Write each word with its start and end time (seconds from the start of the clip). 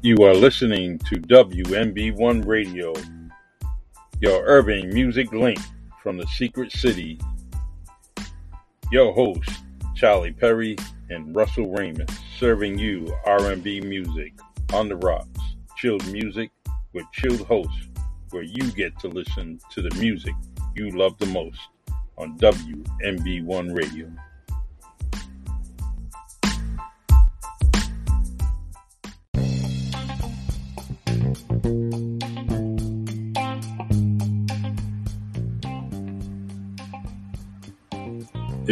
You 0.00 0.14
are 0.22 0.34
listening 0.34 1.00
to 1.10 1.16
WMB1 1.16 2.46
Radio, 2.46 2.94
your 4.20 4.44
urban 4.46 4.90
music 4.90 5.32
link 5.32 5.58
from 6.00 6.16
the 6.16 6.26
secret 6.28 6.70
city. 6.70 7.20
Your 8.92 9.12
host, 9.12 9.50
Charlie 9.96 10.30
Perry 10.30 10.76
and 11.10 11.34
Russell 11.34 11.72
Raymond, 11.72 12.16
serving 12.38 12.78
you 12.78 13.12
R&B 13.26 13.80
music 13.80 14.34
on 14.72 14.88
the 14.88 14.94
rocks, 14.98 15.40
chilled 15.76 16.06
music 16.12 16.52
with 16.92 17.04
chilled 17.12 17.40
hosts, 17.40 17.88
where 18.30 18.44
you 18.44 18.70
get 18.70 18.96
to 19.00 19.08
listen 19.08 19.58
to 19.72 19.82
the 19.82 19.92
music 19.96 20.34
you 20.76 20.90
love 20.90 21.18
the 21.18 21.26
most 21.26 21.58
on 22.16 22.38
WMB1 22.38 23.76
Radio. 23.76 24.12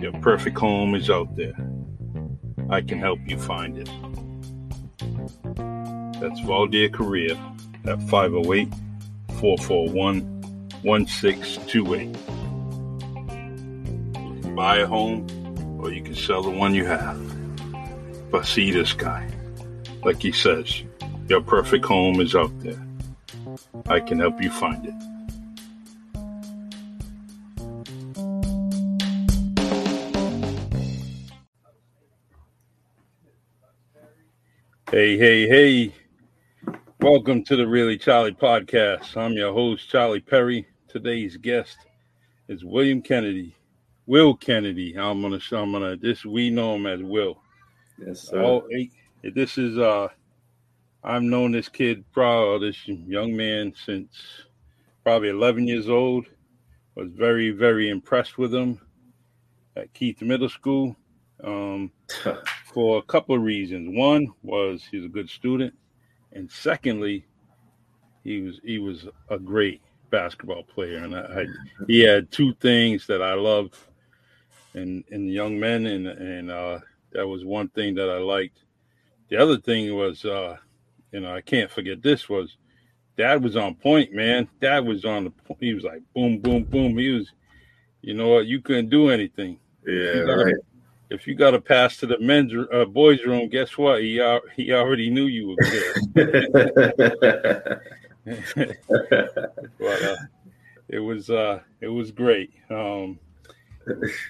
Your 0.00 0.12
perfect 0.20 0.56
home 0.58 0.94
is 0.94 1.10
out 1.10 1.34
there. 1.34 1.54
I 2.70 2.82
can 2.82 3.00
help 3.00 3.18
you 3.26 3.36
find 3.36 3.78
it. 3.78 3.90
That's 6.20 6.40
Valdir 6.40 6.92
Correa 6.92 7.34
at 7.84 8.00
508 8.04 8.68
441 9.40 10.22
1628. 10.82 12.16
You 14.36 14.40
can 14.42 14.54
buy 14.54 14.78
a 14.78 14.86
home 14.86 15.26
or 15.80 15.90
you 15.92 16.02
can 16.02 16.14
sell 16.14 16.42
the 16.42 16.50
one 16.50 16.74
you 16.74 16.84
have. 16.84 17.20
But 18.30 18.46
see 18.46 18.70
this 18.70 18.92
guy. 18.92 19.28
Like 20.04 20.22
he 20.22 20.30
says, 20.30 20.84
your 21.28 21.40
perfect 21.40 21.84
home 21.84 22.20
is 22.20 22.36
out 22.36 22.56
there. 22.60 22.80
I 23.86 23.98
can 23.98 24.20
help 24.20 24.40
you 24.40 24.50
find 24.50 24.86
it. 24.86 25.17
Hey, 34.90 35.18
hey, 35.18 35.46
hey. 35.46 35.94
Welcome 37.02 37.44
to 37.44 37.56
the 37.56 37.68
Really 37.68 37.98
Charlie 37.98 38.32
podcast. 38.32 39.18
I'm 39.18 39.34
your 39.34 39.52
host, 39.52 39.86
Charlie 39.90 40.20
Perry. 40.20 40.66
Today's 40.88 41.36
guest 41.36 41.76
is 42.48 42.64
William 42.64 43.02
Kennedy. 43.02 43.54
Will 44.06 44.34
Kennedy. 44.34 44.94
I'm 44.96 45.20
gonna 45.20 45.40
I'm 45.52 45.72
gonna 45.72 45.94
this 45.94 46.24
we 46.24 46.48
know 46.48 46.76
him 46.76 46.86
as 46.86 47.02
Will. 47.02 47.38
Yes, 47.98 48.22
sir. 48.22 48.42
Oh, 48.42 48.66
hey, 48.70 48.90
this 49.34 49.58
is 49.58 49.76
uh 49.76 50.08
I've 51.04 51.22
known 51.22 51.52
this 51.52 51.68
kid 51.68 52.02
probably 52.10 52.70
this 52.70 52.88
young 52.88 53.36
man 53.36 53.74
since 53.84 54.16
probably 55.04 55.28
11 55.28 55.68
years 55.68 55.90
old. 55.90 56.24
Was 56.94 57.10
very, 57.10 57.50
very 57.50 57.90
impressed 57.90 58.38
with 58.38 58.54
him 58.54 58.80
at 59.76 59.92
Keith 59.92 60.22
Middle 60.22 60.48
School 60.48 60.96
um, 61.44 61.92
for 62.78 62.98
a 62.98 63.02
couple 63.02 63.34
of 63.34 63.42
reasons. 63.42 63.88
One 63.92 64.32
was 64.44 64.86
he's 64.88 65.04
a 65.04 65.08
good 65.08 65.28
student, 65.28 65.74
and 66.30 66.48
secondly, 66.48 67.26
he 68.22 68.40
was 68.40 68.60
he 68.62 68.78
was 68.78 69.08
a 69.28 69.36
great 69.36 69.82
basketball 70.10 70.62
player, 70.62 70.98
and 70.98 71.16
I, 71.16 71.40
I, 71.40 71.46
he 71.88 72.02
had 72.02 72.30
two 72.30 72.54
things 72.60 73.04
that 73.08 73.20
I 73.20 73.34
loved 73.34 73.74
in 74.74 75.02
in 75.08 75.26
young 75.26 75.58
men, 75.58 75.86
and 75.86 76.06
and 76.06 76.52
uh, 76.52 76.78
that 77.10 77.26
was 77.26 77.44
one 77.44 77.68
thing 77.70 77.96
that 77.96 78.08
I 78.08 78.18
liked. 78.18 78.60
The 79.28 79.38
other 79.38 79.58
thing 79.58 79.96
was, 79.96 80.24
uh, 80.24 80.56
you 81.10 81.18
know, 81.18 81.34
I 81.34 81.40
can't 81.40 81.72
forget 81.72 82.00
this 82.00 82.28
was 82.28 82.58
dad 83.16 83.42
was 83.42 83.56
on 83.56 83.74
point, 83.74 84.12
man. 84.12 84.46
Dad 84.60 84.86
was 84.86 85.04
on 85.04 85.24
the 85.24 85.30
point. 85.30 85.58
He 85.58 85.74
was 85.74 85.82
like 85.82 86.02
boom, 86.14 86.38
boom, 86.38 86.62
boom. 86.62 86.96
He 86.96 87.08
was, 87.08 87.32
you 88.02 88.14
know 88.14 88.28
what, 88.28 88.46
you 88.46 88.60
couldn't 88.60 88.88
do 88.88 89.10
anything. 89.10 89.58
Yeah, 89.84 90.24
gotta- 90.24 90.44
right. 90.44 90.54
If 91.10 91.26
you 91.26 91.34
got 91.34 91.52
to 91.52 91.60
pass 91.60 91.96
to 91.98 92.06
the 92.06 92.18
men's 92.18 92.52
uh, 92.72 92.84
boys' 92.84 93.24
room, 93.24 93.48
guess 93.48 93.78
what? 93.78 94.02
He 94.02 94.16
he 94.56 94.72
already 94.72 95.10
knew 95.10 95.26
you 95.26 95.48
were 95.48 95.56
good. 95.56 95.96
but 99.78 100.02
uh, 100.02 100.16
it 100.88 100.98
was 100.98 101.30
uh, 101.30 101.60
it 101.80 101.88
was 101.88 102.10
great. 102.10 102.52
Um, 102.70 103.18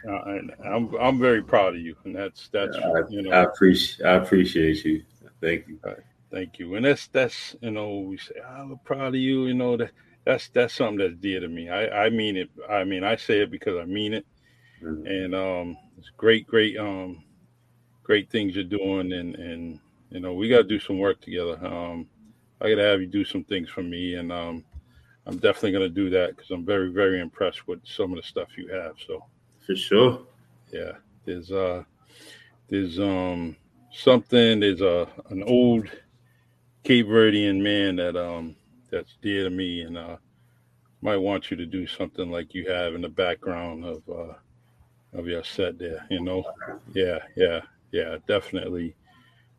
uh, 0.08 0.22
and 0.26 0.52
I'm 0.64 0.94
I'm 0.96 1.18
very 1.18 1.42
proud 1.42 1.74
of 1.74 1.80
you, 1.80 1.96
and 2.04 2.14
that's 2.14 2.48
that's 2.52 2.76
you 3.10 3.22
know 3.22 3.32
I 3.32 3.42
appreciate 3.42 4.06
I 4.06 4.12
appreciate 4.14 4.84
you. 4.84 5.02
Thank 5.40 5.68
you. 5.68 5.80
Thank 6.30 6.58
you. 6.58 6.74
And 6.74 6.84
that's 6.84 7.08
that's 7.08 7.56
you 7.60 7.70
know 7.70 7.98
we 8.00 8.18
say 8.18 8.34
"Oh, 8.44 8.62
I'm 8.62 8.78
proud 8.84 9.08
of 9.08 9.14
you. 9.16 9.46
You 9.46 9.54
know 9.54 9.76
that 9.76 9.90
that's 10.24 10.48
that's 10.50 10.74
something 10.74 10.98
that's 10.98 11.14
dear 11.20 11.40
to 11.40 11.48
me. 11.48 11.70
I 11.70 12.06
I 12.06 12.10
mean 12.10 12.36
it. 12.36 12.50
I 12.68 12.84
mean 12.84 13.02
I 13.02 13.16
say 13.16 13.40
it 13.40 13.50
because 13.50 13.78
I 13.78 13.84
mean 13.84 14.14
it. 14.14 14.26
Mhm. 14.82 15.24
And 15.24 15.34
um, 15.34 15.76
it's 15.98 16.10
great, 16.16 16.46
great, 16.46 16.76
um, 16.78 17.22
great 18.02 18.30
things 18.30 18.54
you're 18.54 18.64
doing. 18.64 19.12
And 19.12 19.34
and 19.34 19.80
you 20.10 20.20
know 20.20 20.34
we 20.34 20.48
got 20.48 20.58
to 20.58 20.64
do 20.64 20.80
some 20.80 20.98
work 20.98 21.20
together. 21.20 21.58
Um, 21.64 22.08
I 22.60 22.70
got 22.70 22.76
to 22.76 22.82
have 22.82 23.00
you 23.00 23.06
do 23.06 23.24
some 23.24 23.44
things 23.44 23.68
for 23.68 23.82
me, 23.82 24.14
and 24.14 24.32
um, 24.32 24.64
I'm 25.28 25.36
definitely 25.36 25.72
gonna 25.72 25.90
do 25.90 26.08
that 26.10 26.34
because 26.34 26.50
I'm 26.50 26.64
very 26.64 26.90
very 26.90 27.20
impressed 27.20 27.68
with 27.68 27.80
some 27.84 28.12
of 28.12 28.16
the 28.16 28.22
stuff 28.22 28.48
you 28.56 28.68
have. 28.68 28.94
So 29.06 29.24
For 29.66 29.76
sure. 29.76 30.22
yeah, 30.72 30.92
there's 31.26 31.52
uh 31.52 31.84
there's 32.68 32.98
um 32.98 33.54
something 33.92 34.60
there's 34.60 34.80
a 34.80 35.06
an 35.28 35.42
old 35.42 35.86
Cape 36.82 37.06
Verdean 37.06 37.60
man 37.60 37.96
that 37.96 38.16
um 38.16 38.56
that's 38.90 39.16
dear 39.20 39.44
to 39.44 39.50
me 39.50 39.82
and 39.82 39.98
uh 39.98 40.16
might 41.02 41.18
want 41.18 41.50
you 41.50 41.58
to 41.58 41.66
do 41.66 41.86
something 41.86 42.30
like 42.30 42.54
you 42.54 42.68
have 42.70 42.94
in 42.94 43.02
the 43.02 43.08
background 43.08 43.84
of 43.84 44.02
uh 44.08 44.32
of 45.12 45.26
your 45.26 45.44
set 45.44 45.78
there, 45.78 46.06
you 46.10 46.20
know. 46.20 46.44
Yeah, 46.94 47.18
yeah, 47.36 47.60
yeah, 47.92 48.16
definitely 48.26 48.94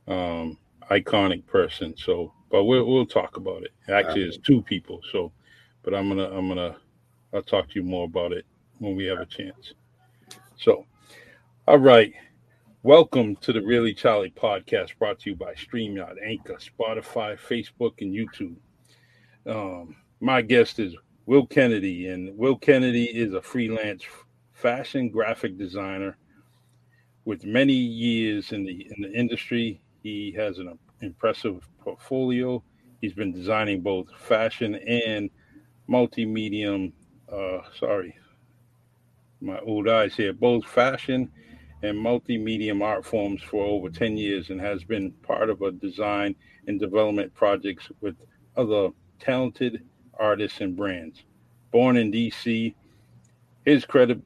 um 0.07 0.57
iconic 0.89 1.45
person. 1.45 1.95
So 1.97 2.33
but 2.49 2.63
we'll 2.63 2.85
we'll 2.85 3.05
talk 3.05 3.37
about 3.37 3.63
it. 3.63 3.71
Actually 3.87 4.23
it's 4.23 4.37
two 4.37 4.61
people, 4.61 5.01
so 5.11 5.31
but 5.83 5.93
I'm 5.93 6.09
gonna 6.09 6.29
I'm 6.29 6.47
gonna 6.47 6.77
I'll 7.33 7.43
talk 7.43 7.69
to 7.69 7.75
you 7.75 7.83
more 7.83 8.05
about 8.05 8.31
it 8.31 8.45
when 8.79 8.95
we 8.95 9.05
have 9.05 9.19
a 9.19 9.25
chance. 9.25 9.73
So, 10.57 10.85
all 11.67 11.77
right. 11.77 12.13
Welcome 12.81 13.35
to 13.37 13.51
the 13.51 13.61
Really 13.61 13.93
Charlie 13.93 14.31
podcast 14.31 14.97
brought 14.97 15.19
to 15.19 15.31
you 15.31 15.35
by 15.35 15.53
StreamYard, 15.53 16.15
Anchor, 16.23 16.57
Spotify, 16.57 17.37
Facebook, 17.37 17.95
and 17.99 18.15
YouTube. 18.15 18.55
Um, 19.45 19.97
my 20.21 20.41
guest 20.41 20.79
is 20.79 20.95
Will 21.25 21.45
Kennedy, 21.45 22.07
and 22.07 22.35
Will 22.37 22.55
Kennedy 22.55 23.03
is 23.03 23.33
a 23.33 23.41
freelance 23.41 24.03
fashion 24.61 25.09
graphic 25.09 25.57
designer 25.57 26.17
with 27.25 27.45
many 27.45 27.73
years 27.73 28.51
in 28.51 28.65
the 28.65 28.87
in 28.95 29.01
the 29.03 29.11
industry. 29.17 29.81
He 30.03 30.33
has 30.37 30.57
an 30.59 30.77
impressive 31.01 31.67
portfolio. 31.79 32.63
He's 33.01 33.13
been 33.13 33.31
designing 33.31 33.81
both 33.81 34.07
fashion 34.17 34.75
and 34.75 35.29
multi-medium. 35.87 36.93
Uh, 37.31 37.59
sorry, 37.77 38.15
my 39.41 39.59
old 39.59 39.87
eyes 39.87 40.15
here. 40.15 40.33
Both 40.33 40.65
fashion 40.65 41.31
and 41.81 41.97
multi-medium 41.97 42.81
art 42.81 43.05
forms 43.05 43.41
for 43.41 43.65
over 43.65 43.89
10 43.89 44.17
years 44.17 44.49
and 44.49 44.59
has 44.59 44.83
been 44.83 45.11
part 45.23 45.49
of 45.49 45.61
a 45.61 45.71
design 45.71 46.35
and 46.67 46.79
development 46.79 47.33
projects 47.33 47.89
with 48.01 48.15
other 48.57 48.89
talented 49.19 49.81
artists 50.19 50.59
and 50.59 50.75
brands. 50.75 51.23
Born 51.71 51.95
in 51.95 52.11
DC, 52.11 52.73
his 53.63 53.85
credit 53.85 54.19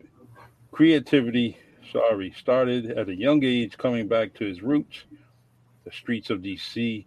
creativity, 0.73 1.55
sorry, 1.91 2.33
started 2.35 2.89
at 2.97 3.07
a 3.07 3.15
young 3.15 3.43
age 3.43 3.77
coming 3.77 4.07
back 4.07 4.33
to 4.33 4.43
his 4.43 4.63
roots, 4.63 5.03
the 5.85 5.91
streets 5.91 6.31
of 6.31 6.41
DC, 6.41 7.05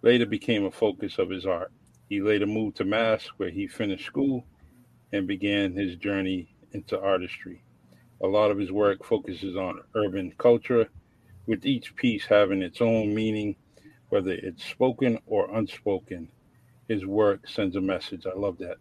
later 0.00 0.24
became 0.24 0.64
a 0.64 0.70
focus 0.70 1.18
of 1.18 1.28
his 1.28 1.44
art. 1.44 1.70
He 2.08 2.22
later 2.22 2.46
moved 2.46 2.78
to 2.78 2.84
Mass 2.84 3.26
where 3.36 3.50
he 3.50 3.66
finished 3.66 4.06
school 4.06 4.46
and 5.12 5.26
began 5.26 5.74
his 5.74 5.96
journey 5.96 6.54
into 6.72 6.98
artistry. 6.98 7.62
A 8.22 8.26
lot 8.26 8.50
of 8.50 8.56
his 8.56 8.72
work 8.72 9.04
focuses 9.04 9.56
on 9.56 9.82
urban 9.94 10.32
culture, 10.38 10.88
with 11.46 11.66
each 11.66 11.94
piece 11.94 12.24
having 12.24 12.62
its 12.62 12.80
own 12.80 13.14
meaning, 13.14 13.56
whether 14.08 14.30
it's 14.30 14.64
spoken 14.64 15.18
or 15.26 15.54
unspoken. 15.54 16.30
his 16.88 17.04
work 17.04 17.46
sends 17.46 17.76
a 17.76 17.80
message. 17.80 18.24
I 18.24 18.38
love 18.38 18.56
that. 18.58 18.78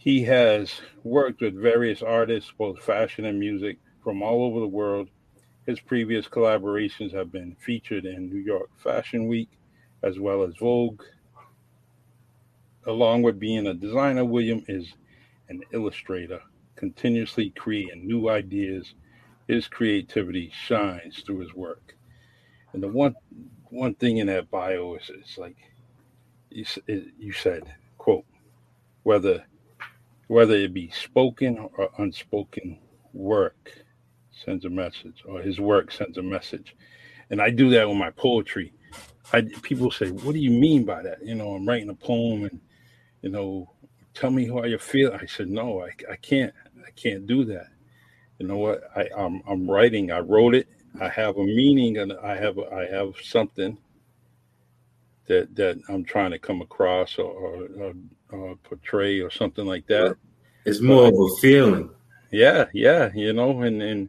He 0.00 0.22
has 0.22 0.80
worked 1.04 1.42
with 1.42 1.60
various 1.60 2.00
artists, 2.00 2.50
both 2.56 2.82
fashion 2.82 3.26
and 3.26 3.38
music, 3.38 3.76
from 4.02 4.22
all 4.22 4.44
over 4.44 4.58
the 4.58 4.66
world. 4.66 5.10
His 5.66 5.78
previous 5.78 6.26
collaborations 6.26 7.12
have 7.12 7.30
been 7.30 7.54
featured 7.60 8.06
in 8.06 8.30
New 8.30 8.38
York 8.38 8.70
Fashion 8.78 9.28
Week 9.28 9.50
as 10.02 10.18
well 10.18 10.42
as 10.42 10.56
Vogue. 10.56 11.02
Along 12.86 13.20
with 13.20 13.38
being 13.38 13.66
a 13.66 13.74
designer, 13.74 14.24
William 14.24 14.64
is 14.68 14.94
an 15.50 15.60
illustrator, 15.70 16.40
continuously 16.76 17.50
creating 17.50 18.06
new 18.06 18.30
ideas. 18.30 18.94
His 19.48 19.68
creativity 19.68 20.50
shines 20.54 21.20
through 21.20 21.40
his 21.40 21.52
work. 21.52 21.94
And 22.72 22.82
the 22.82 22.88
one 22.88 23.16
one 23.68 23.94
thing 23.96 24.16
in 24.16 24.28
that 24.28 24.50
bio 24.50 24.94
is 24.94 25.10
it's 25.10 25.36
like 25.36 25.58
you, 26.48 26.64
you 27.18 27.32
said, 27.32 27.74
quote, 27.98 28.24
whether 29.02 29.44
whether 30.30 30.54
it 30.54 30.72
be 30.72 30.88
spoken 30.90 31.58
or 31.58 31.90
unspoken 31.98 32.78
work 33.12 33.72
sends 34.30 34.64
a 34.64 34.70
message, 34.70 35.24
or 35.26 35.40
his 35.40 35.58
work 35.58 35.90
sends 35.90 36.18
a 36.18 36.22
message. 36.22 36.76
And 37.30 37.42
I 37.42 37.50
do 37.50 37.68
that 37.70 37.88
with 37.88 37.96
my 37.96 38.10
poetry. 38.10 38.72
I 39.32 39.42
people 39.62 39.90
say, 39.90 40.12
"What 40.12 40.34
do 40.34 40.38
you 40.38 40.52
mean 40.52 40.84
by 40.84 41.02
that?" 41.02 41.18
You 41.26 41.34
know, 41.34 41.54
I'm 41.54 41.66
writing 41.66 41.90
a 41.90 41.94
poem, 41.96 42.44
and 42.44 42.60
you 43.22 43.30
know, 43.30 43.72
tell 44.14 44.30
me 44.30 44.46
how 44.46 44.62
you 44.62 44.78
feel. 44.78 45.12
I 45.12 45.26
said, 45.26 45.48
"No, 45.48 45.82
I, 45.82 45.90
I 46.08 46.14
can't. 46.14 46.54
I 46.86 46.90
can't 46.92 47.26
do 47.26 47.44
that." 47.46 47.66
You 48.38 48.46
know 48.46 48.58
what? 48.58 48.84
I 48.94 49.08
I'm, 49.18 49.42
I'm 49.48 49.68
writing. 49.68 50.12
I 50.12 50.20
wrote 50.20 50.54
it. 50.54 50.68
I 51.00 51.08
have 51.08 51.38
a 51.38 51.44
meaning, 51.44 51.98
and 51.98 52.12
I 52.12 52.36
have 52.36 52.56
I 52.56 52.86
have 52.86 53.14
something 53.20 53.76
that 55.30 55.54
that 55.54 55.78
I'm 55.88 56.04
trying 56.04 56.32
to 56.32 56.38
come 56.38 56.60
across 56.60 57.16
or, 57.18 57.68
or, 57.78 57.94
or 58.30 58.56
portray 58.56 59.20
or 59.20 59.30
something 59.30 59.64
like 59.64 59.86
that. 59.86 60.16
It's 60.66 60.80
more 60.80 61.10
but, 61.10 61.14
of 61.14 61.20
a 61.20 61.40
feeling. 61.40 61.90
Yeah, 62.32 62.66
yeah, 62.74 63.10
you 63.14 63.32
know, 63.32 63.62
and 63.62 63.80
and 63.80 64.08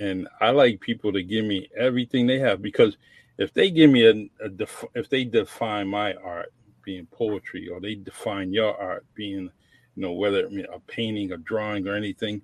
and 0.00 0.28
I 0.40 0.50
like 0.50 0.80
people 0.80 1.12
to 1.12 1.22
give 1.22 1.44
me 1.44 1.68
everything 1.76 2.26
they 2.26 2.38
have 2.38 2.62
because 2.62 2.96
if 3.36 3.52
they 3.52 3.70
give 3.70 3.90
me 3.90 4.06
a, 4.06 4.44
a 4.44 4.48
def, 4.48 4.84
if 4.94 5.08
they 5.10 5.24
define 5.24 5.88
my 5.88 6.14
art 6.14 6.52
being 6.82 7.06
poetry 7.06 7.68
or 7.68 7.80
they 7.80 7.94
define 7.94 8.52
your 8.52 8.74
art 8.80 9.04
being 9.14 9.50
you 9.94 10.02
know 10.02 10.12
whether 10.12 10.40
it 10.40 10.50
be 10.50 10.62
a 10.62 10.78
painting 10.86 11.32
a 11.32 11.36
drawing 11.36 11.86
or 11.86 11.94
anything 11.94 12.40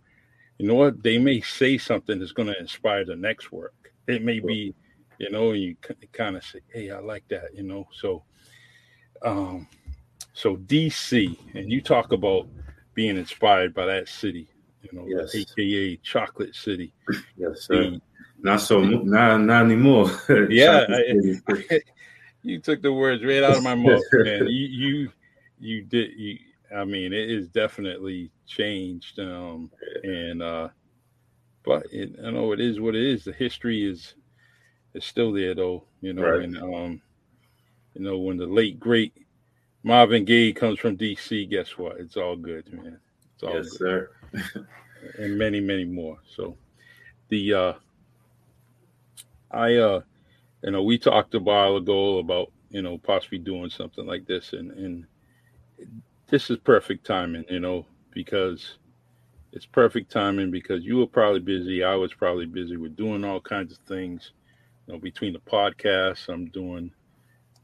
you 0.59 0.67
know 0.67 0.75
what 0.75 1.03
they 1.03 1.17
may 1.17 1.41
say 1.41 1.79
something 1.79 2.19
that's 2.19 2.33
going 2.33 2.49
to 2.49 2.61
inspire 2.61 3.05
the 3.05 3.17
next 3.17 3.51
work 3.51 3.93
it 4.07 4.23
may 4.23 4.41
be 4.41 4.75
you 5.19 5.31
know, 5.31 5.51
and 5.51 5.63
you 5.63 5.77
kind 6.13 6.37
of 6.37 6.45
say, 6.45 6.61
"Hey, 6.73 6.91
I 6.91 6.99
like 6.99 7.27
that," 7.29 7.55
you 7.55 7.63
know. 7.63 7.89
So, 7.93 8.25
um, 9.23 9.69
so 10.33 10.57
DC, 10.57 11.37
and 11.55 11.71
you 11.71 11.81
talk 11.81 12.13
about 12.13 12.49
being 12.95 13.17
inspired 13.17 13.75
by 13.75 13.87
that 13.87 14.09
city, 14.09 14.49
you 14.83 14.91
know, 14.93 15.07
yes. 15.07 15.35
aka 15.35 15.97
Chocolate 15.99 16.55
City. 16.55 16.93
Yes, 17.37 17.63
sir. 17.63 17.99
Not 18.39 18.61
so, 18.61 18.81
not 18.81 19.41
not 19.41 19.65
anymore. 19.65 20.11
yeah, 20.51 20.85
I, 20.89 21.53
I, 21.53 21.81
you 22.43 22.59
took 22.61 22.83
the 22.83 22.93
words 22.93 23.25
right 23.25 23.43
out 23.43 23.57
of 23.57 23.63
my 23.63 23.75
mouth, 23.75 24.03
man. 24.13 24.47
You 24.49 24.67
you 24.67 25.13
you 25.59 25.83
did 25.83 26.11
you. 26.17 26.39
I 26.75 26.85
mean, 26.85 27.13
it 27.13 27.31
is 27.31 27.49
definitely 27.49 28.31
changed, 28.47 29.19
um, 29.19 29.71
and 30.03 30.43
uh, 30.43 30.69
but 31.65 31.87
it, 31.91 32.17
I 32.25 32.31
know 32.31 32.53
it 32.53 32.61
is 32.61 32.81
what 32.81 32.95
it 32.95 33.03
is. 33.03 33.25
The 33.25 33.33
history 33.33 33.89
is 33.89 34.15
it's 34.95 35.07
still 35.07 35.33
there 35.33 35.55
though, 35.55 35.85
you 36.01 36.13
know. 36.13 36.23
Right. 36.23 36.45
And 36.45 36.57
um, 36.57 37.03
you 37.95 38.03
know, 38.03 38.19
when 38.19 38.37
the 38.37 38.47
late 38.47 38.81
great 38.81 39.13
Marvin 39.83 40.25
Gaye 40.25 40.53
comes 40.53 40.79
from 40.79 40.97
DC, 40.97 41.51
guess 41.51 41.77
what? 41.77 41.99
It's 41.99 42.17
all 42.17 42.37
good, 42.37 42.73
man. 42.73 42.99
It's 43.35 43.43
all 43.43 43.55
yes, 43.55 43.77
good. 43.77 43.79
sir. 43.79 44.67
and 45.19 45.37
many, 45.37 45.61
many 45.61 45.85
more. 45.85 46.19
So 46.35 46.57
the 47.29 47.55
uh 47.55 47.73
I 49.51 49.75
uh 49.77 50.01
you 50.63 50.71
know, 50.71 50.83
we 50.83 50.97
talked 50.97 51.35
a 51.35 51.41
while 51.41 51.77
ago 51.77 52.19
about, 52.19 52.51
you 52.71 52.81
know, 52.81 52.97
possibly 52.97 53.39
doing 53.39 53.69
something 53.69 54.07
like 54.07 54.27
this 54.27 54.53
and 54.53 54.71
and 54.71 55.07
this 56.29 56.51
is 56.51 56.57
perfect 56.59 57.05
timing, 57.05 57.45
you 57.51 57.61
know, 57.61 57.85
because 58.13 58.79
it's 59.53 59.67
perfect 59.67 60.11
timing 60.11 60.51
because 60.51 60.85
you 60.85 60.97
were 60.97 61.07
probably 61.07 61.41
busy. 61.41 61.85
I 61.85 61.95
was 61.95 62.15
probably 62.15 62.47
busy 62.47 62.77
with 62.77 62.97
doing 62.97 63.25
all 63.25 63.41
kinds 63.41 63.73
of 63.73 63.79
things 63.87 64.33
you 64.87 64.95
know, 64.95 64.99
between 64.99 65.33
the 65.33 65.41
podcasts, 65.41 66.29
I'm 66.29 66.47
doing 66.47 66.91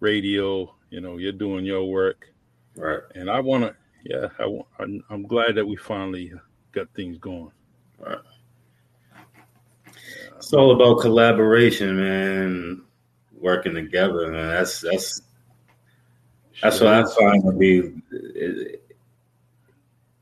radio. 0.01 0.75
You 0.91 1.01
know, 1.01 1.19
you're 1.19 1.33
doing 1.33 1.65
your 1.65 1.85
work, 1.85 2.33
right? 2.77 3.01
And 3.15 3.31
I 3.31 3.41
want 3.41 3.65
to, 3.65 3.75
yeah, 4.05 4.29
I 4.39 4.47
want. 4.47 4.67
I'm, 4.79 5.05
I'm, 5.11 5.23
glad 5.23 5.55
that 5.55 5.67
we 5.67 5.77
finally 5.77 6.33
got 6.73 6.89
things 6.95 7.19
going. 7.19 7.53
Right. 7.99 8.19
It's 10.37 10.53
all 10.53 10.75
about 10.75 11.03
collaboration, 11.03 11.97
man. 11.97 12.83
Working 13.39 13.75
together, 13.75 14.33
man. 14.33 14.49
That's 14.49 14.81
that's 14.81 15.23
that's 16.63 16.79
sure. 16.79 16.87
what 16.87 17.07
I 17.07 17.15
find 17.15 17.45
to 17.45 17.53
be. 17.53 18.03
It, 18.11 18.83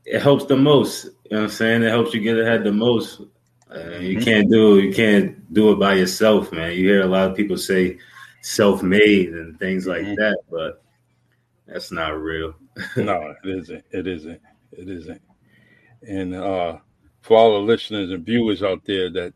it 0.05 0.21
helps 0.21 0.45
the 0.45 0.57
most. 0.57 1.05
You 1.05 1.11
know 1.31 1.37
what 1.37 1.43
I'm 1.43 1.49
saying? 1.49 1.83
It 1.83 1.89
helps 1.89 2.13
you 2.13 2.21
get 2.21 2.39
ahead 2.39 2.63
the 2.63 2.71
most 2.71 3.21
uh, 3.73 3.99
you 3.99 4.17
mm-hmm. 4.17 4.23
can't 4.23 4.49
do 4.49 4.79
you 4.79 4.93
can't 4.93 5.38
do 5.51 5.71
it 5.71 5.79
by 5.79 5.95
yourself, 5.95 6.51
man. 6.51 6.71
You 6.71 6.85
hear 6.85 7.01
a 7.01 7.07
lot 7.07 7.29
of 7.29 7.35
people 7.35 7.57
say 7.57 7.97
self-made 8.41 9.33
and 9.33 9.59
things 9.59 9.87
like 9.87 10.03
mm-hmm. 10.03 10.15
that, 10.15 10.39
but 10.49 10.81
that's 11.67 11.91
not 11.91 12.17
real. 12.19 12.55
no, 12.97 13.35
it 13.43 13.49
isn't. 13.49 13.83
It 13.91 14.07
isn't. 14.07 14.41
It 14.71 14.89
isn't. 14.89 15.21
And 16.07 16.33
uh, 16.35 16.77
for 17.21 17.37
all 17.37 17.51
the 17.53 17.59
listeners 17.59 18.11
and 18.11 18.25
viewers 18.25 18.63
out 18.63 18.83
there, 18.85 19.11
that 19.11 19.33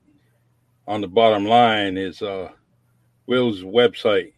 on 0.88 1.02
the 1.02 1.08
bottom 1.08 1.46
line 1.46 1.98
is 1.98 2.22
uh, 2.22 2.50
Will's 3.28 3.62
website. 3.62 4.34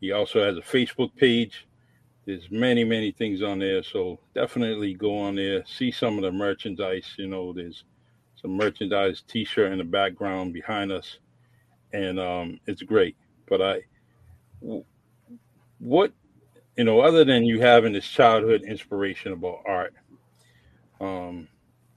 He 0.00 0.12
also 0.12 0.44
has 0.44 0.58
a 0.58 0.62
Facebook 0.62 1.16
page 1.16 1.66
there's 2.26 2.50
many 2.50 2.84
many 2.84 3.12
things 3.12 3.42
on 3.42 3.58
there 3.58 3.82
so 3.82 4.18
definitely 4.34 4.92
go 4.92 5.18
on 5.18 5.36
there 5.36 5.64
see 5.64 5.90
some 5.90 6.16
of 6.16 6.22
the 6.22 6.32
merchandise 6.32 7.14
you 7.16 7.28
know 7.28 7.52
there's 7.52 7.84
some 8.40 8.50
merchandise 8.50 9.22
t-shirt 9.28 9.72
in 9.72 9.78
the 9.78 9.84
background 9.84 10.52
behind 10.52 10.92
us 10.92 11.18
and 11.92 12.18
um, 12.18 12.60
it's 12.66 12.82
great 12.82 13.16
but 13.48 13.62
i 13.62 13.80
what 15.78 16.12
you 16.76 16.84
know 16.84 17.00
other 17.00 17.24
than 17.24 17.44
you 17.44 17.60
having 17.60 17.92
this 17.92 18.06
childhood 18.06 18.62
inspiration 18.62 19.32
about 19.32 19.62
art 19.64 19.94
um, 21.00 21.46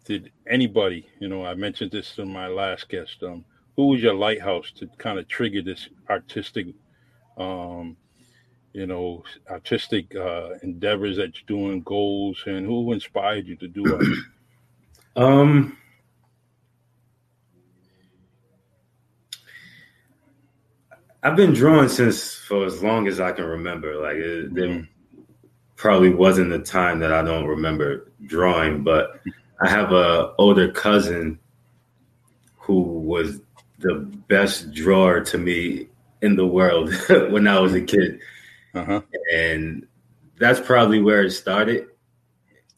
did 0.06 0.32
anybody 0.48 1.08
you 1.20 1.28
know 1.28 1.44
i 1.44 1.56
mentioned 1.56 1.92
this 1.92 2.18
in 2.20 2.32
my 2.32 2.48
last 2.48 2.88
guest 2.88 3.18
um, 3.24 3.44
who 3.76 3.88
was 3.88 4.02
your 4.02 4.14
lighthouse 4.14 4.72
to 4.72 4.88
kind 4.98 5.18
of 5.18 5.28
trigger 5.28 5.62
this 5.62 5.90
artistic 6.10 6.68
um, 7.38 7.98
you 8.74 8.86
know, 8.86 9.24
artistic 9.50 10.16
uh, 10.16 10.50
endeavors 10.62 11.18
that 11.18 11.36
you're 11.36 11.60
doing, 11.60 11.82
goals, 11.82 12.44
and 12.46 12.66
who 12.66 12.92
inspired 12.94 13.48
you 13.48 13.56
to 13.58 13.68
do 13.68 13.84
it? 13.86 14.18
um, 15.16 15.78
I've 21.24 21.36
been 21.36 21.54
drawing 21.54 21.90
since 21.90 22.34
for 22.34 22.66
as 22.66 22.82
long 22.82 23.08
as 23.08 23.20
I 23.20 23.32
can 23.32 23.46
remember. 23.46 23.96
Like 23.96 24.16
it, 24.16 24.54
there 24.54 24.68
mm-hmm. 24.68 25.22
probably 25.76 26.14
wasn't 26.14 26.54
a 26.54 26.60
time 26.60 27.00
that 27.00 27.12
I 27.12 27.22
don't 27.22 27.48
remember 27.48 28.12
drawing, 28.26 28.84
but 28.84 29.20
I 29.62 29.70
have 29.70 29.92
a 29.92 30.34
older 30.38 30.72
cousin 30.72 31.40
who 32.56 32.82
was 32.82 33.42
the 33.80 33.96
best 34.28 34.72
drawer 34.74 35.22
to 35.22 35.38
me 35.38 35.88
in 36.22 36.36
the 36.36 36.46
world 36.46 36.94
when 37.30 37.48
I 37.48 37.60
was 37.60 37.74
a 37.74 37.82
kid 37.82 38.20
uh-huh. 38.80 39.02
and 39.34 39.88
that's 40.40 40.60
probably 40.60 41.02
where 41.02 41.24
it 41.24 41.32
started. 41.32 41.88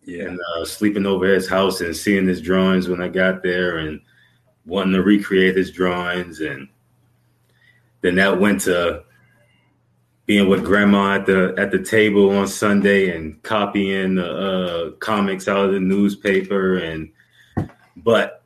Yeah, 0.03 0.24
and 0.25 0.39
uh, 0.55 0.65
sleeping 0.65 1.05
over 1.05 1.25
his 1.25 1.48
house 1.48 1.79
and 1.81 1.96
seeing 1.96 2.27
his 2.27 2.41
drawings 2.41 2.89
when 2.89 3.01
I 3.01 3.08
got 3.08 3.43
there, 3.43 3.77
and 3.77 4.01
wanting 4.65 4.93
to 4.93 5.03
recreate 5.03 5.55
his 5.55 5.72
drawings, 5.72 6.41
and 6.41 6.67
then 8.01 8.15
that 8.15 8.39
went 8.39 8.62
to 8.62 9.03
being 10.25 10.48
with 10.50 10.63
grandma 10.63 11.15
at 11.15 11.25
the 11.25 11.53
at 11.58 11.72
the 11.72 11.84
table 11.84 12.36
on 12.36 12.48
Sunday 12.48 13.15
and 13.15 13.41
copying 13.43 14.15
the 14.15 14.31
uh, 14.31 14.91
comics 15.00 15.48
out 15.48 15.65
of 15.65 15.74
the 15.74 15.79
newspaper, 15.79 16.77
and 16.77 17.12
but 17.98 18.43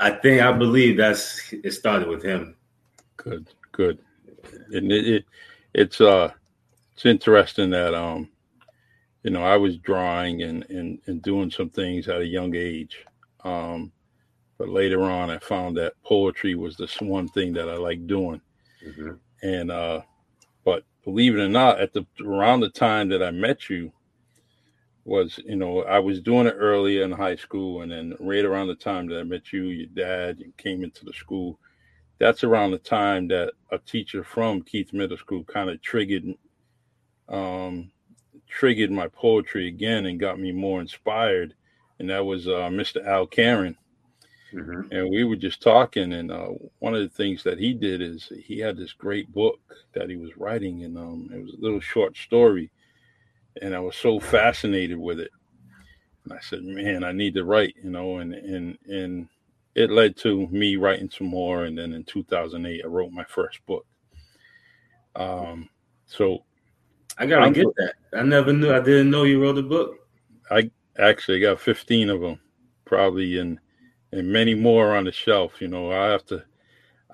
I 0.00 0.10
think 0.10 0.42
I 0.42 0.50
believe 0.52 0.96
that's 0.96 1.52
it 1.52 1.72
started 1.72 2.08
with 2.08 2.24
him. 2.24 2.56
Good, 3.16 3.48
good, 3.70 3.98
and 4.72 4.90
it, 4.90 5.06
it 5.06 5.24
it's 5.74 6.00
uh 6.00 6.30
it's 6.94 7.06
interesting 7.06 7.70
that 7.70 7.94
um 7.94 8.28
you 9.22 9.30
know 9.30 9.42
I 9.42 9.56
was 9.56 9.78
drawing 9.78 10.42
and 10.42 10.64
and, 10.70 10.98
and 11.06 11.22
doing 11.22 11.50
some 11.50 11.70
things 11.70 12.08
at 12.08 12.20
a 12.20 12.26
young 12.26 12.54
age. 12.54 13.04
Um 13.44 13.92
but 14.62 14.68
later 14.68 15.02
on, 15.02 15.28
I 15.28 15.38
found 15.38 15.76
that 15.78 16.00
poetry 16.04 16.54
was 16.54 16.76
the 16.76 16.88
one 17.00 17.26
thing 17.26 17.52
that 17.54 17.68
I 17.68 17.74
like 17.74 18.06
doing. 18.06 18.40
Mm-hmm. 18.86 19.14
And 19.42 19.72
uh, 19.72 20.02
but 20.64 20.84
believe 21.02 21.34
it 21.34 21.42
or 21.42 21.48
not, 21.48 21.80
at 21.80 21.92
the 21.92 22.06
around 22.24 22.60
the 22.60 22.68
time 22.68 23.08
that 23.08 23.24
I 23.24 23.32
met 23.32 23.68
you, 23.68 23.90
was 25.04 25.40
you 25.44 25.56
know 25.56 25.82
I 25.82 25.98
was 25.98 26.20
doing 26.20 26.46
it 26.46 26.54
earlier 26.56 27.02
in 27.02 27.10
high 27.10 27.34
school, 27.34 27.82
and 27.82 27.90
then 27.90 28.14
right 28.20 28.44
around 28.44 28.68
the 28.68 28.76
time 28.76 29.08
that 29.08 29.18
I 29.18 29.24
met 29.24 29.52
you, 29.52 29.64
your 29.64 29.88
dad, 29.88 30.38
you 30.38 30.52
came 30.58 30.84
into 30.84 31.04
the 31.04 31.12
school. 31.12 31.58
That's 32.22 32.44
around 32.44 32.70
the 32.70 32.78
time 32.78 33.28
that 33.28 33.52
a 33.70 33.78
teacher 33.78 34.22
from 34.22 34.62
Keith 34.62 34.92
Middle 34.92 35.16
School 35.16 35.44
kind 35.44 35.68
of 35.68 35.82
triggered, 35.82 36.34
um, 37.28 37.90
triggered 38.48 38.90
my 38.90 39.08
poetry 39.08 39.68
again 39.68 40.06
and 40.06 40.20
got 40.20 40.38
me 40.38 40.52
more 40.52 40.80
inspired, 40.80 41.54
and 41.98 42.08
that 42.10 42.24
was 42.24 42.46
uh, 42.46 42.70
Mr. 42.70 43.04
Al 43.06 43.26
Karen. 43.26 43.76
Mm-hmm. 44.54 44.92
And 44.92 45.10
we 45.10 45.24
were 45.24 45.36
just 45.36 45.62
talking, 45.62 46.12
and 46.12 46.30
uh, 46.30 46.50
one 46.78 46.94
of 46.94 47.00
the 47.02 47.08
things 47.08 47.42
that 47.42 47.58
he 47.58 47.72
did 47.72 48.00
is 48.02 48.30
he 48.44 48.58
had 48.58 48.76
this 48.76 48.92
great 48.92 49.32
book 49.32 49.60
that 49.94 50.10
he 50.10 50.16
was 50.16 50.36
writing, 50.36 50.84
and 50.84 50.96
um, 50.96 51.28
it 51.32 51.42
was 51.42 51.54
a 51.54 51.60
little 51.60 51.80
short 51.80 52.16
story 52.16 52.70
and 53.60 53.74
I 53.74 53.80
was 53.80 53.96
so 53.96 54.18
fascinated 54.18 54.98
with 54.98 55.20
it. 55.20 55.30
And 56.24 56.32
I 56.32 56.40
said, 56.40 56.62
"Man, 56.62 57.04
I 57.04 57.12
need 57.12 57.34
to 57.34 57.44
write," 57.44 57.74
you 57.82 57.90
know, 57.90 58.18
and 58.18 58.32
and 58.32 58.78
and 58.86 59.28
it 59.74 59.90
led 59.90 60.16
to 60.18 60.46
me 60.48 60.76
writing 60.76 61.10
some 61.10 61.28
more. 61.28 61.64
And 61.64 61.76
then 61.76 61.92
in 61.92 62.04
2008, 62.04 62.82
I 62.84 62.86
wrote 62.86 63.12
my 63.12 63.24
first 63.24 63.64
book. 63.66 63.86
Um, 65.14 65.68
so 66.06 66.44
I 67.18 67.26
gotta 67.26 67.46
I'm, 67.46 67.52
get 67.52 67.66
that. 67.76 67.94
I 68.14 68.22
never 68.22 68.52
knew. 68.52 68.72
I 68.72 68.80
didn't 68.80 69.10
know 69.10 69.24
you 69.24 69.42
wrote 69.42 69.58
a 69.58 69.62
book. 69.62 69.96
I 70.50 70.70
actually 70.98 71.40
got 71.40 71.60
15 71.60 72.10
of 72.10 72.20
them, 72.20 72.40
probably, 72.84 73.38
and 73.38 73.58
and 74.12 74.28
many 74.28 74.54
more 74.54 74.96
on 74.96 75.04
the 75.04 75.12
shelf. 75.12 75.60
You 75.60 75.68
know, 75.68 75.90
I 75.90 76.06
have 76.06 76.24
to. 76.26 76.44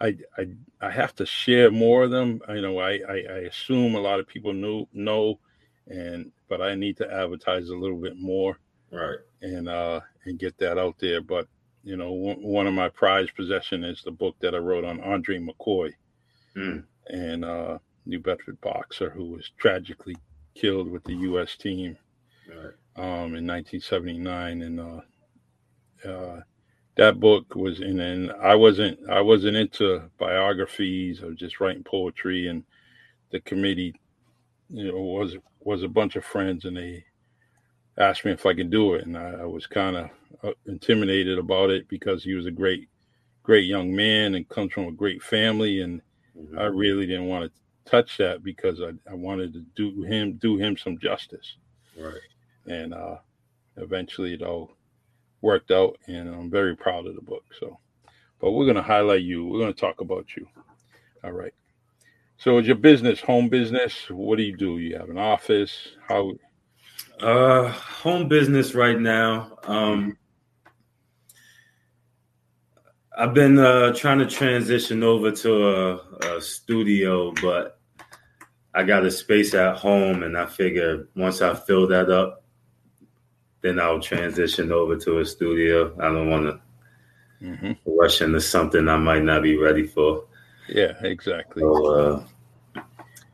I, 0.00 0.16
I 0.36 0.48
I 0.80 0.90
have 0.90 1.14
to 1.16 1.26
share 1.26 1.72
more 1.72 2.04
of 2.04 2.12
them. 2.12 2.40
You 2.48 2.62
know, 2.62 2.78
I, 2.78 3.00
I, 3.08 3.24
I 3.28 3.38
assume 3.48 3.96
a 3.96 4.00
lot 4.00 4.20
of 4.20 4.28
people 4.28 4.52
know 4.52 4.88
know 4.92 5.40
and 5.88 6.30
but 6.48 6.62
I 6.62 6.74
need 6.74 6.96
to 6.98 7.12
advertise 7.12 7.68
a 7.68 7.76
little 7.76 7.96
bit 7.96 8.16
more, 8.16 8.58
right? 8.92 9.18
And 9.42 9.68
uh 9.68 10.00
and 10.24 10.38
get 10.38 10.58
that 10.58 10.78
out 10.78 10.98
there. 10.98 11.20
But 11.20 11.48
you 11.82 11.96
know, 11.96 12.12
one, 12.12 12.42
one 12.42 12.66
of 12.66 12.74
my 12.74 12.88
prized 12.88 13.34
possession 13.34 13.84
is 13.84 14.02
the 14.02 14.10
book 14.10 14.36
that 14.40 14.54
I 14.54 14.58
wrote 14.58 14.84
on 14.84 15.00
Andre 15.00 15.38
McCoy, 15.38 15.92
mm. 16.56 16.84
and 17.08 17.44
uh, 17.44 17.78
New 18.06 18.18
Bedford 18.20 18.60
boxer 18.60 19.10
who 19.10 19.26
was 19.26 19.50
tragically 19.58 20.16
killed 20.54 20.90
with 20.90 21.04
the 21.04 21.14
U.S. 21.14 21.56
team 21.56 21.96
right. 22.48 22.74
um, 22.96 23.34
in 23.34 23.46
1979, 23.46 24.62
and 24.62 24.80
uh, 24.80 26.08
uh, 26.08 26.40
that 26.96 27.20
book 27.20 27.54
was 27.54 27.80
in. 27.80 28.00
And 28.00 28.32
I 28.32 28.54
wasn't 28.54 28.98
I 29.08 29.20
wasn't 29.20 29.56
into 29.56 30.02
biographies 30.18 31.22
I 31.22 31.26
was 31.26 31.36
just 31.36 31.60
writing 31.60 31.84
poetry, 31.84 32.48
and 32.48 32.64
the 33.30 33.40
committee, 33.40 33.94
you 34.68 34.92
know, 34.92 34.98
was 34.98 35.36
was 35.60 35.82
a 35.82 35.88
bunch 35.88 36.16
of 36.16 36.24
friends 36.24 36.64
and 36.64 36.76
they 36.76 37.04
asked 37.98 38.24
me 38.24 38.32
if 38.32 38.46
I 38.46 38.54
could 38.54 38.70
do 38.70 38.94
it. 38.94 39.06
And 39.06 39.16
I, 39.16 39.40
I 39.40 39.44
was 39.44 39.66
kind 39.66 39.96
of 39.96 40.10
uh, 40.42 40.52
intimidated 40.66 41.38
about 41.38 41.70
it 41.70 41.88
because 41.88 42.24
he 42.24 42.34
was 42.34 42.46
a 42.46 42.50
great, 42.50 42.88
great 43.42 43.66
young 43.66 43.94
man 43.94 44.34
and 44.34 44.48
comes 44.48 44.72
from 44.72 44.86
a 44.86 44.92
great 44.92 45.22
family. 45.22 45.80
And 45.80 46.00
mm-hmm. 46.36 46.58
I 46.58 46.64
really 46.64 47.06
didn't 47.06 47.26
want 47.26 47.52
to 47.52 47.90
touch 47.90 48.16
that 48.18 48.42
because 48.42 48.80
I, 48.80 48.92
I 49.10 49.14
wanted 49.14 49.52
to 49.54 49.64
do 49.74 50.02
him, 50.02 50.34
do 50.34 50.56
him 50.56 50.76
some 50.76 50.98
justice. 50.98 51.56
Right. 51.98 52.14
And 52.66 52.94
uh, 52.94 53.16
eventually 53.76 54.34
it 54.34 54.42
all 54.42 54.70
worked 55.40 55.70
out 55.70 55.98
and 56.06 56.28
I'm 56.28 56.50
very 56.50 56.76
proud 56.76 57.06
of 57.06 57.14
the 57.14 57.22
book. 57.22 57.44
So, 57.58 57.78
but 58.40 58.52
we're 58.52 58.66
going 58.66 58.76
to 58.76 58.82
highlight 58.82 59.22
you. 59.22 59.46
We're 59.46 59.60
going 59.60 59.74
to 59.74 59.80
talk 59.80 60.00
about 60.00 60.36
you. 60.36 60.46
All 61.24 61.32
right. 61.32 61.52
So, 62.36 62.58
is 62.58 62.68
your 62.68 62.76
business 62.76 63.20
home 63.20 63.48
business? 63.48 64.08
What 64.08 64.36
do 64.36 64.44
you 64.44 64.56
do? 64.56 64.78
You 64.78 64.96
have 64.96 65.10
an 65.10 65.18
office? 65.18 65.88
How? 66.08 66.32
Uh, 67.20 67.74
home 67.98 68.28
business 68.28 68.76
right 68.76 69.00
now. 69.00 69.58
Um, 69.64 70.16
I've 73.16 73.34
been 73.34 73.58
uh, 73.58 73.92
trying 73.92 74.20
to 74.20 74.26
transition 74.26 75.02
over 75.02 75.32
to 75.32 75.68
a, 75.68 76.36
a 76.36 76.40
studio, 76.40 77.32
but 77.42 77.80
I 78.72 78.84
got 78.84 79.04
a 79.04 79.10
space 79.10 79.52
at 79.54 79.76
home, 79.76 80.22
and 80.22 80.38
I 80.38 80.46
figure 80.46 81.08
once 81.16 81.42
I 81.42 81.54
fill 81.54 81.88
that 81.88 82.08
up, 82.08 82.44
then 83.62 83.80
I'll 83.80 83.98
transition 83.98 84.70
over 84.70 84.96
to 84.98 85.18
a 85.18 85.24
studio. 85.24 85.92
I 85.98 86.04
don't 86.04 86.30
want 86.30 86.46
to 86.46 87.44
mm-hmm. 87.44 87.72
rush 87.84 88.20
into 88.22 88.40
something 88.40 88.88
I 88.88 88.96
might 88.96 89.24
not 89.24 89.42
be 89.42 89.56
ready 89.56 89.84
for. 89.84 90.24
Yeah, 90.68 90.92
exactly. 91.00 91.62
So, 91.62 91.86
uh, 91.86 92.82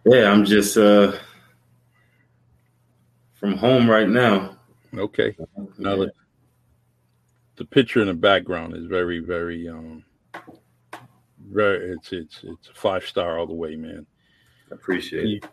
yeah, 0.06 0.30
I'm 0.32 0.46
just 0.46 0.78
uh, 0.78 1.12
from 3.34 3.58
home 3.58 3.90
right 3.90 4.08
now. 4.08 4.53
Okay. 4.96 5.36
Now 5.78 5.96
the, 5.96 6.12
the 7.56 7.64
picture 7.64 8.00
in 8.00 8.08
the 8.08 8.14
background 8.14 8.76
is 8.76 8.86
very, 8.86 9.20
very 9.20 9.68
um 9.68 10.04
very 11.50 11.92
it's 11.92 12.12
it's 12.12 12.40
it's 12.42 12.68
a 12.68 12.74
five 12.74 13.04
star 13.06 13.38
all 13.38 13.46
the 13.46 13.54
way, 13.54 13.76
man. 13.76 14.06
I 14.70 14.74
appreciate 14.74 15.44
it. 15.44 15.50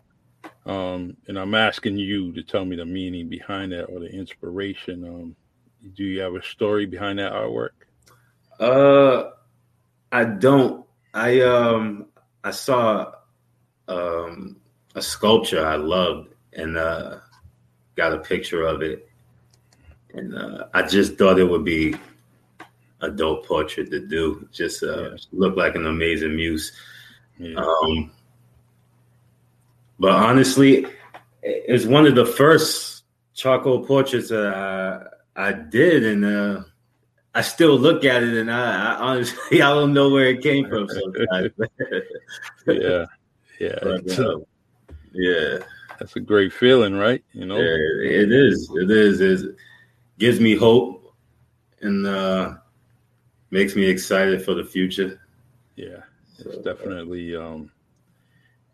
Um, 0.66 1.18
and 1.28 1.38
I'm 1.38 1.56
asking 1.56 1.98
you 1.98 2.32
to 2.34 2.44
tell 2.44 2.66
me 2.66 2.76
the 2.76 2.86
meaning 2.86 3.30
behind 3.30 3.72
that 3.72 3.86
or 3.86 4.00
the 4.00 4.08
inspiration. 4.08 5.04
Um, 5.08 5.36
do 5.96 6.04
you 6.04 6.22
have 6.22 6.36
a 6.36 6.44
story 6.44 6.86
behind 6.86 7.20
that 7.20 7.34
artwork? 7.34 7.70
Uh, 8.60 9.32
I 10.12 10.26
don't 10.26 10.86
I 11.14 11.42
um 11.42 12.08
I 12.44 12.52
saw 12.52 13.14
um 13.88 14.58
a 14.96 15.02
sculpture 15.02 15.66
I 15.66 15.76
loved 15.76 16.34
and 16.54 16.78
uh 16.78 17.18
got 17.96 18.14
a 18.14 18.20
picture 18.20 18.64
of 18.64 18.82
it 18.82 19.10
and 20.14 20.36
uh, 20.36 20.66
I 20.74 20.84
just 20.84 21.18
thought 21.18 21.40
it 21.40 21.50
would 21.50 21.66
be 21.66 21.96
a 23.02 23.10
dope 23.10 23.46
portrait 23.46 23.90
to 23.92 24.00
do. 24.00 24.48
Just 24.52 24.84
uh, 24.84 25.12
yeah. 25.12 25.18
look 25.32 25.56
like 25.56 25.76
an 25.76 25.86
amazing 25.86 26.36
muse. 26.36 26.72
Yeah. 27.38 27.56
Um, 27.56 28.12
but 30.00 30.12
honestly, 30.12 30.86
it's 31.44 31.86
one 31.86 32.06
of 32.06 32.16
the 32.16 32.26
first 32.26 33.04
charcoal 33.34 33.86
portraits 33.86 34.30
that 34.30 34.54
I, 34.54 35.50
I 35.50 35.54
did, 35.54 36.04
and 36.04 36.26
uh, 36.26 36.64
I 37.34 37.42
still 37.42 37.78
look 37.78 38.04
at 38.04 38.24
it 38.24 38.34
and 38.36 38.52
I, 38.52 38.94
I 38.94 38.96
honestly 38.96 39.62
I 39.62 39.74
don't 39.74 39.94
know 39.94 40.10
where 40.10 40.28
it 40.28 40.42
came 40.42 40.68
from 40.68 40.88
sometimes. 40.90 41.52
yeah. 42.68 43.06
Yeah. 43.60 43.80
But, 43.82 44.20
uh, 44.20 44.40
yeah. 45.14 45.60
That's 46.00 46.16
a 46.16 46.20
great 46.20 46.52
feeling, 46.52 46.96
right? 46.96 47.24
You 47.32 47.46
know, 47.46 47.58
yeah, 47.58 48.22
it 48.22 48.32
is. 48.32 48.72
It 48.76 48.90
is. 48.90 49.22
It 49.22 49.56
gives 50.22 50.40
me 50.40 50.56
hope 50.56 51.16
and 51.82 52.06
uh, 52.06 52.54
makes 53.50 53.76
me 53.76 53.86
excited 53.86 54.46
for 54.46 54.54
the 54.54 54.64
future. 54.64 55.20
Yeah, 55.76 56.04
it's 56.38 56.54
so, 56.54 56.62
definitely 56.62 57.36
um, 57.36 57.72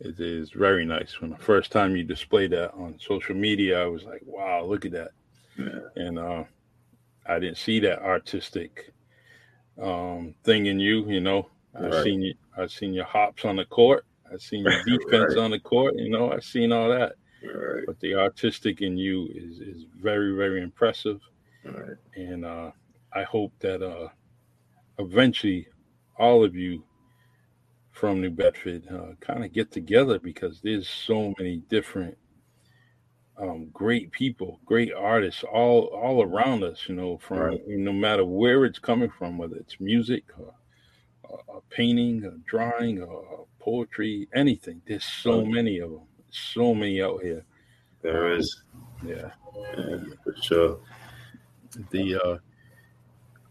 it 0.01 0.19
is 0.19 0.51
very 0.51 0.83
nice. 0.83 1.21
When 1.21 1.31
the 1.31 1.37
first 1.37 1.71
time 1.71 1.95
you 1.95 2.03
displayed 2.03 2.51
that 2.51 2.73
on 2.73 2.99
social 2.99 3.33
media, 3.33 3.81
I 3.81 3.85
was 3.85 4.03
like, 4.03 4.21
"Wow, 4.25 4.65
look 4.65 4.85
at 4.85 4.91
that!" 4.91 5.11
Yeah. 5.57 5.79
And 5.95 6.19
uh, 6.19 6.43
I 7.25 7.39
didn't 7.39 7.57
see 7.57 7.79
that 7.79 8.01
artistic 8.01 8.93
um, 9.81 10.35
thing 10.43 10.65
in 10.65 10.81
you. 10.81 11.09
You 11.09 11.21
know, 11.21 11.49
I've 11.79 12.03
seen 12.03 12.21
you. 12.21 12.33
I've 12.57 12.71
seen 12.71 12.93
your 12.93 13.05
hops 13.05 13.45
on 13.45 13.55
the 13.55 13.65
court. 13.65 14.05
I've 14.31 14.41
seen 14.41 14.65
your 14.65 14.83
defense 14.85 15.35
right. 15.35 15.43
on 15.45 15.51
the 15.51 15.59
court. 15.59 15.95
You 15.95 16.09
know, 16.09 16.29
I've 16.29 16.43
seen 16.43 16.73
all 16.73 16.89
that. 16.89 17.13
Right. 17.41 17.85
But 17.87 18.01
the 18.01 18.15
artistic 18.15 18.81
in 18.81 18.97
you 18.97 19.29
is 19.33 19.61
is 19.61 19.85
very 19.95 20.35
very 20.35 20.61
impressive. 20.61 21.21
And 22.15 22.45
uh, 22.45 22.71
I 23.13 23.23
hope 23.23 23.53
that 23.59 23.81
uh, 23.81 24.09
eventually 24.99 25.67
all 26.17 26.43
of 26.43 26.55
you 26.55 26.83
from 27.91 28.21
New 28.21 28.29
Bedford 28.29 28.83
uh, 28.91 29.15
kind 29.19 29.43
of 29.43 29.53
get 29.53 29.71
together 29.71 30.19
because 30.19 30.61
there's 30.61 30.87
so 30.87 31.33
many 31.39 31.57
different 31.69 32.17
um, 33.39 33.69
great 33.71 34.11
people, 34.11 34.59
great 34.65 34.91
artists 34.93 35.43
all 35.43 35.85
all 35.85 36.23
around 36.23 36.63
us. 36.63 36.85
You 36.87 36.95
know, 36.95 37.17
from 37.17 37.37
right. 37.37 37.61
no 37.67 37.93
matter 37.93 38.25
where 38.25 38.65
it's 38.65 38.79
coming 38.79 39.09
from, 39.09 39.37
whether 39.37 39.55
it's 39.55 39.79
music, 39.79 40.23
or, 40.37 40.53
or 41.47 41.61
painting, 41.69 42.23
or 42.25 42.37
drawing, 42.45 43.01
or 43.01 43.45
poetry, 43.59 44.27
anything. 44.33 44.81
There's 44.87 45.05
so 45.05 45.45
many 45.45 45.79
of 45.79 45.91
them. 45.91 46.01
So 46.29 46.73
many 46.73 47.01
out 47.01 47.21
here. 47.21 47.45
There 48.01 48.33
is. 48.33 48.63
Yeah, 49.05 49.31
yeah 49.77 49.97
for 50.23 50.35
sure. 50.41 50.79
The 51.91 52.15
uh, 52.15 52.37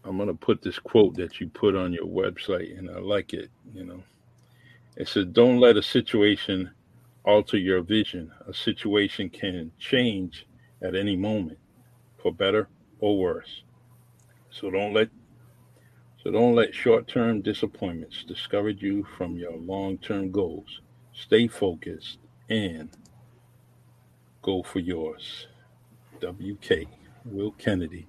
I'm 0.03 0.17
gonna 0.17 0.33
put 0.33 0.61
this 0.61 0.79
quote 0.79 1.15
that 1.15 1.39
you 1.39 1.47
put 1.49 1.75
on 1.75 1.93
your 1.93 2.05
website, 2.07 2.77
and 2.77 2.89
I 2.89 2.99
like 2.99 3.33
it. 3.33 3.49
You 3.73 3.85
know, 3.85 4.03
it 4.95 5.07
says, 5.07 5.25
"Don't 5.25 5.59
let 5.59 5.77
a 5.77 5.83
situation 5.83 6.71
alter 7.27 7.57
your 7.57 7.81
vision. 7.81 8.31
A 8.47 8.53
situation 8.53 9.29
can 9.29 9.71
change 9.77 10.47
at 10.81 10.95
any 10.95 11.15
moment, 11.17 11.59
for 12.21 12.33
better 12.33 12.69
or 12.99 13.19
worse. 13.19 13.63
So 14.49 14.71
don't 14.71 14.93
let 14.93 15.09
So 16.23 16.31
don't 16.31 16.55
let 16.55 16.73
short 16.73 17.07
term 17.07 17.41
disappointments 17.41 18.23
discourage 18.27 18.81
you 18.81 19.05
from 19.17 19.37
your 19.37 19.55
long 19.57 19.97
term 19.97 20.31
goals. 20.31 20.81
Stay 21.13 21.47
focused 21.47 22.19
and 22.49 22.89
go 24.41 24.63
for 24.63 24.79
yours. 24.79 25.47
WK, 26.19 26.87
Will 27.25 27.51
Kennedy. 27.51 28.07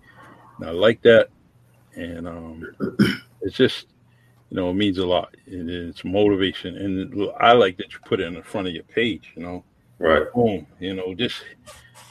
Now, 0.59 0.69
I 0.69 0.73
like 0.73 1.03
that. 1.03 1.29
And 1.95 2.29
um, 2.29 2.67
it's 3.43 3.57
just, 3.57 3.87
you 4.51 4.57
know, 4.57 4.71
it 4.71 4.75
means 4.75 4.99
a 4.99 5.07
lot. 5.07 5.35
And 5.47 5.69
it's 5.71 6.05
motivation. 6.05 6.77
And 6.77 7.31
I 7.41 7.53
like 7.53 7.77
that 7.79 7.93
you 7.93 7.99
put 8.05 8.21
it 8.21 8.27
in 8.27 8.35
the 8.35 8.43
front 8.43 8.69
of 8.69 8.75
your 8.75 8.85
page, 8.85 9.33
you 9.35 9.43
know. 9.43 9.65
Right. 9.99 10.33
Boom. 10.33 10.67
You 10.79 10.95
know, 10.95 11.15
just 11.15 11.43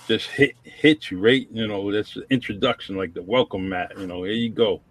just 0.07 0.27
hit 0.27 0.55
hit 0.63 1.09
you 1.09 1.19
right. 1.19 1.47
You 1.51 1.67
know, 1.67 1.91
that's 1.91 2.13
the 2.13 2.25
introduction, 2.29 2.97
like 2.97 3.13
the 3.13 3.21
welcome 3.21 3.69
mat. 3.69 3.93
You 3.97 4.07
know, 4.07 4.23
here 4.23 4.33
you 4.33 4.49
go. 4.49 4.81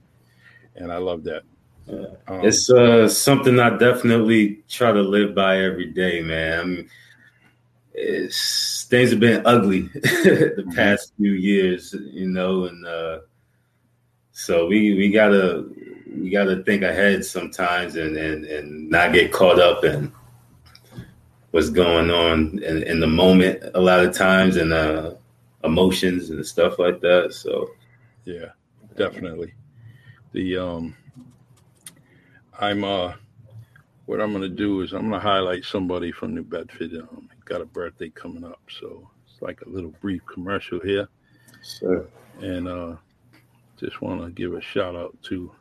And 0.76 0.90
I 0.90 0.96
love 0.96 1.24
that. 1.24 1.42
Um, 1.88 2.44
it's 2.44 2.68
uh, 2.70 3.08
something 3.08 3.60
I 3.60 3.76
definitely 3.76 4.62
try 4.68 4.92
to 4.92 5.02
live 5.02 5.34
by 5.34 5.58
every 5.60 5.86
day, 5.86 6.20
man. 6.20 6.60
I 6.60 6.64
mean, 6.64 6.90
it's, 7.94 8.84
things 8.84 9.10
have 9.10 9.20
been 9.20 9.46
ugly 9.46 9.82
the 9.94 10.54
mm-hmm. 10.58 10.70
past 10.72 11.12
few 11.16 11.32
years, 11.32 11.94
you 11.94 12.28
know, 12.28 12.64
and 12.64 12.84
uh, 12.84 13.20
so 14.38 14.66
we 14.66 14.92
we 14.92 15.10
gotta 15.10 15.64
we 16.14 16.28
gotta 16.28 16.62
think 16.64 16.82
ahead 16.82 17.24
sometimes 17.24 17.96
and 17.96 18.18
and 18.18 18.44
and 18.44 18.90
not 18.90 19.14
get 19.14 19.32
caught 19.32 19.58
up 19.58 19.82
in 19.82 20.12
what's 21.52 21.70
going 21.70 22.10
on 22.10 22.62
in, 22.62 22.82
in 22.82 23.00
the 23.00 23.06
moment 23.06 23.62
a 23.74 23.80
lot 23.80 24.04
of 24.04 24.14
times 24.14 24.58
and 24.58 24.74
uh, 24.74 25.14
emotions 25.64 26.28
and 26.28 26.44
stuff 26.44 26.78
like 26.78 27.00
that. 27.00 27.32
So 27.32 27.70
yeah, 28.26 28.50
definitely. 28.94 29.54
The 30.32 30.58
um, 30.58 30.94
I'm 32.60 32.84
uh, 32.84 33.14
what 34.04 34.20
I'm 34.20 34.34
gonna 34.34 34.50
do 34.50 34.82
is 34.82 34.92
I'm 34.92 35.08
gonna 35.08 35.18
highlight 35.18 35.64
somebody 35.64 36.12
from 36.12 36.34
New 36.34 36.44
Bedford. 36.44 36.92
Um, 36.92 37.30
got 37.46 37.62
a 37.62 37.66
birthday 37.66 38.10
coming 38.10 38.44
up, 38.44 38.60
so 38.68 39.08
it's 39.26 39.40
like 39.40 39.62
a 39.62 39.68
little 39.70 39.94
brief 40.02 40.20
commercial 40.26 40.78
here. 40.80 41.08
Sure. 41.62 42.06
And 42.42 42.68
uh, 42.68 42.96
just 43.78 44.00
want 44.00 44.22
to 44.22 44.30
give 44.30 44.54
a 44.54 44.60
shout 44.60 44.96
out 44.96 45.16
to 45.24 45.52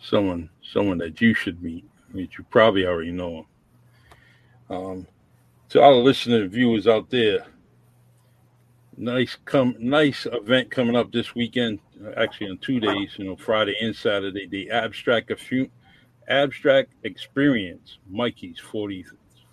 someone 0.00 0.50
someone 0.62 0.98
that 0.98 1.20
you 1.20 1.34
should 1.34 1.62
meet. 1.62 1.84
I 2.08 2.16
mean, 2.16 2.28
you 2.36 2.44
probably 2.50 2.86
already 2.86 3.12
know 3.12 3.38
him. 3.38 4.76
Um, 4.76 5.06
to 5.70 5.82
all 5.82 5.96
the 5.96 6.02
listening 6.02 6.48
viewers 6.48 6.86
out 6.86 7.10
there, 7.10 7.46
nice 8.96 9.36
come 9.44 9.74
nice 9.78 10.26
event 10.30 10.70
coming 10.70 10.96
up 10.96 11.12
this 11.12 11.34
weekend. 11.34 11.80
Actually, 12.16 12.50
in 12.50 12.58
two 12.58 12.80
days, 12.80 13.12
you 13.16 13.24
know, 13.24 13.36
Friday 13.36 13.76
and 13.80 13.94
Saturday, 13.94 14.46
the 14.46 14.70
abstract 14.70 15.32
abstract 16.28 16.92
experience, 17.02 17.98
Mikey's 18.08 18.58
40, 18.58 19.06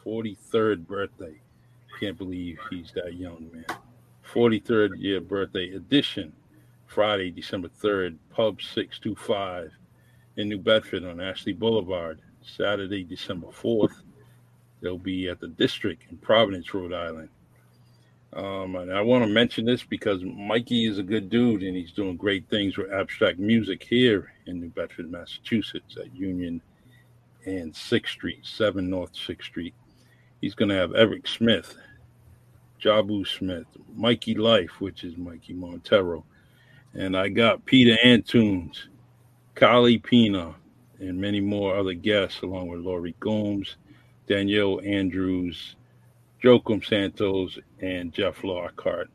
43rd 0.05 0.87
birthday. 0.87 1.39
Can't 1.99 2.17
believe 2.17 2.57
he's 2.69 2.91
that 2.95 3.13
young, 3.15 3.49
man. 3.53 3.65
43rd 4.33 4.91
year 4.97 5.21
birthday 5.21 5.71
edition, 5.71 6.33
Friday, 6.91 7.31
December 7.31 7.69
3rd, 7.81 8.17
Pub 8.31 8.61
625 8.61 9.71
in 10.35 10.49
New 10.49 10.57
Bedford 10.57 11.05
on 11.05 11.21
Ashley 11.21 11.53
Boulevard. 11.53 12.19
Saturday, 12.43 13.03
December 13.03 13.47
4th, 13.47 14.01
they'll 14.81 14.97
be 14.97 15.29
at 15.29 15.39
the 15.39 15.47
district 15.47 16.03
in 16.11 16.17
Providence, 16.17 16.73
Rhode 16.73 16.91
Island. 16.91 17.29
Um, 18.33 18.75
and 18.75 18.93
I 18.93 19.01
want 19.01 19.23
to 19.23 19.29
mention 19.29 19.63
this 19.63 19.83
because 19.83 20.21
Mikey 20.23 20.85
is 20.85 20.97
a 20.97 21.03
good 21.03 21.29
dude 21.29 21.63
and 21.63 21.77
he's 21.77 21.93
doing 21.93 22.17
great 22.17 22.49
things 22.49 22.77
with 22.77 22.91
abstract 22.91 23.39
music 23.39 23.83
here 23.83 24.33
in 24.45 24.59
New 24.59 24.69
Bedford, 24.69 25.09
Massachusetts 25.09 25.95
at 25.97 26.13
Union 26.13 26.61
and 27.45 27.73
6th 27.73 28.07
Street, 28.07 28.39
7 28.43 28.89
North 28.89 29.13
6th 29.13 29.43
Street. 29.43 29.75
He's 30.41 30.55
going 30.55 30.69
to 30.69 30.75
have 30.75 30.93
Eric 30.93 31.27
Smith, 31.27 31.77
Jabu 32.81 33.25
Smith, 33.25 33.67
Mikey 33.95 34.35
Life, 34.35 34.81
which 34.81 35.05
is 35.05 35.15
Mikey 35.15 35.53
Montero. 35.53 36.25
And 36.93 37.15
I 37.15 37.29
got 37.29 37.65
Peter 37.65 37.97
Antunes, 38.03 38.87
Kali 39.55 39.97
Pina, 39.97 40.55
and 40.99 41.19
many 41.19 41.39
more 41.39 41.75
other 41.75 41.93
guests, 41.93 42.41
along 42.41 42.67
with 42.67 42.81
Laurie 42.81 43.15
Gomes, 43.19 43.77
Danielle 44.27 44.81
Andrews, 44.83 45.75
Joachim 46.43 46.81
Santos 46.81 47.57
and 47.79 48.13
Jeff 48.13 48.43
Lockhart. 48.43 49.09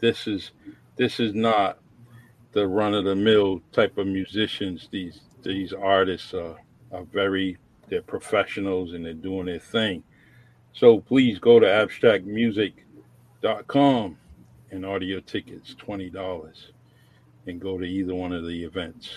This 0.00 0.26
is 0.26 0.50
this 0.96 1.20
is 1.20 1.34
not 1.34 1.78
the 2.52 2.66
run 2.66 2.94
of 2.94 3.04
the 3.04 3.14
mill 3.14 3.60
type 3.72 3.98
of 3.98 4.06
musicians. 4.06 4.88
These 4.90 5.20
these 5.42 5.72
artists 5.72 6.34
are, 6.34 6.56
are 6.92 7.04
very 7.04 7.56
they're 7.88 8.02
professionals 8.02 8.92
and 8.92 9.04
they're 9.04 9.14
doing 9.14 9.46
their 9.46 9.58
thing. 9.58 10.04
So 10.72 11.00
please 11.00 11.38
go 11.38 11.60
to 11.60 11.66
abstractmusic.com 11.66 14.16
and 14.70 15.02
your 15.02 15.20
tickets, 15.20 15.74
twenty 15.74 16.08
dollars, 16.08 16.72
and 17.46 17.60
go 17.60 17.78
to 17.78 17.84
either 17.84 18.14
one 18.14 18.32
of 18.32 18.46
the 18.46 18.64
events. 18.64 19.10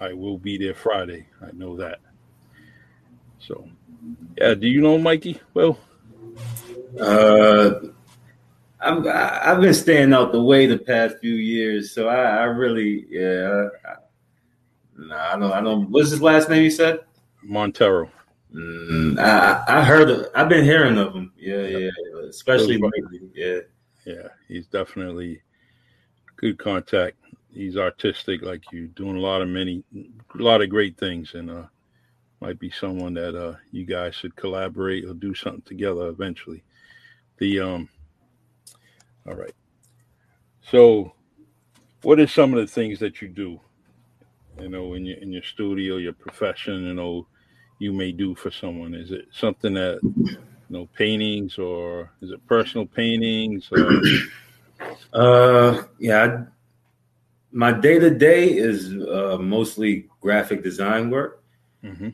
I 0.00 0.12
will 0.12 0.38
be 0.38 0.58
there 0.58 0.74
Friday. 0.74 1.26
I 1.42 1.50
know 1.52 1.76
that. 1.76 2.00
So, 3.38 3.68
yeah. 4.36 4.54
Do 4.54 4.66
you 4.68 4.80
know 4.80 4.98
Mikey? 4.98 5.40
Well. 5.54 5.78
Uh, 6.98 7.80
I'm, 8.80 9.06
I've 9.08 9.60
been 9.60 9.74
staying 9.74 10.12
out 10.12 10.32
the 10.32 10.40
way 10.40 10.66
the 10.66 10.78
past 10.78 11.18
few 11.18 11.34
years, 11.34 11.90
so 11.90 12.08
I, 12.08 12.22
I 12.22 12.44
really, 12.44 13.06
yeah, 13.10 13.68
I, 13.84 13.94
nah, 14.96 15.34
I 15.34 15.38
don't, 15.38 15.52
I 15.52 15.60
don't. 15.60 15.90
What's 15.90 16.10
his 16.10 16.22
last 16.22 16.48
name? 16.48 16.62
You 16.62 16.70
said 16.70 17.00
Montero. 17.42 18.10
Mm, 18.54 19.18
I, 19.18 19.64
I 19.68 19.84
heard, 19.84 20.10
of, 20.10 20.26
I've 20.34 20.48
been 20.48 20.64
hearing 20.64 20.96
of 20.96 21.12
him. 21.12 21.32
Yeah, 21.36 21.66
yeah, 21.66 21.90
especially 22.28 22.78
lately. 22.78 23.28
Yeah, 23.34 23.58
yeah, 24.06 24.28
he's 24.46 24.66
definitely 24.68 25.42
good 26.36 26.58
contact. 26.58 27.16
He's 27.58 27.76
artistic, 27.76 28.42
like 28.42 28.70
you, 28.70 28.86
doing 28.86 29.16
a 29.16 29.20
lot 29.20 29.42
of 29.42 29.48
many, 29.48 29.82
a 29.92 30.40
lot 30.40 30.62
of 30.62 30.70
great 30.70 30.96
things, 30.96 31.34
and 31.34 31.50
uh, 31.50 31.64
might 32.40 32.60
be 32.60 32.70
someone 32.70 33.14
that 33.14 33.34
uh, 33.34 33.56
you 33.72 33.84
guys 33.84 34.14
should 34.14 34.36
collaborate 34.36 35.04
or 35.04 35.12
do 35.12 35.34
something 35.34 35.62
together 35.62 36.06
eventually. 36.06 36.62
The 37.38 37.58
um 37.58 37.88
all 39.26 39.34
right. 39.34 39.56
So 40.70 41.14
what 42.02 42.20
are 42.20 42.28
some 42.28 42.54
of 42.54 42.60
the 42.60 42.72
things 42.72 43.00
that 43.00 43.20
you 43.20 43.26
do? 43.26 43.60
You 44.60 44.68
know, 44.68 44.94
in 44.94 45.04
your 45.04 45.18
in 45.18 45.32
your 45.32 45.42
studio, 45.42 45.96
your 45.96 46.12
profession, 46.12 46.84
you 46.84 46.94
know, 46.94 47.26
you 47.80 47.92
may 47.92 48.12
do 48.12 48.36
for 48.36 48.52
someone? 48.52 48.94
Is 48.94 49.10
it 49.10 49.26
something 49.32 49.74
that 49.74 49.98
you 50.04 50.38
know, 50.70 50.88
paintings 50.94 51.58
or 51.58 52.12
is 52.22 52.30
it 52.30 52.46
personal 52.46 52.86
paintings? 52.86 53.68
Or... 53.72 54.00
uh 55.12 55.82
yeah, 55.98 56.44
my 57.52 57.72
day 57.72 57.98
to 57.98 58.10
day 58.10 58.50
is 58.50 58.92
uh, 58.92 59.38
mostly 59.40 60.08
graphic 60.20 60.62
design 60.62 61.10
work. 61.10 61.42
Mm-hmm. 61.82 62.10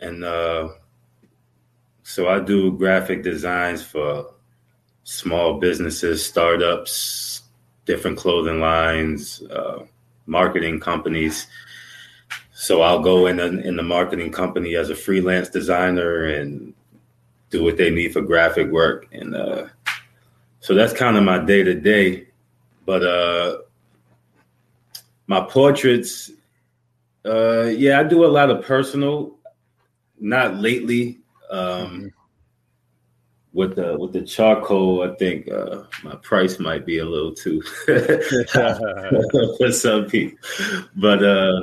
And 0.00 0.24
uh, 0.24 0.68
so 2.02 2.28
I 2.28 2.40
do 2.40 2.72
graphic 2.72 3.22
designs 3.22 3.82
for 3.82 4.32
small 5.04 5.58
businesses, 5.58 6.24
startups, 6.24 7.42
different 7.84 8.18
clothing 8.18 8.60
lines, 8.60 9.42
uh, 9.42 9.84
marketing 10.26 10.80
companies. 10.80 11.46
So 12.52 12.82
I'll 12.82 13.00
go 13.00 13.26
in 13.26 13.36
the, 13.36 13.46
in 13.66 13.76
the 13.76 13.82
marketing 13.82 14.32
company 14.32 14.74
as 14.76 14.90
a 14.90 14.94
freelance 14.94 15.48
designer 15.48 16.24
and 16.24 16.74
do 17.50 17.64
what 17.64 17.76
they 17.76 17.90
need 17.90 18.12
for 18.12 18.20
graphic 18.20 18.70
work, 18.70 19.06
and 19.12 19.34
uh, 19.34 19.68
so 20.60 20.74
that's 20.74 20.92
kind 20.92 21.16
of 21.16 21.24
my 21.24 21.38
day 21.38 21.62
to 21.62 21.74
day. 21.74 22.26
But 22.84 23.02
uh, 23.02 23.58
my 25.28 25.40
portraits, 25.42 26.32
uh, 27.24 27.66
yeah, 27.66 28.00
I 28.00 28.02
do 28.02 28.24
a 28.24 28.26
lot 28.26 28.50
of 28.50 28.64
personal. 28.64 29.38
Not 30.18 30.56
lately. 30.56 31.20
Um, 31.48 31.68
mm-hmm 31.68 32.06
with 33.52 33.76
the 33.76 33.98
with 33.98 34.12
the 34.12 34.22
charcoal, 34.22 35.02
I 35.02 35.14
think 35.16 35.50
uh, 35.50 35.82
my 36.04 36.14
price 36.16 36.58
might 36.58 36.84
be 36.84 36.98
a 36.98 37.04
little 37.04 37.34
too 37.34 37.60
for 39.58 39.72
some 39.72 40.06
people. 40.06 40.38
But 40.96 41.24
uh, 41.24 41.62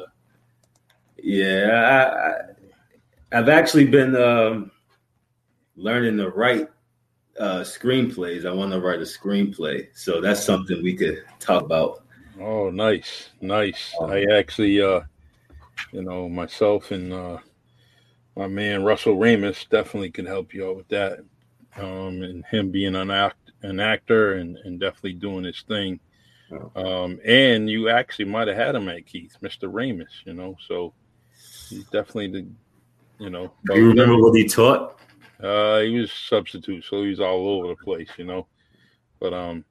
yeah, 1.22 2.44
I, 3.32 3.36
have 3.36 3.50
actually 3.50 3.86
been 3.86 4.16
um, 4.16 4.72
learning 5.76 6.18
to 6.18 6.30
write 6.30 6.70
uh, 7.40 7.62
screenplays. 7.62 8.46
I 8.46 8.52
want 8.52 8.72
to 8.74 8.82
write 8.82 9.00
a 9.00 9.04
screenplay, 9.04 9.88
so 9.94 10.22
that's 10.22 10.44
something 10.44 10.82
we 10.84 10.96
could 10.96 11.24
talk 11.40 11.64
about. 11.64 12.05
Oh, 12.40 12.70
nice, 12.70 13.30
nice. 13.42 13.96
Um, 14.00 14.12
I 14.12 14.26
actually, 14.34 14.82
uh, 14.82 15.02
you 15.92 16.02
know, 16.02 16.28
myself 16.28 16.92
and 16.92 17.14
uh, 17.14 17.38
my 18.36 18.48
man 18.48 18.84
Russell 18.84 19.18
Ramus 19.18 19.66
definitely 19.70 20.12
can 20.12 20.26
help 20.26 20.54
you 20.54 20.70
out 20.70 20.76
with 20.76 20.88
that 20.90 21.20
um, 21.78 22.22
and 22.22 22.46
him 22.46 22.72
being 22.72 22.96
an 22.96 23.12
act 23.12 23.38
an 23.62 23.80
actor 23.80 24.34
and, 24.34 24.58
and 24.64 24.80
definitely 24.80 25.14
doing 25.14 25.44
his 25.44 25.62
thing. 25.68 26.00
Um, 26.76 27.20
and 27.26 27.70
you 27.70 27.90
actually 27.90 28.26
might 28.26 28.48
have 28.48 28.58
had 28.58 28.76
him 28.76 28.88
at 28.90 29.06
Keith, 29.06 29.36
Mr. 29.42 29.72
Ramus, 29.72 30.22
you 30.26 30.34
know. 30.34 30.56
So 30.68 30.94
he's 31.70 31.86
definitely 31.86 32.28
the, 32.28 32.48
you 33.24 33.30
know. 33.30 33.52
Do 33.66 33.80
you 33.80 33.90
remember 33.90 34.18
what 34.22 34.38
he 34.38 34.46
taught? 34.46 35.00
Uh, 35.42 35.80
he 35.80 36.00
was 36.00 36.12
substitute, 36.12 36.86
so 36.86 37.02
he 37.02 37.10
was 37.10 37.20
all 37.20 37.48
over 37.48 37.70
the 37.70 37.76
place, 37.76 38.10
you 38.18 38.26
know. 38.26 38.48
But 39.20 39.34
um, 39.34 39.66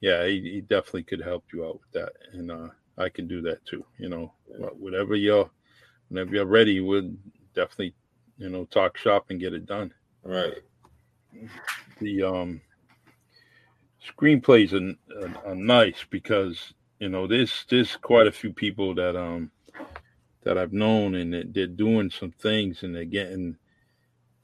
yeah, 0.00 0.26
he, 0.26 0.40
he 0.40 0.60
definitely 0.60 1.04
could 1.04 1.22
help 1.22 1.44
you 1.52 1.64
out 1.66 1.80
with 1.80 1.92
that, 1.92 2.12
and 2.32 2.50
uh, 2.50 2.68
I 2.98 3.08
can 3.08 3.26
do 3.26 3.40
that 3.42 3.64
too. 3.64 3.84
You 3.98 4.08
know, 4.08 4.32
whatever 4.78 5.14
you're, 5.14 5.50
whenever 6.08 6.34
you're 6.34 6.46
ready, 6.46 6.80
we'll 6.80 7.12
definitely, 7.54 7.94
you 8.38 8.48
know, 8.50 8.64
talk 8.66 8.96
shop 8.96 9.26
and 9.30 9.40
get 9.40 9.54
it 9.54 9.66
done. 9.66 9.92
Right. 10.22 10.54
The 12.00 12.22
um, 12.22 12.60
screenplays 14.06 14.72
are, 14.72 15.24
are, 15.24 15.50
are 15.52 15.54
nice 15.54 16.04
because 16.10 16.74
you 16.98 17.08
know 17.08 17.26
there's 17.26 17.64
there's 17.68 17.96
quite 17.96 18.26
a 18.26 18.32
few 18.32 18.52
people 18.52 18.94
that 18.94 19.16
um 19.16 19.50
that 20.44 20.56
I've 20.56 20.72
known 20.72 21.16
and 21.16 21.52
they're 21.52 21.66
doing 21.66 22.10
some 22.10 22.30
things 22.30 22.82
and 22.82 22.94
they're 22.94 23.04
getting 23.04 23.56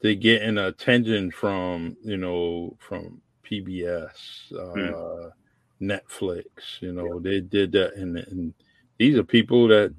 they're 0.01 0.15
getting 0.15 0.57
attention 0.57 1.31
from 1.31 1.95
you 2.03 2.17
know 2.17 2.75
from 2.79 3.21
PBS, 3.49 4.51
uh, 4.53 4.73
mm. 4.73 5.31
Netflix. 5.83 6.81
You 6.81 6.93
know 6.93 7.19
they 7.19 7.41
did 7.41 7.71
that, 7.73 7.95
and, 7.95 8.17
and 8.17 8.53
these 8.97 9.17
are 9.17 9.23
people 9.23 9.67
that 9.67 9.93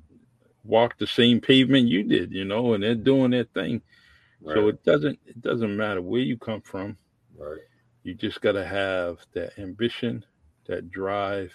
walk 0.64 0.98
the 0.98 1.06
same 1.06 1.40
pavement 1.40 1.88
you 1.88 2.02
did. 2.02 2.32
You 2.32 2.44
know, 2.44 2.74
and 2.74 2.82
they're 2.82 2.94
doing 2.94 3.30
their 3.30 3.44
thing. 3.44 3.82
Right. 4.40 4.54
So 4.54 4.68
it 4.68 4.82
doesn't 4.84 5.18
it 5.26 5.40
doesn't 5.40 5.76
matter 5.76 6.02
where 6.02 6.20
you 6.20 6.36
come 6.36 6.60
from. 6.60 6.96
Right. 7.36 7.60
You 8.02 8.14
just 8.14 8.40
got 8.40 8.52
to 8.52 8.66
have 8.66 9.18
that 9.32 9.58
ambition, 9.58 10.24
that 10.66 10.90
drive, 10.90 11.52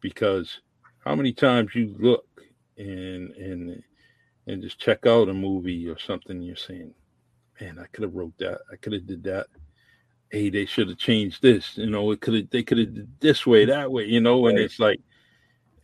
because 0.00 0.60
how 1.04 1.14
many 1.14 1.32
times 1.32 1.74
you 1.74 1.94
look 1.98 2.26
and 2.78 3.30
and 3.32 3.82
and 4.46 4.62
just 4.62 4.78
check 4.78 5.06
out 5.06 5.28
a 5.28 5.34
movie 5.34 5.88
or 5.88 5.98
something, 5.98 6.40
you're 6.42 6.56
saying, 6.56 6.94
"Man, 7.60 7.78
I 7.78 7.86
could 7.86 8.02
have 8.02 8.14
wrote 8.14 8.36
that. 8.38 8.60
I 8.72 8.76
could 8.76 8.92
have 8.92 9.06
did 9.06 9.22
that. 9.24 9.46
Hey, 10.34 10.50
they 10.50 10.66
should 10.66 10.88
have 10.88 10.98
changed 10.98 11.42
this. 11.42 11.78
You 11.78 11.86
know, 11.86 12.10
it 12.10 12.20
could 12.20 12.34
have. 12.34 12.50
They 12.50 12.64
could 12.64 12.78
have 12.78 13.06
this 13.20 13.46
way, 13.46 13.66
that 13.66 13.92
way. 13.92 14.06
You 14.06 14.20
know." 14.20 14.48
And 14.48 14.58
right. 14.58 14.64
it's 14.64 14.80
like, 14.80 15.00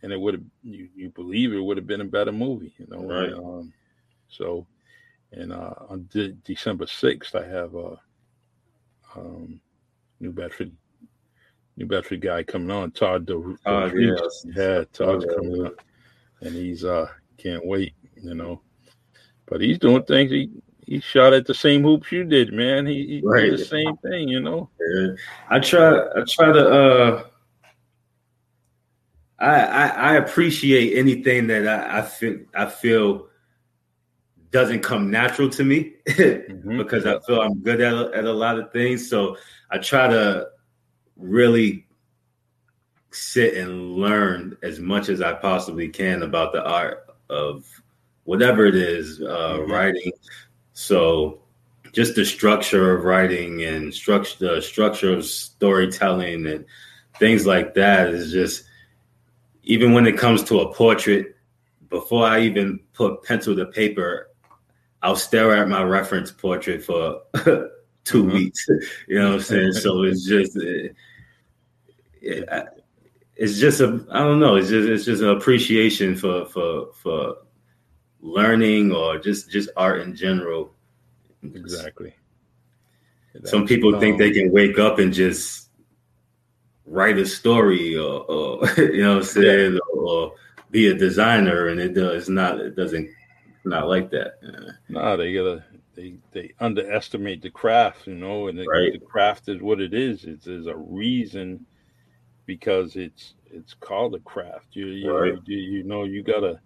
and 0.01 0.11
it 0.11 0.19
would 0.19 0.33
have. 0.33 0.43
You, 0.61 0.89
you 0.93 1.09
believe 1.09 1.53
it 1.53 1.59
would 1.59 1.77
have 1.77 1.87
been 1.87 2.01
a 2.01 2.05
better 2.05 2.33
movie. 2.33 2.73
You 2.77 2.87
know, 2.89 3.05
right? 3.05 3.31
um, 3.31 3.71
so, 4.27 4.67
and 5.31 5.53
uh, 5.53 5.73
on 5.87 6.09
de- 6.11 6.33
December 6.33 6.85
sixth, 6.85 7.33
I 7.33 7.47
have 7.47 7.75
a 7.75 7.97
um, 9.15 9.61
New 10.19 10.33
Bedford, 10.33 10.73
New 11.77 11.85
Bedford 11.85 12.19
guy 12.19 12.43
coming 12.43 12.71
on, 12.71 12.91
Todd. 12.91 13.25
Do- 13.25 13.57
Todd, 13.65 13.93
yes. 13.97 14.45
yeah, 14.53 14.83
Todd's 14.91 15.25
oh, 15.29 15.35
coming 15.35 15.65
up, 15.65 15.75
and 16.41 16.53
he's 16.53 16.83
uh 16.83 17.07
can't 17.37 17.65
wait, 17.65 17.93
you 18.21 18.35
know. 18.35 18.61
But 19.45 19.61
he's 19.61 19.79
doing 19.79 20.03
things. 20.03 20.29
He 20.29 20.49
he 20.91 20.99
shot 20.99 21.31
at 21.31 21.47
the 21.47 21.53
same 21.53 21.83
hoops 21.83 22.11
you 22.11 22.25
did, 22.25 22.51
man. 22.51 22.85
He, 22.85 23.07
he 23.07 23.21
right. 23.23 23.43
did 23.43 23.59
the 23.59 23.65
same 23.65 23.95
thing, 23.97 24.27
you 24.27 24.41
know. 24.41 24.69
Yeah. 24.77 25.13
I 25.49 25.59
try. 25.59 25.97
I 25.97 26.23
try 26.27 26.51
to. 26.51 26.69
uh 26.69 27.23
I, 29.39 29.55
I, 29.55 29.87
I 29.87 30.15
appreciate 30.17 30.97
anything 30.97 31.47
that 31.47 31.65
I, 31.65 31.99
I 31.99 32.01
feel 32.01 32.39
I 32.53 32.65
feel 32.65 33.29
doesn't 34.51 34.81
come 34.81 35.09
natural 35.09 35.49
to 35.51 35.63
me 35.63 35.93
mm-hmm. 36.09 36.77
because 36.77 37.05
I 37.05 37.19
feel 37.21 37.39
I'm 37.39 37.59
good 37.59 37.79
at, 37.79 38.13
at 38.13 38.25
a 38.25 38.33
lot 38.33 38.59
of 38.59 38.73
things. 38.73 39.09
So 39.09 39.37
I 39.71 39.77
try 39.77 40.09
to 40.09 40.49
really 41.15 41.87
sit 43.11 43.53
and 43.53 43.95
learn 43.95 44.57
as 44.61 44.81
much 44.81 45.07
as 45.07 45.21
I 45.21 45.35
possibly 45.35 45.87
can 45.87 46.21
about 46.23 46.51
the 46.51 46.63
art 46.63 47.09
of 47.29 47.65
whatever 48.25 48.65
it 48.65 48.75
is, 48.75 49.21
uh, 49.21 49.55
mm-hmm. 49.55 49.71
writing. 49.71 50.11
So 50.81 51.39
just 51.93 52.15
the 52.15 52.25
structure 52.25 52.95
of 52.95 53.03
writing 53.03 53.61
and 53.63 53.93
structure, 53.93 54.55
the 54.55 54.61
structure 54.61 55.13
of 55.13 55.25
storytelling 55.25 56.47
and 56.47 56.65
things 57.19 57.45
like 57.45 57.75
that 57.75 58.09
is 58.09 58.31
just, 58.31 58.63
even 59.63 59.93
when 59.93 60.07
it 60.07 60.17
comes 60.17 60.43
to 60.45 60.61
a 60.61 60.73
portrait, 60.73 61.35
before 61.89 62.25
I 62.25 62.41
even 62.41 62.79
put 62.93 63.23
pencil 63.23 63.55
to 63.55 63.67
paper, 63.67 64.29
I'll 65.03 65.15
stare 65.15 65.55
at 65.55 65.67
my 65.67 65.83
reference 65.83 66.31
portrait 66.31 66.83
for 66.83 67.21
2 67.35 67.43
mm-hmm. 67.43 68.31
weeks. 68.31 68.67
You 69.07 69.19
know 69.19 69.27
what 69.29 69.35
I'm 69.35 69.41
saying? 69.41 69.73
so 69.73 70.01
it's 70.03 70.25
just, 70.27 70.57
it, 70.57 70.95
it, 72.21 72.49
it's 73.35 73.59
just 73.59 73.81
a, 73.81 74.03
I 74.09 74.19
don't 74.19 74.39
know. 74.39 74.55
It's 74.55 74.69
just, 74.69 74.89
it's 74.89 75.05
just 75.05 75.21
an 75.21 75.29
appreciation 75.29 76.15
for, 76.15 76.45
for, 76.45 76.87
for 76.93 77.35
learning 78.21 78.91
or 78.91 79.17
just, 79.17 79.51
just 79.51 79.69
art 79.75 80.01
in 80.01 80.15
general. 80.15 80.73
Exactly. 81.43 82.13
Some 83.45 83.65
people 83.65 83.99
think 83.99 84.17
they 84.17 84.31
can 84.31 84.51
wake 84.51 84.77
up 84.77 84.99
and 84.99 85.13
just 85.13 85.69
write 86.85 87.17
a 87.17 87.25
story 87.25 87.97
or, 87.97 88.23
or 88.25 88.69
you 88.77 89.01
know 89.01 89.15
what 89.15 89.17
I'm 89.17 89.23
saying, 89.23 89.73
yeah. 89.73 89.79
or, 89.93 90.09
or, 90.09 90.35
be 90.69 90.87
a 90.87 90.93
designer, 90.93 91.67
and 91.67 91.81
it 91.81 91.93
does 91.93 92.29
not. 92.29 92.59
It 92.59 92.77
doesn't 92.77 93.09
not 93.65 93.89
like 93.89 94.09
that. 94.11 94.35
Uh, 94.41 94.51
yeah. 94.51 94.71
No, 94.87 95.17
they 95.17 95.33
gotta 95.33 95.65
they 95.95 96.15
they 96.31 96.53
underestimate 96.59 97.41
the 97.41 97.49
craft, 97.49 98.07
you 98.07 98.15
know, 98.15 98.47
and 98.47 98.57
the, 98.57 98.65
right. 98.65 98.93
the 98.93 99.05
craft 99.05 99.49
is 99.49 99.61
what 99.61 99.81
it 99.81 99.93
is. 99.93 100.23
It's 100.23 100.45
there's 100.45 100.67
a 100.67 100.75
reason 100.75 101.65
because 102.45 102.95
it's 102.95 103.33
it's 103.47 103.73
called 103.73 104.15
a 104.15 104.19
craft. 104.19 104.67
You 104.71 104.87
you, 104.87 105.11
right. 105.11 105.33
you 105.45 105.57
you 105.57 105.83
know 105.83 106.05
you 106.05 106.23
gotta 106.23 106.61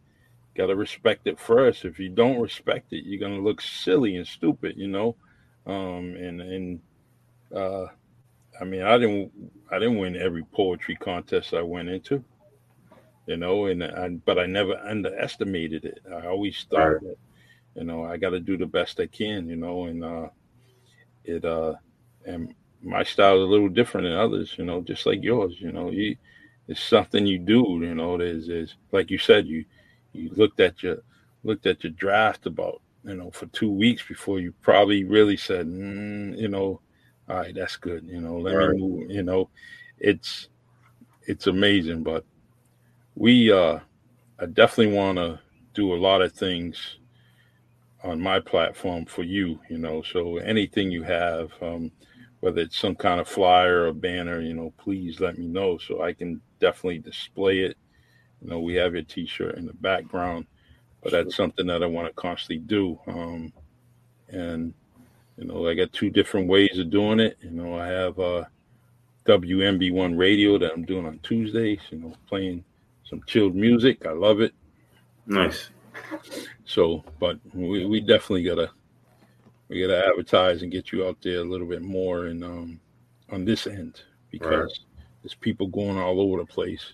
gotta 0.55 0.75
respect 0.75 1.27
it 1.27 1.39
first. 1.39 1.85
If 1.85 1.99
you 1.99 2.09
don't 2.09 2.41
respect 2.41 2.93
it, 2.93 3.05
you're 3.05 3.19
gonna 3.19 3.41
look 3.41 3.61
silly 3.61 4.15
and 4.15 4.27
stupid, 4.27 4.77
you 4.77 4.87
know. 4.87 5.15
Um, 5.65 6.15
and 6.15 6.41
and 6.41 6.79
uh, 7.55 7.87
I 8.59 8.63
mean, 8.63 8.83
I 8.83 8.97
didn't 8.97 9.31
I 9.71 9.79
didn't 9.79 9.97
win 9.97 10.15
every 10.15 10.43
poetry 10.43 10.95
contest 10.95 11.53
I 11.53 11.61
went 11.61 11.89
into 11.89 12.23
you 13.25 13.37
know, 13.37 13.65
and 13.65 13.83
I, 13.83 14.09
but 14.09 14.37
I 14.37 14.45
never 14.45 14.77
underestimated 14.77 15.85
it. 15.85 15.99
I 16.11 16.27
always 16.27 16.65
thought 16.69 16.77
right. 16.77 17.01
that, 17.01 17.17
you 17.75 17.83
know, 17.83 18.03
I 18.03 18.17
got 18.17 18.31
to 18.31 18.39
do 18.39 18.57
the 18.57 18.65
best 18.65 18.99
I 18.99 19.07
can, 19.07 19.49
you 19.49 19.55
know, 19.55 19.85
and 19.85 20.03
uh, 20.03 20.27
it 21.23 21.43
uh, 21.43 21.73
and 22.25 22.53
my 22.83 23.03
style 23.03 23.37
is 23.37 23.47
a 23.47 23.51
little 23.51 23.69
different 23.69 24.05
than 24.05 24.17
others, 24.17 24.55
you 24.57 24.65
know, 24.65 24.81
just 24.81 25.05
like 25.05 25.23
yours, 25.23 25.55
you 25.59 25.71
know, 25.71 25.89
you 25.89 26.15
it's 26.67 26.81
something 26.83 27.25
you 27.25 27.39
do, 27.39 27.79
you 27.81 27.95
know. 27.95 28.17
There's, 28.17 28.47
there's 28.47 28.75
like 28.91 29.09
you 29.09 29.17
said, 29.17 29.47
you 29.47 29.65
you 30.15 30.31
looked 30.35 30.59
at 30.59 30.83
your 30.83 30.97
looked 31.43 31.65
at 31.65 31.83
your 31.83 31.93
draft 31.93 32.45
about 32.45 32.81
you 33.03 33.15
know 33.15 33.31
for 33.31 33.45
two 33.47 33.71
weeks 33.71 34.03
before 34.07 34.39
you 34.39 34.53
probably 34.61 35.03
really 35.03 35.37
said, 35.37 35.67
mm, 35.67 36.37
you 36.37 36.47
know, 36.47 36.81
all 37.29 37.37
right, 37.37 37.55
that's 37.55 37.77
good, 37.77 38.05
you 38.07 38.21
know, 38.21 38.37
let 38.37 38.55
right. 38.55 38.69
me 38.71 38.81
move, 38.81 39.11
you 39.11 39.23
know, 39.23 39.49
it's 39.99 40.49
it's 41.27 41.47
amazing, 41.47 42.03
but 42.03 42.25
we 43.15 43.51
uh, 43.51 43.79
I 44.39 44.45
definitely 44.47 44.93
want 44.93 45.17
to 45.17 45.39
do 45.73 45.93
a 45.93 45.95
lot 45.95 46.21
of 46.21 46.33
things 46.33 46.97
on 48.03 48.21
my 48.21 48.39
platform 48.39 49.05
for 49.05 49.23
you. 49.23 49.59
You 49.69 49.77
know, 49.77 50.01
so 50.01 50.37
anything 50.37 50.91
you 50.91 51.03
have, 51.03 51.51
um, 51.61 51.91
whether 52.41 52.61
it's 52.61 52.77
some 52.77 52.95
kind 52.95 53.19
of 53.19 53.27
flyer 53.27 53.87
or 53.87 53.93
banner, 53.93 54.41
you 54.41 54.53
know, 54.53 54.73
please 54.77 55.19
let 55.19 55.37
me 55.37 55.47
know 55.47 55.77
so 55.77 56.01
I 56.01 56.13
can 56.13 56.41
definitely 56.59 56.99
display 56.99 57.59
it. 57.59 57.77
You 58.45 58.51
know, 58.51 58.59
we 58.59 58.75
have 58.75 58.93
your 58.93 59.01
T-shirt 59.01 59.55
in 59.55 59.65
the 59.65 59.73
background, 59.73 60.45
but 61.01 61.11
that's 61.11 61.35
something 61.35 61.65
that 61.65 61.81
I 61.81 61.87
want 61.87 62.07
to 62.07 62.13
constantly 62.13 62.59
do. 62.59 62.99
Um, 63.07 63.51
and 64.29 64.71
you 65.35 65.45
know, 65.45 65.67
I 65.67 65.73
got 65.73 65.91
two 65.93 66.11
different 66.11 66.47
ways 66.47 66.77
of 66.77 66.91
doing 66.91 67.19
it. 67.19 67.39
You 67.41 67.49
know, 67.49 67.79
I 67.79 67.87
have 67.87 68.19
uh, 68.19 68.43
WMB1 69.25 70.15
radio 70.15 70.59
that 70.59 70.73
I'm 70.73 70.85
doing 70.85 71.07
on 71.07 71.17
Tuesdays. 71.23 71.79
You 71.89 71.97
know, 71.97 72.13
playing 72.27 72.63
some 73.03 73.23
chilled 73.25 73.55
music. 73.55 74.05
I 74.05 74.11
love 74.11 74.41
it. 74.41 74.53
Nice. 75.25 75.71
So, 76.65 77.03
but 77.19 77.39
we, 77.51 77.87
we 77.87 77.99
definitely 77.99 78.43
gotta 78.43 78.69
we 79.69 79.81
gotta 79.81 80.05
advertise 80.05 80.61
and 80.61 80.71
get 80.71 80.91
you 80.91 81.07
out 81.07 81.17
there 81.23 81.39
a 81.39 81.43
little 81.43 81.67
bit 81.67 81.81
more 81.81 82.27
and 82.27 82.43
um 82.43 82.79
on 83.31 83.43
this 83.43 83.65
end 83.65 84.01
because 84.29 84.51
right. 84.51 85.03
there's 85.23 85.33
people 85.33 85.65
going 85.65 85.97
all 85.97 86.21
over 86.21 86.37
the 86.37 86.45
place. 86.45 86.93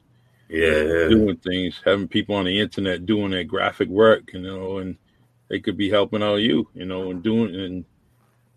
Yeah, 0.52 1.08
doing 1.08 1.38
things, 1.38 1.80
having 1.86 2.10
people 2.10 2.36
on 2.36 2.44
the 2.44 2.60
internet 2.60 3.06
doing 3.06 3.32
their 3.32 3.46
graphic 3.46 3.88
work, 3.88 4.34
you 4.34 4.42
know, 4.42 4.80
and 4.80 4.98
they 5.48 5.62
could 5.62 5.78
be 5.78 5.90
helping 5.90 6.22
out 6.22 6.36
you, 6.36 6.68
you 6.74 6.86
know, 6.86 7.10
and 7.10 7.24
doing 7.24 7.56
and 7.56 7.86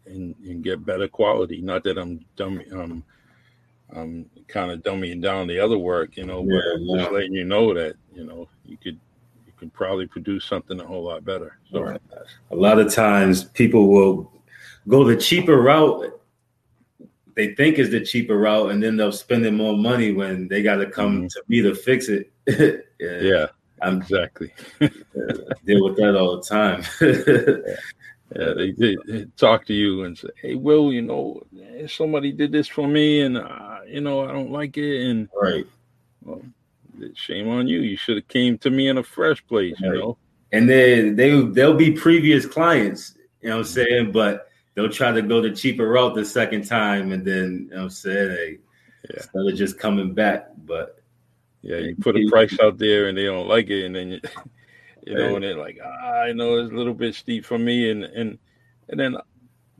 and 0.06 0.34
and 0.44 0.64
get 0.64 0.84
better 0.84 1.06
quality. 1.06 1.60
Not 1.60 1.84
that 1.84 1.96
I'm 1.96 2.24
dumb, 2.34 2.60
um, 2.72 3.04
I'm 3.94 4.28
kind 4.48 4.72
of 4.72 4.80
dumbing 4.80 5.22
down 5.22 5.46
the 5.46 5.60
other 5.60 5.78
work, 5.78 6.16
you 6.16 6.24
know, 6.24 6.42
but 6.42 6.54
yeah, 6.54 6.96
just 6.98 7.12
letting 7.12 7.32
you 7.32 7.44
know 7.44 7.72
that, 7.74 7.94
you 8.12 8.24
know, 8.24 8.48
you 8.64 8.76
could 8.76 8.98
you 9.46 9.52
could 9.56 9.72
probably 9.72 10.08
produce 10.08 10.44
something 10.46 10.80
a 10.80 10.84
whole 10.84 11.04
lot 11.04 11.24
better. 11.24 11.58
So 11.70 11.82
right. 11.82 12.00
a 12.50 12.56
lot 12.56 12.80
of 12.80 12.92
times 12.92 13.44
people 13.44 13.86
will 13.86 14.32
go 14.88 15.04
the 15.04 15.16
cheaper 15.16 15.60
route 15.62 16.20
they 17.36 17.54
think 17.54 17.78
is 17.78 17.90
the 17.90 18.00
cheaper 18.00 18.38
route 18.38 18.70
and 18.70 18.82
then 18.82 18.96
they'll 18.96 19.12
spend 19.12 19.44
more 19.56 19.76
money 19.76 20.12
when 20.12 20.48
they 20.48 20.62
got 20.62 20.76
to 20.76 20.86
come 20.86 21.18
mm-hmm. 21.18 21.26
to 21.26 21.42
me 21.48 21.62
to 21.62 21.74
fix 21.74 22.08
it. 22.08 22.32
yeah. 23.00 23.20
yeah. 23.20 23.46
I'm 23.82 24.00
exactly. 24.00 24.52
deal 24.80 25.84
with 25.84 25.96
that 25.96 26.16
all 26.16 26.36
the 26.36 26.42
time. 26.42 26.82
yeah, 28.36 28.54
they, 28.54 28.72
they, 28.72 28.96
they, 29.06 29.26
talk 29.36 29.66
to 29.66 29.74
you 29.74 30.04
and 30.04 30.16
say, 30.16 30.28
"Hey, 30.40 30.54
Will, 30.54 30.92
you 30.92 31.02
know, 31.02 31.42
somebody 31.86 32.32
did 32.32 32.50
this 32.50 32.66
for 32.66 32.88
me, 32.88 33.20
and 33.20 33.36
uh, 33.36 33.80
you 33.86 34.00
know, 34.00 34.26
I 34.26 34.32
don't 34.32 34.50
like 34.50 34.78
it." 34.78 35.06
And 35.06 35.28
right, 35.40 35.66
well, 36.22 36.40
shame 37.14 37.48
on 37.48 37.68
you. 37.68 37.80
You 37.80 37.96
should 37.96 38.16
have 38.16 38.28
came 38.28 38.56
to 38.58 38.70
me 38.70 38.88
in 38.88 38.98
a 38.98 39.02
fresh 39.02 39.44
place, 39.46 39.74
right. 39.82 39.92
you 39.92 39.98
know. 39.98 40.18
And 40.52 40.68
then 40.68 41.16
they 41.16 41.42
they'll 41.42 41.74
be 41.74 41.90
previous 41.90 42.46
clients, 42.46 43.16
you 43.42 43.48
know 43.48 43.56
what 43.56 43.66
I'm 43.66 43.72
saying, 43.72 44.12
but 44.12 44.48
they'll 44.74 44.88
try 44.88 45.12
to 45.12 45.22
go 45.22 45.40
the 45.40 45.50
cheaper 45.50 45.88
route 45.88 46.14
the 46.14 46.24
second 46.24 46.66
time, 46.66 47.12
and 47.12 47.24
then 47.24 47.68
you 47.68 47.70
know 47.70 47.76
what 47.76 47.82
I'm 47.84 47.90
saying, 47.90 48.30
hey, 48.30 48.58
yeah. 49.10 49.16
instead 49.16 49.46
of 49.46 49.54
just 49.56 49.78
coming 49.78 50.14
back, 50.14 50.48
but 50.64 51.00
yeah, 51.62 51.78
you 51.78 51.96
put 51.96 52.16
a 52.16 52.28
price 52.28 52.56
out 52.62 52.78
there 52.78 53.08
and 53.08 53.16
they 53.16 53.24
don't 53.24 53.48
like 53.48 53.70
it, 53.70 53.86
and 53.86 53.94
then 53.94 54.08
you, 54.08 54.20
you 55.06 55.14
know, 55.14 55.36
and 55.36 55.44
they're 55.44 55.56
like, 55.56 55.78
ah, 55.84 56.22
I 56.22 56.32
know 56.32 56.58
it's 56.58 56.72
a 56.72 56.76
little 56.76 56.94
bit 56.94 57.14
steep 57.14 57.44
for 57.44 57.58
me, 57.58 57.90
and 57.90 58.04
and 58.04 58.38
and 58.88 59.00
then 59.00 59.16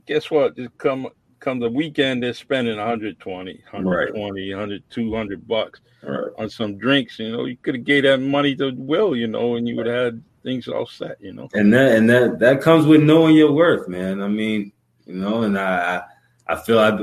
guess 0.05 0.31
what? 0.31 0.55
Just 0.55 0.77
come 0.77 1.07
come 1.39 1.59
the 1.59 1.69
weekend, 1.69 2.23
they're 2.23 2.33
spending 2.33 2.75
120, 2.75 3.51
120, 3.71 3.85
right. 3.85 4.57
100, 4.57 4.83
200 4.89 5.47
bucks 5.47 5.79
right. 6.01 6.31
on 6.39 6.49
some 6.49 6.77
drinks. 6.77 7.19
You 7.19 7.31
know, 7.31 7.45
you 7.45 7.55
could 7.57 7.75
have 7.75 7.83
gave 7.83 8.03
that 8.03 8.19
money 8.19 8.55
to 8.55 8.71
Will, 8.75 9.15
you 9.15 9.27
know, 9.27 9.55
and 9.55 9.67
you 9.67 9.75
would 9.75 9.85
have 9.85 10.05
had 10.05 10.23
things 10.43 10.67
all 10.67 10.87
set, 10.87 11.21
you 11.21 11.33
know. 11.33 11.47
And 11.53 11.71
that 11.73 11.91
and 11.93 12.09
that 12.09 12.39
that 12.39 12.61
comes 12.61 12.85
with 12.85 13.01
knowing 13.01 13.35
your 13.35 13.51
worth, 13.51 13.87
man. 13.87 14.21
I 14.21 14.27
mean, 14.27 14.71
you 15.05 15.15
know, 15.15 15.43
and 15.43 15.57
I 15.57 16.03
I 16.47 16.55
feel 16.55 16.79
I 16.79 16.97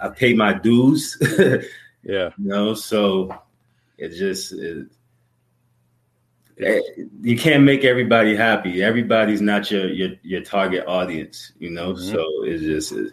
I 0.00 0.08
paid 0.08 0.36
my 0.36 0.52
dues. 0.52 1.16
yeah. 2.02 2.30
You 2.38 2.48
know, 2.48 2.74
so 2.74 3.34
it 3.98 4.10
just 4.10 4.52
it, 4.52 4.86
you 7.22 7.38
can't 7.38 7.64
make 7.64 7.84
everybody 7.84 8.36
happy. 8.36 8.82
Everybody's 8.82 9.40
not 9.40 9.70
your 9.70 9.88
your 9.88 10.10
your 10.22 10.42
target 10.42 10.86
audience, 10.86 11.52
you 11.58 11.70
know. 11.70 11.94
Mm-hmm. 11.94 12.12
So 12.12 12.44
it's 12.44 12.62
just 12.62 12.92
it, 12.92 13.12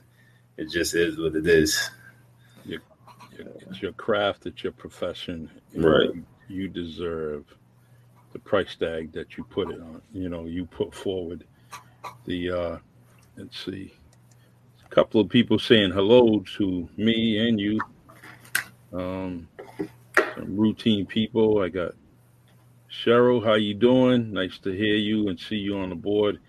it, 0.58 0.69
just 0.69 0.93
is 0.93 1.17
what 1.17 1.36
it 1.36 1.47
is. 1.47 1.89
Your, 2.65 2.82
your, 3.38 3.47
it's 3.62 3.82
your 3.82 3.93
craft, 3.93 4.45
it's 4.45 4.63
your 4.63 4.73
profession, 4.73 5.50
right? 5.76 6.13
You, 6.13 6.26
you 6.50 6.67
deserve 6.67 7.45
the 8.34 8.39
price 8.39 8.76
tag 8.76 9.13
that 9.13 9.38
you 9.38 9.45
put 9.45 9.71
it 9.71 9.80
on. 9.80 10.02
You 10.13 10.30
know, 10.30 10.45
you 10.45 10.65
put 10.65 10.93
forward 10.93 11.45
the. 12.26 12.52
uh 12.52 12.78
Let's 13.38 13.63
see, 13.63 13.93
a 14.89 14.95
couple 14.95 15.19
of 15.19 15.30
people 15.30 15.60
saying 15.60 15.91
hello 15.91 16.43
to 16.58 16.88
me 16.97 17.47
and 17.47 17.60
you. 17.60 17.80
Um, 18.93 19.47
some 20.17 20.58
routine 20.58 21.06
people. 21.06 21.62
I 21.62 21.69
got 21.69 21.93
Cheryl, 22.89 23.43
how 23.43 23.56
you 23.56 23.73
doing? 23.73 24.32
Nice 24.32 24.58
to 24.60 24.71
hear 24.71 24.95
you 24.95 25.28
and 25.28 25.39
see 25.39 25.58
you 25.58 25.78
on 25.78 25.89
the 25.89 25.95
board. 25.95 26.39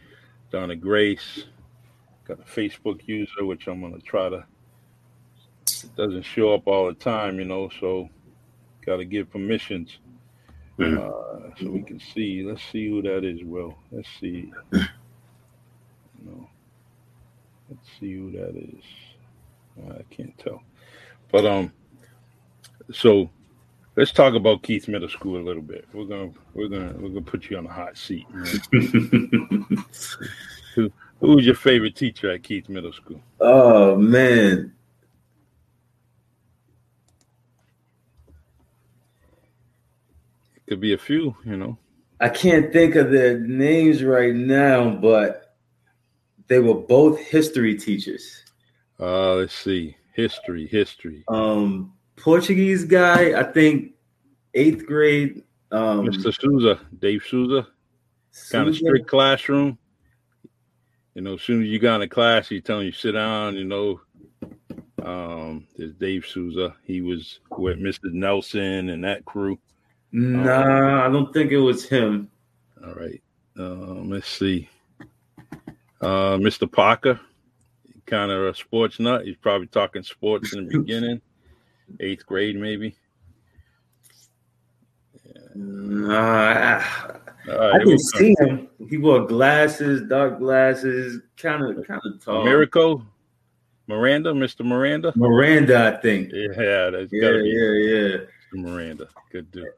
Donna 0.51 0.77
Grace, 0.77 1.44
got 2.27 2.38
a 2.38 2.42
Facebook 2.42 3.01
user, 3.07 3.44
which 3.44 3.66
I'm 3.66 3.81
gonna 3.81 3.98
try 3.98 4.29
to. 4.29 4.44
It 5.66 5.96
doesn't 5.96 6.22
show 6.22 6.55
up 6.55 6.66
all 6.66 6.87
the 6.87 6.94
time, 6.94 7.38
you 7.38 7.44
know, 7.44 7.70
so 7.81 8.09
got 8.87 8.96
to 8.96 9.05
give 9.05 9.31
permissions 9.31 9.98
mm-hmm. 10.79 10.96
uh, 10.96 11.55
so 11.61 11.70
we 11.70 11.83
can 11.83 12.01
see. 12.01 12.42
Let's 12.42 12.62
see 12.72 12.88
who 12.88 13.03
that 13.03 13.24
is. 13.24 13.42
Will 13.44 13.77
let's 13.90 14.09
see. 14.20 14.53
Let's 17.68 17.88
see 18.00 18.14
who 18.14 18.31
that 18.33 18.57
is. 18.57 18.83
I 19.90 20.02
can't 20.11 20.37
tell, 20.38 20.62
but 21.31 21.46
um, 21.46 21.72
so 22.92 23.31
let's 23.96 24.12
talk 24.12 24.35
about 24.35 24.62
Keith 24.62 24.88
Middle 24.88 25.09
School 25.09 25.40
a 25.40 25.44
little 25.44 25.62
bit. 25.62 25.87
We're 25.92 26.04
gonna 26.07 26.31
we're 26.54 26.68
gonna 26.68 26.94
we're 26.98 27.11
gonna 27.11 27.22
put 27.22 27.50
you 27.50 27.59
on 27.59 27.66
a 27.66 27.72
hot 27.72 27.96
seat. 27.96 28.26
who 30.74 30.90
who 31.20 31.37
was 31.37 31.44
your 31.44 31.54
favorite 31.54 31.96
teacher 31.96 32.31
at 32.31 32.42
Keith 32.42 32.68
Middle 32.68 32.92
School? 32.92 33.20
Oh 33.40 33.96
man. 33.96 34.72
It 40.57 40.70
could 40.70 40.81
be 40.81 40.92
a 40.92 40.98
few, 40.98 41.37
you 41.44 41.57
know. 41.57 41.78
I 42.20 42.28
can't 42.28 42.72
think 42.72 42.94
of 42.96 43.11
their 43.11 43.38
names 43.38 44.02
right 44.02 44.35
now, 44.35 44.90
but 44.90 45.47
they 46.48 46.58
were 46.58 46.74
both 46.74 47.18
history 47.18 47.76
teachers. 47.76 48.42
Uh, 48.98 49.34
let's 49.34 49.54
see. 49.54 49.96
History, 50.14 50.66
history. 50.66 51.24
Um, 51.28 51.92
Portuguese 52.16 52.84
guy, 52.84 53.38
I 53.38 53.44
think 53.44 53.92
eighth 54.54 54.87
grade. 54.87 55.42
Um, 55.70 56.06
Mr. 56.06 56.34
Souza, 56.34 56.80
Dave 56.98 57.22
Souza, 57.28 57.68
kind 58.50 58.68
of 58.68 58.74
strict 58.74 59.06
classroom. 59.06 59.78
You 61.14 61.22
know, 61.22 61.34
as 61.34 61.42
soon 61.42 61.62
as 61.62 61.68
you 61.68 61.78
got 61.78 61.96
in 61.96 62.00
the 62.00 62.08
class, 62.08 62.48
he's 62.48 62.62
telling 62.62 62.87
you 62.87 62.92
sit 62.92 63.12
down. 63.12 63.54
You 63.54 63.64
know, 63.64 64.00
um, 65.02 65.66
there's 65.76 65.94
Dave 65.94 66.26
Souza. 66.26 66.74
He 66.84 67.02
was 67.02 67.40
with 67.56 67.78
Mr. 67.78 68.12
Nelson 68.12 68.88
and 68.88 69.04
that 69.04 69.24
crew. 69.24 69.58
Nah, 70.11 70.62
um, 70.62 71.00
I 71.00 71.12
don't 71.12 71.32
think 71.32 71.52
it 71.52 71.58
was 71.58 71.87
him. 71.87 72.30
All 72.84 72.94
right, 72.94 73.22
um, 73.58 74.11
let's 74.11 74.28
see. 74.28 74.68
Uh, 76.00 76.37
Mr. 76.37 76.70
Parker, 76.70 77.20
kind 78.06 78.30
of 78.30 78.46
a 78.46 78.54
sports 78.54 79.00
nut. 79.00 79.24
He's 79.24 79.37
probably 79.37 79.66
talking 79.66 80.02
sports 80.02 80.54
in 80.54 80.66
the 80.66 80.78
beginning 80.78 81.20
eighth 82.00 82.26
grade, 82.26 82.56
maybe. 82.56 82.96
Yeah. 85.54 86.87
I, 87.50 87.78
didn't 87.78 87.98
see 87.98 88.34
him. 88.38 88.68
He 88.88 88.98
wore 88.98 89.26
glasses, 89.26 90.02
dark 90.08 90.38
glasses, 90.38 91.22
kind 91.37 91.62
of, 91.64 91.87
kind 91.87 92.00
of 92.04 92.22
tall. 92.22 92.44
Miracle, 92.44 93.02
Miranda, 93.87 94.32
Mr. 94.32 94.64
Miranda. 94.64 95.12
Miranda, 95.16 95.96
I 95.96 96.00
think. 96.00 96.30
Yeah, 96.32 96.90
that's 96.90 97.11
yeah, 97.11 97.30
yeah, 97.30 97.72
yeah. 97.72 98.16
Miranda, 98.52 99.08
good 99.32 99.50
dude. 99.50 99.68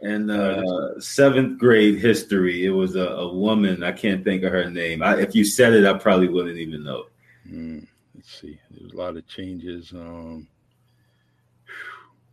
And 0.00 0.30
uh, 0.30 1.00
seventh 1.00 1.58
grade 1.58 1.98
history, 1.98 2.64
it 2.64 2.70
was 2.70 2.94
a, 2.94 3.06
a, 3.08 3.34
woman. 3.34 3.82
I 3.82 3.90
can't 3.90 4.22
think 4.22 4.44
of 4.44 4.52
her 4.52 4.70
name. 4.70 5.02
I, 5.02 5.18
if 5.18 5.34
you 5.34 5.44
said 5.44 5.72
it, 5.72 5.84
I 5.84 5.98
probably 5.98 6.28
wouldn't 6.28 6.58
even 6.58 6.84
know. 6.84 7.06
Mm, 7.50 7.84
let's 8.14 8.40
see. 8.40 8.60
There's 8.70 8.92
a 8.92 8.96
lot 8.96 9.16
of 9.16 9.26
changes. 9.26 9.92
Um, 9.92 10.46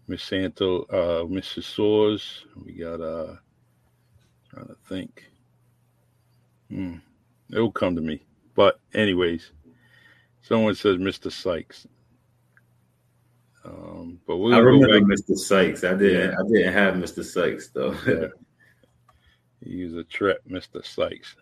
Miss 0.08 0.22
Santo, 0.22 0.84
uh, 0.84 1.26
Mrs. 1.26 1.64
Soars. 1.64 2.46
We 2.64 2.74
got 2.74 3.02
uh 3.02 3.36
trying 4.54 4.68
to 4.68 4.78
think. 4.88 5.26
Hmm. 6.70 6.98
It'll 7.52 7.72
come 7.72 7.96
to 7.96 8.02
me. 8.02 8.22
But 8.56 8.80
anyways, 8.94 9.52
someone 10.42 10.76
says 10.76 10.98
Mr. 10.98 11.32
Sykes. 11.32 11.88
But 14.28 14.38
we 14.38 14.54
I 14.54 14.58
remember 14.58 15.02
Mr. 15.02 15.38
Sykes. 15.38 15.84
I 15.84 15.94
didn't. 15.94 16.32
Yeah. 16.32 16.36
I 16.40 16.48
didn't 16.48 16.74
have 16.74 16.94
Mr. 16.96 17.24
Sykes 17.24 17.70
though. 17.70 17.96
yeah. 18.08 18.28
He's 19.64 19.96
a 19.96 20.04
trip, 20.04 20.42
Mr. 20.48 20.86
Sykes. 20.86 21.36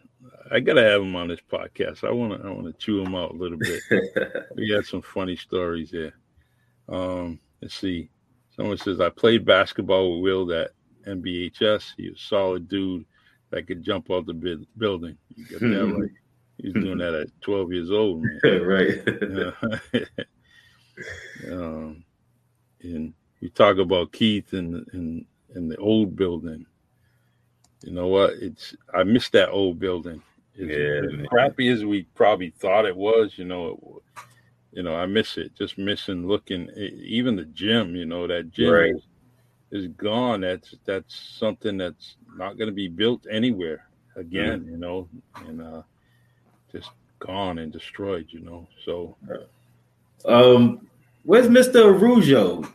I 0.50 0.60
gotta 0.60 0.84
have 0.84 1.02
him 1.02 1.16
on 1.16 1.28
this 1.28 1.42
podcast. 1.52 2.08
I 2.08 2.12
wanna. 2.12 2.40
I 2.44 2.50
wanna 2.50 2.74
chew 2.74 3.02
him 3.02 3.16
out 3.16 3.32
a 3.32 3.38
little 3.38 3.58
bit. 3.58 3.82
we 4.56 4.70
got 4.70 4.86
some 4.86 5.02
funny 5.02 5.36
stories 5.36 5.92
here. 5.92 6.14
Um, 6.90 7.40
let's 7.62 7.76
see. 7.76 8.10
Someone 8.56 8.78
says, 8.78 9.00
I 9.00 9.10
played 9.10 9.46
basketball 9.46 10.14
with 10.14 10.24
Will 10.24 10.54
at 10.54 10.72
NBHS. 11.08 11.94
He 11.98 12.10
was 12.10 12.20
a 12.20 12.24
solid 12.24 12.68
dude 12.70 13.06
that 13.50 13.68
could 13.68 13.84
jump 13.84 14.10
off 14.10 14.26
the 14.26 14.66
building. 14.78 15.18
You 15.36 15.46
get 15.46 15.60
that 15.60 15.96
right. 16.00 16.10
He's 16.58 16.74
doing 16.74 17.00
that 17.00 17.16
at 17.16 17.42
12 17.42 17.74
years 17.74 17.92
old, 17.92 18.24
man. 18.24 18.62
right. 18.62 20.08
um, 21.52 22.04
and 22.84 23.14
you 23.40 23.50
talk 23.50 23.78
about 23.78 24.12
Keith 24.12 24.54
and 24.54 24.88
in, 24.94 25.26
in 25.56 25.68
the 25.68 25.78
old 25.78 26.16
building. 26.16 26.66
You 27.84 27.92
know 27.92 28.08
what? 28.08 28.32
It's 28.42 28.76
I 28.94 29.04
miss 29.04 29.30
that 29.30 29.50
old 29.50 29.80
building. 29.80 30.22
It's 30.56 31.20
yeah, 31.20 31.26
crappy 31.28 31.68
as 31.68 31.84
we 31.84 32.04
probably 32.16 32.52
thought 32.52 32.86
it 32.86 32.96
was. 32.96 33.34
You 33.38 33.46
know, 33.46 33.68
it, 33.68 34.22
you 34.72 34.84
know, 34.84 34.96
I 34.96 35.06
miss 35.06 35.38
it. 35.38 35.56
Just 35.56 35.78
missing 35.78 36.28
looking, 36.28 36.70
even 36.78 37.36
the 37.36 37.46
gym. 37.46 37.96
You 37.96 38.06
know, 38.06 38.28
that 38.28 38.52
gym 38.52 38.72
right. 38.72 38.96
is, 38.96 39.02
is, 39.72 39.88
gone. 39.98 40.42
That's 40.42 40.76
that's 40.86 41.14
something 41.38 41.78
that's 41.78 42.16
not 42.36 42.58
going 42.58 42.70
to 42.70 42.74
be 42.74 42.88
built 42.88 43.26
anywhere 43.30 43.88
again. 44.16 44.62
Mm-hmm. 44.62 44.72
You 44.72 44.78
know, 44.78 45.10
and 45.48 45.62
uh, 45.62 45.82
just 46.72 46.92
gone 47.20 47.58
and 47.58 47.74
destroyed. 47.74 48.28
You 48.30 48.40
know, 48.40 48.68
so. 48.86 49.18
Um, 50.26 50.88
where's 51.24 51.50
Mister 51.50 51.94
Rujo? 51.94 52.72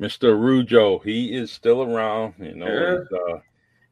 Mr. 0.00 0.36
Rujo, 0.36 1.02
he 1.04 1.32
is 1.32 1.52
still 1.52 1.82
around. 1.82 2.34
You 2.38 2.56
know, 2.56 2.66
yeah. 2.66 2.98
he's, 2.98 3.18
uh, 3.18 3.38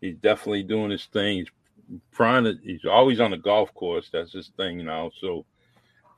he's 0.00 0.16
definitely 0.16 0.64
doing 0.64 0.90
his 0.90 1.04
thing. 1.06 1.38
He's 1.38 2.00
trying 2.12 2.44
to. 2.44 2.58
He's 2.64 2.84
always 2.84 3.20
on 3.20 3.30
the 3.30 3.36
golf 3.36 3.72
course. 3.74 4.10
That's 4.12 4.32
his 4.32 4.50
thing 4.56 4.84
now. 4.84 5.12
So, 5.20 5.46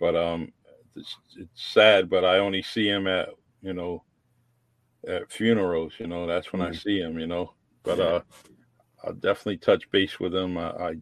but 0.01 0.17
um, 0.17 0.51
it's, 0.97 1.17
it's 1.37 1.73
sad, 1.73 2.09
but 2.09 2.25
I 2.25 2.39
only 2.39 2.63
see 2.63 2.89
him 2.89 3.07
at 3.07 3.29
you 3.61 3.75
know 3.75 4.03
at 5.07 5.31
funerals. 5.31 5.93
You 5.99 6.07
know, 6.07 6.27
that's 6.27 6.53
when 6.53 6.63
mm-hmm. 6.63 6.73
I 6.73 6.77
see 6.77 6.99
him. 6.99 7.19
You 7.19 7.27
know, 7.27 7.53
but 7.83 8.01
uh, 8.01 8.21
I'll 9.05 9.15
definitely 9.15 9.59
touch 9.59 9.91
base 9.91 10.19
with 10.19 10.35
him. 10.35 10.57
I, 10.57 10.71
I, 10.71 10.95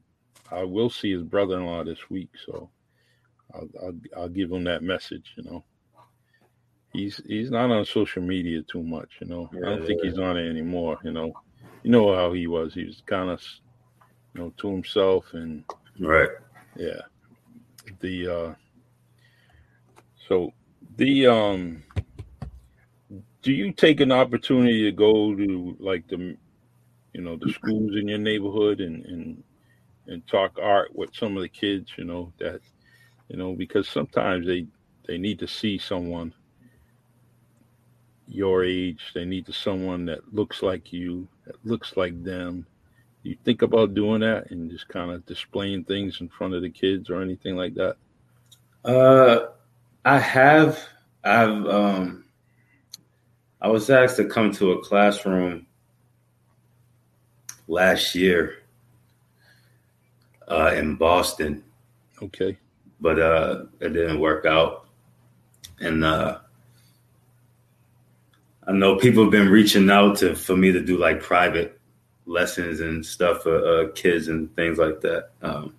I 0.50 0.64
will 0.64 0.90
see 0.90 1.12
his 1.12 1.22
brother-in-law 1.22 1.84
this 1.84 2.10
week, 2.10 2.30
so 2.44 2.70
I'll, 3.54 3.68
I'll, 3.82 3.94
I'll 4.16 4.28
give 4.28 4.50
him 4.50 4.64
that 4.64 4.82
message. 4.82 5.34
You 5.36 5.44
know, 5.44 5.64
he's 6.92 7.20
he's 7.26 7.50
not 7.50 7.70
on 7.70 7.84
social 7.84 8.22
media 8.22 8.62
too 8.62 8.82
much. 8.82 9.10
You 9.20 9.28
know, 9.28 9.50
yeah, 9.52 9.60
I 9.60 9.64
don't 9.70 9.80
yeah. 9.80 9.86
think 9.86 10.02
he's 10.02 10.18
on 10.18 10.36
it 10.36 10.48
anymore. 10.48 10.98
You 11.02 11.12
know, 11.12 11.32
you 11.82 11.90
know 11.90 12.14
how 12.14 12.32
he 12.32 12.46
was. 12.46 12.74
He 12.74 12.84
was 12.84 13.02
kind 13.06 13.30
of, 13.30 13.42
you 14.34 14.40
know, 14.40 14.52
to 14.58 14.70
himself 14.70 15.26
and 15.32 15.64
right. 15.98 16.30
Yeah. 16.76 17.00
The 18.00 18.28
uh 18.28 18.54
so 20.28 20.52
the 20.96 21.26
um 21.26 21.82
do 23.42 23.52
you 23.52 23.72
take 23.72 24.00
an 24.00 24.12
opportunity 24.12 24.84
to 24.84 24.92
go 24.92 25.34
to 25.34 25.76
like 25.80 26.06
the 26.08 26.36
you 27.12 27.20
know 27.20 27.36
the 27.36 27.52
schools 27.52 27.92
in 27.96 28.08
your 28.08 28.18
neighborhood 28.18 28.80
and 28.80 29.04
and 29.06 29.42
and 30.06 30.26
talk 30.26 30.58
art 30.62 30.94
with 30.94 31.14
some 31.14 31.36
of 31.36 31.42
the 31.42 31.48
kids 31.48 31.90
you 31.96 32.04
know 32.04 32.32
that 32.38 32.60
you 33.28 33.36
know 33.36 33.54
because 33.54 33.88
sometimes 33.88 34.46
they 34.46 34.66
they 35.06 35.18
need 35.18 35.38
to 35.38 35.48
see 35.48 35.78
someone 35.78 36.32
your 38.30 38.64
age 38.64 39.10
they 39.14 39.24
need 39.24 39.44
to 39.44 39.52
someone 39.52 40.04
that 40.06 40.34
looks 40.34 40.62
like 40.62 40.92
you 40.92 41.26
that 41.46 41.56
looks 41.64 41.96
like 41.96 42.22
them 42.22 42.64
you 43.22 43.36
think 43.44 43.62
about 43.62 43.92
doing 43.92 44.20
that 44.20 44.50
and 44.50 44.70
just 44.70 44.88
kind 44.88 45.10
of 45.10 45.26
displaying 45.26 45.84
things 45.84 46.20
in 46.20 46.28
front 46.28 46.54
of 46.54 46.62
the 46.62 46.70
kids 46.70 47.10
or 47.10 47.20
anything 47.20 47.56
like 47.56 47.74
that 47.74 47.96
uh 48.84 49.46
i 50.04 50.18
have 50.18 50.78
i've 51.24 51.66
um 51.66 52.24
I 53.62 53.68
was 53.68 53.90
asked 53.90 54.16
to 54.16 54.24
come 54.24 54.52
to 54.52 54.72
a 54.72 54.82
classroom 54.82 55.66
last 57.68 58.14
year 58.14 58.62
uh, 60.48 60.72
in 60.74 60.96
Boston. 60.96 61.62
Okay. 62.22 62.56
But 63.00 63.18
uh, 63.18 63.64
it 63.80 63.90
didn't 63.90 64.18
work 64.18 64.46
out. 64.46 64.86
And 65.78 66.04
uh, 66.04 66.39
I 68.70 68.72
know 68.72 68.94
people 68.94 69.24
have 69.24 69.32
been 69.32 69.48
reaching 69.48 69.90
out 69.90 70.18
to 70.18 70.36
for 70.36 70.56
me 70.56 70.70
to 70.70 70.80
do 70.80 70.96
like 70.96 71.20
private 71.20 71.80
lessons 72.26 72.78
and 72.78 73.04
stuff 73.04 73.42
for 73.42 73.56
uh, 73.56 73.88
kids 73.96 74.28
and 74.28 74.54
things 74.54 74.78
like 74.78 75.00
that. 75.00 75.30
Um, 75.42 75.74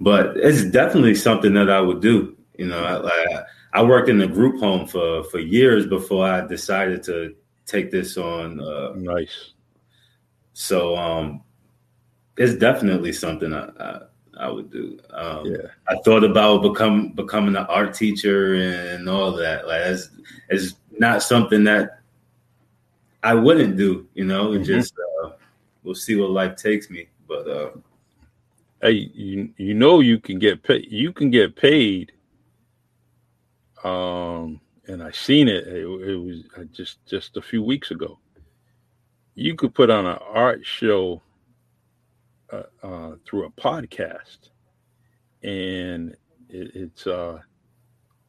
but 0.00 0.38
it's 0.38 0.64
definitely 0.64 1.14
something 1.14 1.52
that 1.52 1.68
I 1.68 1.82
would 1.82 2.00
do. 2.00 2.34
You 2.56 2.68
know, 2.68 2.82
I, 2.82 3.06
I 3.06 3.42
I 3.74 3.82
worked 3.82 4.08
in 4.08 4.22
a 4.22 4.26
group 4.26 4.60
home 4.60 4.86
for 4.86 5.24
for 5.24 5.38
years 5.38 5.86
before 5.86 6.26
I 6.26 6.46
decided 6.46 7.02
to 7.02 7.34
take 7.66 7.90
this 7.90 8.16
on. 8.16 8.58
Uh, 8.58 8.94
nice. 8.96 9.52
So 10.54 10.96
um, 10.96 11.42
it's 12.38 12.54
definitely 12.54 13.12
something 13.12 13.52
I, 13.52 13.68
I, 13.78 14.00
I 14.38 14.48
would 14.50 14.70
do. 14.70 14.98
Um, 15.10 15.46
yeah. 15.46 15.68
I 15.88 15.96
thought 16.04 16.24
about 16.24 16.62
become 16.62 17.10
becoming 17.10 17.56
an 17.56 17.66
art 17.66 17.94
teacher 17.94 18.54
and 18.54 19.08
all 19.08 19.32
that. 19.32 19.66
Like 19.66 19.82
it's, 19.82 20.10
it's 20.48 20.74
not 20.98 21.22
something 21.22 21.64
that 21.64 22.00
I 23.22 23.34
wouldn't 23.34 23.76
do. 23.76 24.06
You 24.14 24.24
know, 24.24 24.50
mm-hmm. 24.50 24.64
just 24.64 24.94
uh, 25.22 25.30
we'll 25.82 25.94
see 25.94 26.16
what 26.16 26.30
life 26.30 26.56
takes 26.56 26.88
me. 26.90 27.08
But 27.26 27.48
uh, 27.48 27.70
hey, 28.80 29.10
you 29.12 29.50
you 29.56 29.74
know 29.74 30.00
you 30.00 30.18
can 30.18 30.38
get 30.38 30.62
paid. 30.62 30.90
You 30.90 31.12
can 31.12 31.30
get 31.30 31.56
paid 31.56 32.12
um, 33.84 34.60
and 34.86 35.02
I 35.02 35.10
seen 35.10 35.48
it. 35.48 35.66
it. 35.66 35.84
It, 35.84 36.16
was 36.16 36.44
uh, 36.56 36.64
just 36.72 37.04
just 37.06 37.36
a 37.36 37.42
few 37.42 37.62
weeks 37.62 37.90
ago. 37.90 38.18
You 39.34 39.54
could 39.54 39.74
put 39.74 39.90
on 39.90 40.06
an 40.06 40.18
art 40.32 40.64
show 40.64 41.22
uh, 42.52 42.62
uh, 42.82 43.14
through 43.24 43.46
a 43.46 43.50
podcast, 43.50 44.50
and 45.42 46.16
it, 46.48 46.70
it's 46.74 47.06
uh, 47.06 47.38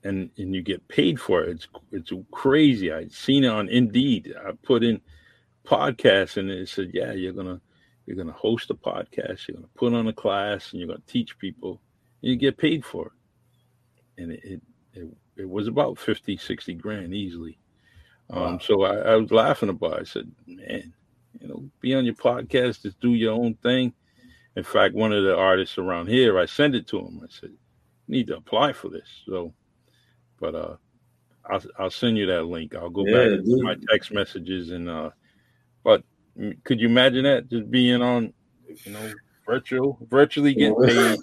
and 0.04 0.30
and 0.38 0.56
you 0.56 0.62
get 0.62 0.88
paid 0.88 1.20
for 1.20 1.44
it. 1.44 1.50
It's 1.50 1.68
it's 1.92 2.12
crazy. 2.32 2.92
I'd 2.92 3.12
seen 3.12 3.44
it 3.44 3.50
on 3.50 3.70
Indeed. 3.70 4.34
I 4.46 4.52
put 4.64 4.84
in 4.84 5.02
podcast, 5.66 6.38
and 6.38 6.50
it 6.50 6.70
said, 6.70 6.92
"Yeah, 6.94 7.14
you're 7.14 7.34
gonna." 7.34 7.62
You're 8.06 8.26
to 8.26 8.32
host 8.32 8.72
a 8.72 8.74
podcast. 8.74 9.48
You're 9.48 9.58
to 9.58 9.70
put 9.76 9.94
on 9.94 10.08
a 10.08 10.14
class, 10.14 10.72
and 10.72 10.82
you're 10.82 10.96
to 10.96 11.02
teach 11.06 11.38
people, 11.38 11.80
and 12.24 12.32
you 12.32 12.38
get 12.38 12.58
paid 12.58 12.84
for 12.84 13.06
it. 13.06 14.24
And 14.24 14.32
it, 14.32 14.40
it, 14.44 14.62
it 14.94 15.08
it 15.40 15.50
was 15.50 15.68
about 15.68 15.98
50, 15.98 16.38
60 16.38 16.74
grand 16.76 17.14
easily. 17.14 17.58
Um, 18.30 18.42
wow. 18.42 18.58
So 18.60 18.84
I, 18.84 19.14
I, 19.14 19.16
was 19.16 19.32
laughing 19.32 19.70
about 19.70 19.94
it. 19.94 20.02
I 20.02 20.04
said, 20.04 20.32
man, 20.46 20.94
you 21.40 21.48
know, 21.48 21.70
be 21.80 21.96
on 21.96 22.06
your 22.06 22.16
podcast, 22.16 22.84
just 22.84 23.00
do 23.00 23.14
your 23.14 23.34
own 23.34 23.56
thing. 23.56 23.94
In 24.56 24.64
fact, 24.64 24.96
one 24.96 25.14
of 25.14 25.24
the 25.24 25.36
artists 25.36 25.78
around 25.78 26.08
here, 26.08 26.40
I 26.40 26.46
sent 26.46 26.76
it 26.76 26.88
to 26.88 27.00
him. 27.00 27.22
I 27.24 27.28
said, 27.30 27.52
need 28.08 28.28
to 28.28 28.38
apply 28.38 28.74
for 28.74 28.90
this. 28.90 29.08
So, 29.26 29.54
but 30.40 30.56
uh, 30.56 30.76
I'll, 31.50 31.62
I'll 31.78 31.92
send 31.92 32.18
you 32.18 32.26
that 32.28 32.46
link. 32.46 32.76
I'll 32.76 32.90
go 32.90 33.06
yeah, 33.06 33.36
back 33.36 33.46
to 33.46 33.64
my 33.64 33.76
text 33.90 34.12
messages 34.12 34.72
and 34.72 34.90
uh, 34.90 35.12
but 35.84 36.04
could 36.64 36.80
you 36.80 36.88
imagine 36.88 37.24
that 37.24 37.50
just 37.50 37.70
being 37.70 38.02
on, 38.02 38.34
you 38.84 38.92
know, 38.92 39.14
virtual, 39.46 39.98
virtually 40.10 40.54
getting 40.54 40.76
paid, 40.86 41.20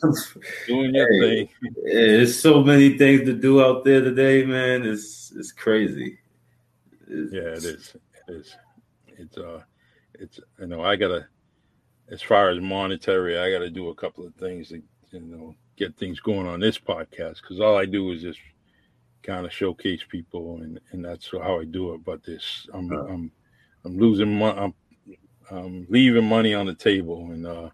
doing 0.66 0.94
your 0.94 1.12
hey, 1.12 1.46
thing. 1.46 1.74
There's 1.84 2.40
so 2.40 2.62
many 2.62 2.98
things 2.98 3.22
to 3.22 3.32
do 3.32 3.62
out 3.62 3.84
there 3.84 4.00
today, 4.00 4.44
man. 4.44 4.84
It's 4.84 5.32
it's 5.36 5.52
crazy. 5.52 6.18
It's, 7.06 7.32
yeah, 7.32 7.40
it 7.40 7.64
is. 7.64 7.96
It 8.28 8.34
is. 8.34 8.56
It's 9.18 9.38
uh, 9.38 9.62
it's 10.14 10.40
you 10.58 10.66
know 10.66 10.82
I 10.82 10.96
gotta, 10.96 11.28
as 12.08 12.22
far 12.22 12.50
as 12.50 12.60
monetary, 12.60 13.38
I 13.38 13.50
gotta 13.50 13.70
do 13.70 13.88
a 13.88 13.94
couple 13.94 14.26
of 14.26 14.34
things 14.34 14.68
to 14.68 14.82
you 15.10 15.20
know 15.20 15.54
get 15.76 15.96
things 15.96 16.20
going 16.20 16.46
on 16.46 16.60
this 16.60 16.78
podcast 16.78 17.42
because 17.42 17.60
all 17.60 17.76
I 17.76 17.84
do 17.86 18.10
is 18.12 18.22
just 18.22 18.40
kind 19.22 19.44
of 19.44 19.52
showcase 19.52 20.02
people 20.08 20.56
and 20.62 20.80
and 20.92 21.04
that's 21.04 21.30
how 21.30 21.60
I 21.60 21.64
do 21.64 21.94
it. 21.94 22.04
But 22.04 22.24
this, 22.24 22.66
I'm 22.72 22.92
uh, 22.92 23.04
I'm 23.06 23.32
I'm 23.84 23.98
losing 23.98 24.38
money. 24.38 24.58
I'm 24.58 24.74
I'm 25.50 25.86
leaving 25.88 26.24
money 26.24 26.54
on 26.54 26.66
the 26.66 26.74
table 26.74 27.30
and 27.30 27.46
uh 27.46 27.70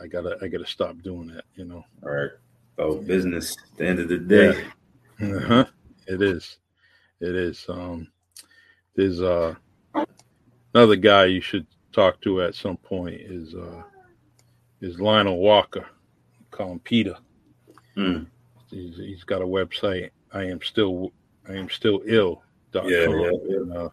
I 0.00 0.06
gotta 0.06 0.38
I 0.42 0.48
gotta 0.48 0.66
stop 0.66 1.00
doing 1.02 1.28
that. 1.28 1.44
You 1.54 1.64
know. 1.64 1.84
All 2.02 2.10
right. 2.10 2.30
Oh, 2.78 2.96
business. 2.96 3.56
At 3.72 3.78
the 3.78 3.86
end 3.86 3.98
of 4.00 4.08
the 4.08 4.18
day. 4.18 4.64
Yeah. 5.20 5.34
Uh-huh. 5.36 5.64
It 6.06 6.20
is. 6.22 6.58
It 7.20 7.34
is. 7.34 7.64
Um. 7.68 8.08
There's 8.94 9.20
uh 9.20 9.54
another 10.74 10.96
guy 10.96 11.26
you 11.26 11.40
should 11.40 11.66
talk 11.96 12.20
to 12.20 12.42
at 12.42 12.54
some 12.54 12.76
point 12.76 13.18
is 13.18 13.54
uh 13.54 13.82
is 14.82 15.00
Lionel 15.00 15.38
Walker. 15.38 15.86
Call 16.50 16.72
him 16.72 16.80
Peter. 16.80 17.16
Mm. 17.96 18.26
He's, 18.70 18.96
he's 18.96 19.24
got 19.24 19.40
a 19.40 19.46
website. 19.46 20.10
I 20.32 20.44
am 20.44 20.60
still 20.60 21.12
I 21.48 21.54
am 21.54 21.70
still 21.70 22.02
ill. 22.04 22.42
Yeah, 22.74 22.82
yeah, 22.84 23.30
yeah. 23.48 23.74
Uh, 23.74 23.88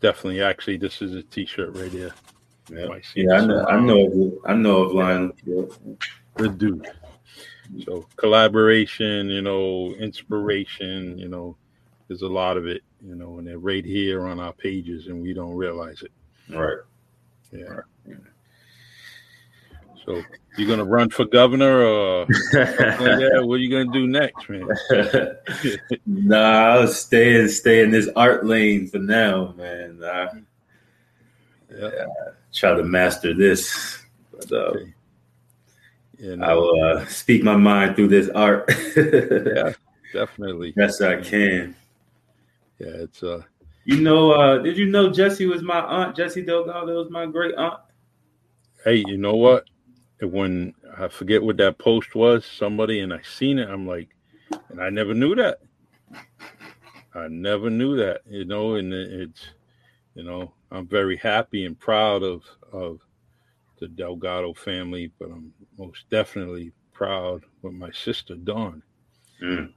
definitely 0.00 0.40
actually 0.40 0.76
this 0.76 1.02
is 1.02 1.14
a 1.14 1.22
t-shirt 1.24 1.74
right 1.74 1.90
here. 1.90 2.12
Yeah, 2.70 2.98
yeah 3.16 3.32
I 3.32 3.46
know. 3.46 3.66
I 3.66 3.80
know. 3.80 4.06
Of, 4.06 4.38
I 4.44 4.54
know 4.54 4.82
of 4.82 4.92
Lionel. 4.92 5.32
Good 6.36 6.58
dude. 6.58 6.86
So 7.84 8.06
collaboration, 8.14 9.28
you 9.28 9.42
know, 9.42 9.92
inspiration, 9.98 11.18
you 11.18 11.28
know, 11.28 11.56
there's 12.06 12.22
a 12.22 12.28
lot 12.28 12.56
of 12.56 12.66
it, 12.68 12.82
you 13.04 13.16
know, 13.16 13.38
and 13.38 13.46
they're 13.46 13.58
right 13.58 13.84
here 13.84 14.28
on 14.28 14.38
our 14.38 14.52
pages, 14.52 15.08
and 15.08 15.20
we 15.20 15.32
don't 15.32 15.56
realize 15.56 16.02
it. 16.02 16.12
Right. 16.48 16.78
Yeah. 17.52 17.80
So 20.04 20.22
you're 20.56 20.68
gonna 20.68 20.84
run 20.84 21.10
for 21.10 21.24
governor 21.24 21.82
or 21.82 22.26
yeah, 22.52 23.40
what 23.40 23.54
are 23.54 23.58
you 23.58 23.70
gonna 23.70 23.92
do 23.92 24.06
next, 24.06 24.48
man? 24.48 24.68
nah, 26.06 26.76
I'll 26.76 26.88
stay 26.88 27.40
and 27.40 27.50
stay 27.50 27.82
in 27.82 27.90
this 27.90 28.08
art 28.14 28.46
lane 28.46 28.86
for 28.86 28.98
now, 28.98 29.52
man. 29.56 30.02
Uh, 30.02 30.34
yeah. 31.70 31.90
yeah 31.92 32.06
try 32.56 32.74
to 32.74 32.82
master 32.82 33.34
this. 33.34 33.98
But, 34.32 34.52
uh, 34.52 34.56
okay. 34.56 34.92
yeah, 36.18 36.34
no. 36.36 36.46
I 36.46 36.54
will 36.54 36.82
uh, 36.82 37.06
speak 37.06 37.42
my 37.42 37.56
mind 37.56 37.96
through 37.96 38.08
this 38.08 38.28
art. 38.30 38.64
yeah, 38.96 39.72
definitely. 40.12 40.72
Yes, 40.76 41.00
I 41.00 41.20
can. 41.20 41.76
Yeah, 42.78 42.88
it's 42.88 43.22
uh 43.22 43.42
you 43.86 44.00
know, 44.00 44.32
uh, 44.32 44.58
did 44.58 44.76
you 44.76 44.86
know 44.86 45.12
Jesse 45.12 45.46
was 45.46 45.62
my 45.62 45.80
aunt? 45.80 46.16
Jesse 46.16 46.42
Delgado 46.42 46.98
was 46.98 47.08
my 47.08 47.24
great 47.24 47.54
aunt. 47.54 47.80
Hey, 48.84 49.04
you 49.06 49.16
know 49.16 49.36
what? 49.36 49.64
When 50.20 50.74
I 50.98 51.06
forget 51.06 51.40
what 51.40 51.56
that 51.58 51.78
post 51.78 52.16
was, 52.16 52.44
somebody 52.44 53.00
and 53.00 53.14
I 53.14 53.22
seen 53.22 53.60
it, 53.60 53.68
I'm 53.68 53.86
like, 53.86 54.08
and 54.70 54.82
I 54.82 54.90
never 54.90 55.14
knew 55.14 55.36
that. 55.36 55.60
I 57.14 57.28
never 57.28 57.70
knew 57.70 57.96
that, 57.96 58.22
you 58.28 58.44
know, 58.44 58.74
and 58.74 58.92
it's, 58.92 59.46
you 60.16 60.24
know, 60.24 60.52
I'm 60.72 60.88
very 60.88 61.16
happy 61.16 61.64
and 61.64 61.78
proud 61.78 62.24
of 62.24 62.42
of 62.72 63.00
the 63.78 63.86
Delgado 63.86 64.52
family, 64.52 65.12
but 65.18 65.30
I'm 65.30 65.52
most 65.78 66.10
definitely 66.10 66.72
proud 66.92 67.44
with 67.62 67.74
my 67.74 67.92
sister 67.92 68.34
Dawn. 68.34 68.82
Mm. 69.40 69.72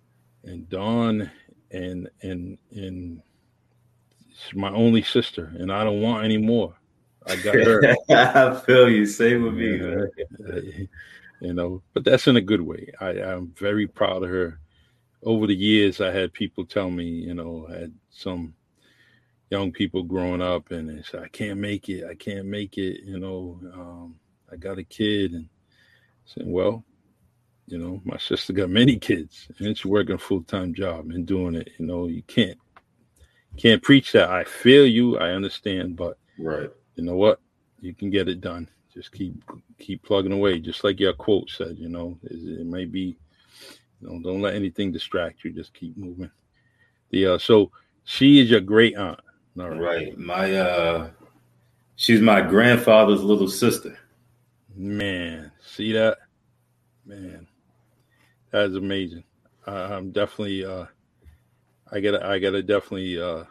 And 0.46 0.68
Dawn 0.70 1.30
and 1.72 2.10
and 2.24 2.58
and 2.72 3.22
she's 4.40 4.56
my 4.56 4.72
only 4.72 5.04
sister, 5.04 5.52
and 5.58 5.72
I 5.72 5.84
don't 5.84 6.02
want 6.02 6.26
any 6.26 6.38
more. 6.38 6.76
I 7.26 7.36
got 7.38 7.56
her. 7.56 7.96
I 8.10 8.60
feel 8.62 8.90
you. 8.90 9.06
Same 9.06 9.44
with 9.44 9.54
me. 9.54 9.78
Yeah, 9.78 10.86
you 11.42 11.54
know, 11.54 11.82
but 11.94 12.04
that's 12.04 12.28
in 12.28 12.38
a 12.38 12.42
good 12.42 12.62
way. 12.62 12.92
I, 13.00 13.10
I'm 13.22 13.54
very 13.58 13.88
proud 13.88 14.24
of 14.24 14.30
her. 14.30 14.60
Over 15.22 15.48
the 15.48 15.56
years, 15.56 16.00
I 16.00 16.12
had 16.12 16.32
people 16.32 16.66
tell 16.66 16.90
me, 16.90 17.04
you 17.04 17.34
know, 17.34 17.68
I 17.70 17.80
had 17.80 17.94
some 18.10 18.54
young 19.50 19.72
people 19.72 20.04
growing 20.04 20.42
up 20.42 20.72
and 20.72 20.90
they 20.90 21.04
said, 21.04 21.24
I 21.24 21.28
can't 21.28 21.60
make 21.60 21.90
it. 21.90 22.06
I 22.10 22.16
can't 22.16 22.46
make 22.46 22.78
it. 22.78 23.02
You 23.04 23.20
know, 23.20 23.60
um, 23.74 24.16
I 24.52 24.56
got 24.56 24.78
a 24.78 24.84
kid. 24.84 25.34
And 25.34 25.50
saying, 26.26 26.52
well, 26.52 26.86
you 27.68 27.78
know, 27.78 28.02
my 28.06 28.18
sister 28.18 28.54
got 28.54 28.70
many 28.70 28.98
kids 28.98 29.48
and 29.60 29.78
she's 29.78 29.86
working 29.86 30.16
a 30.16 30.20
full 30.20 30.44
time 30.44 30.74
job 30.74 31.10
and 31.10 31.26
doing 31.26 31.56
it. 31.56 31.70
You 31.78 31.86
know, 31.86 32.08
you 32.08 32.24
can't 32.24 32.58
can't 33.60 33.84
preach 33.84 34.12
that. 34.14 34.30
I 34.30 34.44
feel 34.44 34.86
you, 34.86 35.18
I 35.18 35.32
understand, 35.32 35.96
but 35.96 36.18
right, 36.38 36.70
you 36.96 37.04
know 37.04 37.16
what? 37.16 37.40
You 37.82 37.94
can 37.94 38.10
get 38.10 38.28
it 38.28 38.42
done. 38.42 38.70
Just 38.94 39.12
keep 39.12 39.34
keep 39.78 40.04
plugging 40.04 40.32
away, 40.32 40.60
just 40.60 40.84
like 40.84 41.00
your 41.00 41.14
quote 41.14 41.50
said. 41.50 41.78
You 41.78 41.90
know, 41.90 42.18
it, 42.24 42.60
it 42.62 42.66
may 42.66 42.86
be, 42.86 43.18
you 44.02 44.08
know, 44.08 44.20
don't 44.22 44.42
let 44.42 44.56
anything 44.56 44.92
distract 44.92 45.44
you. 45.44 45.52
Just 45.52 45.74
keep 45.74 45.96
moving. 45.98 46.32
The 47.12 47.28
uh, 47.28 47.38
so 47.38 47.72
she 48.04 48.40
is 48.40 48.50
your 48.50 48.62
great 48.62 48.98
aunt. 48.98 49.20
All 49.60 49.70
right. 49.70 49.80
right. 49.80 50.18
My 50.18 50.54
uh, 50.54 51.10
she's 51.96 52.22
my 52.22 52.42
grandfather's 52.42 53.24
little 53.24 53.48
sister. 53.48 53.98
Man, 54.76 55.52
see 55.66 55.92
that? 55.94 56.18
Man, 57.06 57.48
that 58.52 58.66
is 58.66 58.76
amazing. 58.76 59.24
Uh, 59.68 59.90
I'm 59.92 60.12
definitely 60.12 60.66
uh, 60.66 60.86
I 61.92 62.00
gotta 62.00 62.26
I 62.26 62.40
gotta 62.40 62.62
definitely 62.62 63.20
uh 63.22 63.46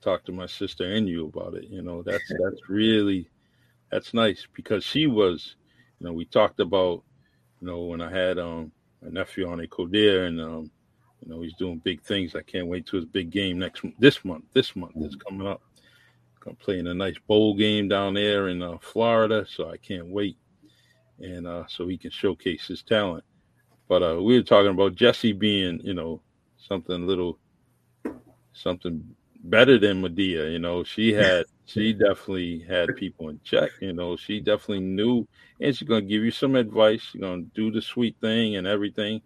talk 0.00 0.24
to 0.24 0.32
my 0.32 0.46
sister 0.46 0.84
and 0.84 1.08
you 1.08 1.26
about 1.26 1.54
it. 1.54 1.64
You 1.64 1.82
know, 1.82 2.02
that's 2.02 2.28
that's 2.44 2.68
really 2.68 3.28
that's 3.90 4.14
nice 4.14 4.46
because 4.54 4.84
she 4.84 5.06
was, 5.06 5.56
you 5.98 6.06
know, 6.06 6.12
we 6.12 6.24
talked 6.24 6.60
about, 6.60 7.02
you 7.60 7.66
know, 7.66 7.84
when 7.84 8.00
I 8.00 8.10
had 8.10 8.38
um 8.38 8.72
my 9.02 9.10
nephew 9.10 9.48
on 9.48 9.60
a 9.60 9.66
Coder 9.66 10.26
and 10.26 10.40
um, 10.40 10.70
you 11.20 11.28
know, 11.28 11.42
he's 11.42 11.54
doing 11.54 11.78
big 11.78 12.02
things. 12.02 12.34
I 12.34 12.42
can't 12.42 12.68
wait 12.68 12.86
to 12.86 12.96
his 12.96 13.04
big 13.04 13.30
game 13.30 13.58
next 13.58 13.84
this 13.98 14.24
month. 14.24 14.44
This 14.52 14.74
month 14.76 14.96
is 14.96 15.16
coming 15.16 15.46
up. 15.46 15.62
I'm 16.46 16.56
playing 16.56 16.86
a 16.86 16.94
nice 16.94 17.18
bowl 17.26 17.54
game 17.54 17.88
down 17.88 18.14
there 18.14 18.48
in 18.48 18.62
uh, 18.62 18.78
Florida, 18.80 19.44
so 19.48 19.70
I 19.70 19.76
can't 19.76 20.06
wait. 20.06 20.38
And 21.20 21.46
uh, 21.46 21.64
so 21.68 21.86
he 21.86 21.98
can 21.98 22.10
showcase 22.10 22.66
his 22.66 22.82
talent. 22.82 23.24
But 23.88 24.02
uh, 24.02 24.22
we 24.22 24.36
were 24.36 24.42
talking 24.42 24.70
about 24.70 24.94
Jesse 24.94 25.32
being, 25.32 25.80
you 25.82 25.94
know, 25.94 26.22
something 26.56 27.06
little 27.06 27.38
something 28.62 29.02
better 29.44 29.78
than 29.78 30.02
Madea. 30.02 30.50
You 30.52 30.58
know, 30.58 30.84
she 30.84 31.12
had 31.12 31.46
she 31.66 31.92
definitely 32.06 32.60
had 32.60 32.96
people 32.96 33.28
in 33.28 33.40
check. 33.44 33.70
You 33.80 33.92
know, 33.92 34.16
she 34.16 34.40
definitely 34.40 34.80
knew, 34.80 35.26
and 35.60 35.76
she's 35.76 35.88
gonna 35.88 36.02
give 36.02 36.22
you 36.22 36.30
some 36.30 36.56
advice. 36.56 37.00
She's 37.00 37.20
gonna 37.20 37.42
do 37.54 37.70
the 37.70 37.82
sweet 37.82 38.16
thing 38.20 38.56
and 38.56 38.66
everything. 38.66 39.20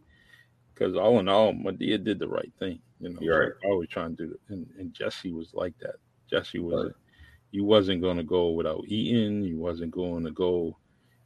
Because 0.72 0.97
all 0.97 1.18
in 1.20 1.28
all, 1.28 1.53
Madea 1.53 2.03
did 2.03 2.18
the 2.18 2.28
right 2.28 2.53
thing. 2.59 2.80
You 3.01 3.11
know, 3.11 3.18
You're 3.20 3.41
right. 3.41 3.70
always 3.70 3.89
trying 3.89 4.16
to 4.16 4.26
do 4.26 4.33
it, 4.33 4.41
and, 4.49 4.66
and 4.78 4.93
Jesse 4.93 5.33
was 5.33 5.53
like 5.55 5.74
that. 5.80 5.97
Jesse 6.30 6.59
was. 6.59 6.87
Right. 6.87 6.95
You 7.51 7.64
wasn't 7.64 8.01
gonna 8.01 8.22
go 8.22 8.51
without 8.51 8.85
eating. 8.87 9.43
You 9.43 9.59
wasn't 9.59 9.91
going 9.91 10.24
to 10.24 10.30
go. 10.30 10.76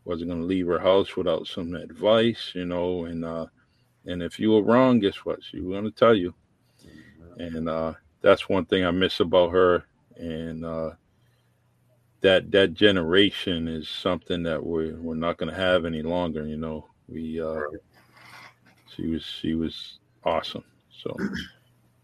Wasn't 0.04 0.28
gonna 0.28 0.42
leave 0.42 0.66
her 0.66 0.78
house 0.78 1.16
without 1.16 1.46
some 1.46 1.74
advice. 1.76 2.50
You 2.54 2.64
know, 2.64 3.04
and 3.04 3.24
uh, 3.24 3.46
and 4.07 4.22
if 4.22 4.40
you 4.40 4.50
were 4.50 4.62
wrong, 4.62 4.98
guess 4.98 5.24
what? 5.24 5.42
She 5.44 5.61
was 5.61 5.76
gonna 5.76 5.92
tell 5.92 6.14
you 6.16 6.34
and 7.37 7.68
uh, 7.68 7.95
that's 8.22 8.49
one 8.49 8.64
thing 8.64 8.84
I 8.84 8.91
miss 8.91 9.20
about 9.20 9.51
her. 9.53 9.84
And 10.16 10.64
uh, 10.64 10.91
that 12.22 12.51
that 12.51 12.74
generation 12.74 13.68
is 13.68 13.89
something 13.89 14.43
that 14.45 14.64
we're 14.64 14.97
we're 14.97 15.14
not 15.14 15.37
going 15.37 15.53
to 15.53 15.59
have 15.59 15.84
any 15.84 16.03
longer. 16.03 16.47
You 16.47 16.57
know, 16.57 16.87
we 17.09 17.41
uh, 17.41 17.61
she 18.95 19.09
was 19.09 19.24
she 19.24 19.55
was 19.55 19.99
awesome. 20.24 20.64
So 21.03 21.16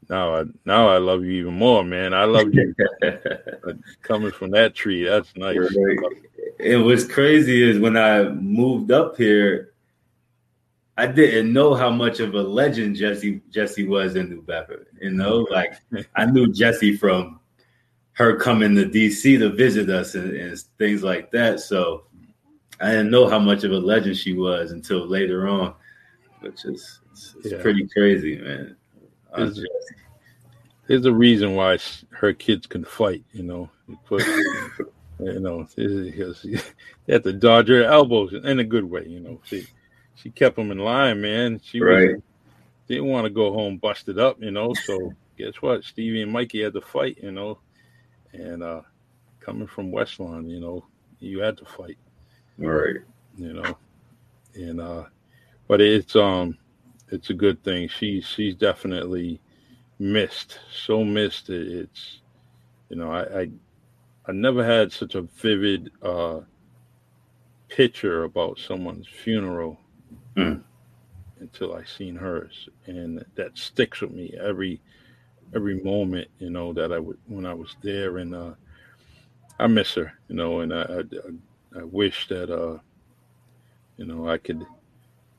now 0.09 0.35
I 0.35 0.45
now 0.65 0.89
I 0.89 0.99
love 0.99 1.25
you 1.25 1.33
even 1.33 1.55
more, 1.55 1.83
man. 1.83 2.13
I 2.13 2.25
love 2.25 2.53
you 2.53 2.75
coming 4.03 4.33
from 4.33 4.51
that 4.51 4.75
tree. 4.75 5.05
That's 5.05 5.35
nice. 5.37 5.57
It 6.59 6.77
was 6.77 7.07
crazy 7.07 7.63
is 7.63 7.81
when 7.81 7.97
I 7.97 8.29
moved 8.29 8.93
up 8.93 9.17
here 9.17 9.72
I 10.97 11.07
didn't 11.07 11.53
know 11.53 11.75
how 11.75 11.91
much 11.91 12.21
of 12.21 12.35
a 12.35 12.43
legend 12.43 12.97
Jesse 12.97 13.41
Jesse 13.51 13.87
was 13.87 14.15
in 14.15 14.29
New 14.29 14.43
Bedford. 14.43 14.87
You 15.01 15.11
know, 15.11 15.45
mm-hmm. 15.45 15.53
like 15.53 15.75
I 16.17 16.27
knew 16.27 16.53
Jesse 16.53 16.97
from 16.97 17.41
her 18.13 18.37
coming 18.37 18.75
to 18.77 18.85
DC 18.85 19.39
to 19.39 19.51
visit 19.51 19.89
us 19.89 20.15
and, 20.15 20.35
and 20.37 20.59
things 20.79 21.03
like 21.03 21.31
that. 21.31 21.61
So 21.61 22.05
I 22.81 22.91
didn't 22.91 23.11
know 23.11 23.27
how 23.27 23.39
much 23.39 23.65
of 23.65 23.73
a 23.73 23.79
legend 23.79 24.19
she 24.19 24.35
was 24.35 24.73
until 24.73 25.07
later 25.07 25.49
on, 25.49 25.75
which 26.41 26.65
is 26.67 27.01
it's, 27.11 27.35
it's 27.39 27.53
yeah. 27.53 27.63
pretty 27.63 27.89
crazy, 27.89 28.37
man. 28.37 28.77
Uh, 29.33 29.39
there's, 29.39 29.65
there's, 30.89 31.07
a 31.07 31.13
reason 31.13 31.55
why 31.55 31.79
her 32.11 32.35
kids 32.35 32.67
can 32.67 32.85
fight. 32.85 33.25
You 33.33 33.45
know, 33.45 33.71
put, 34.05 34.27
you 35.21 35.41
know, 35.41 35.67
because 35.75 36.43
they 37.07 37.15
have 37.15 37.23
to 37.23 37.33
dodge 37.33 37.69
her 37.69 37.85
elbows 37.85 38.35
in 38.35 38.59
a 38.59 38.65
good 38.65 38.85
way. 38.85 39.07
You 39.07 39.21
know, 39.21 39.41
see 39.47 39.67
she 40.23 40.31
kept 40.31 40.59
him 40.59 40.71
in 40.71 40.79
line, 40.79 41.21
man. 41.21 41.61
She 41.63 41.81
right. 41.81 42.15
was, 42.15 42.23
didn't 42.87 43.07
want 43.07 43.25
to 43.25 43.31
go 43.31 43.53
home 43.53 43.79
busted 43.79 44.19
up, 44.19 44.41
you 44.41 44.53
know. 44.53 44.73
So 44.75 45.13
guess 45.37 45.55
what? 45.61 45.85
Stevie 45.85 46.23
and 46.23 46.33
Mikey 46.33 46.63
had 46.63 46.75
to 46.75 46.81
fight, 46.81 47.19
you 47.23 47.33
know. 47.33 47.59
And 48.33 48.63
uh 48.63 48.83
coming 49.41 49.67
from 49.67 49.91
Westlawn, 49.91 50.49
you 50.49 50.61
know, 50.61 50.85
you 51.19 51.41
had 51.41 51.59
to 51.59 51.65
fight. 51.65 51.99
Right. 52.57 52.97
You 53.37 53.53
know. 53.55 53.77
And 54.55 54.81
uh 54.81 55.05
but 55.67 55.81
it's 55.81 56.15
um 56.15 56.57
it's 57.09 57.31
a 57.31 57.35
good 57.35 57.63
thing. 57.65 57.89
She 57.89 58.21
she's 58.21 58.55
definitely 58.55 59.41
missed. 59.99 60.61
So 60.73 61.05
missed 61.05 61.51
it. 61.51 61.67
It's 61.67 62.21
you 62.89 62.97
know, 62.97 63.11
I, 63.11 63.41
I 63.41 63.51
I 64.27 64.33
never 64.33 64.65
had 64.65 64.93
such 64.93 65.17
a 65.17 65.23
vivid 65.23 65.91
uh 66.01 66.41
picture 67.69 68.25
about 68.25 68.59
someone's 68.59 69.09
funeral 69.09 69.79
mm. 70.37 70.63
until 71.41 71.75
I 71.75 71.85
seen 71.85 72.17
hers, 72.17 72.69
and 72.87 73.25
that 73.35 73.57
sticks 73.57 74.01
with 74.01 74.13
me 74.13 74.35
every 74.41 74.81
every 75.55 75.83
moment. 75.83 76.29
You 76.39 76.51
know 76.51 76.73
that 76.73 76.93
I 76.93 76.99
would 76.99 77.19
when 77.27 77.47
I 77.47 77.55
was 77.55 77.77
there, 77.83 78.19
and 78.19 78.35
uh, 78.35 78.53
I 79.59 79.67
miss 79.67 79.95
her. 79.95 80.13
You 80.29 80.37
know, 80.37 80.61
and 80.61 80.73
I 80.73 80.83
I, 80.83 81.81
I 81.81 81.85
wish 81.85 82.29
that 82.29 82.51
uh, 82.51 82.79
you 83.97 84.07
know 84.07 84.29
I 84.29 84.39
could 84.39 84.65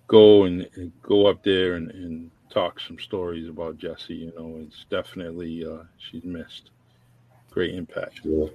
go 0.07 0.43
and, 0.43 0.67
and 0.75 0.91
go 1.01 1.25
up 1.27 1.43
there 1.43 1.73
and, 1.75 1.89
and 1.91 2.31
talk 2.49 2.79
some 2.79 2.99
stories 2.99 3.49
about 3.49 3.77
Jesse. 3.77 4.13
You 4.13 4.33
know, 4.37 4.59
it's 4.59 4.85
definitely 4.89 5.65
uh, 5.65 5.83
she's 5.97 6.23
missed. 6.23 6.69
Great 7.49 7.75
impact. 7.75 8.21
Yeah. 8.23 8.47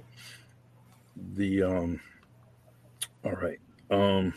The 1.35 1.63
um. 1.63 2.01
All 3.25 3.33
right. 3.33 3.59
Um. 3.91 4.35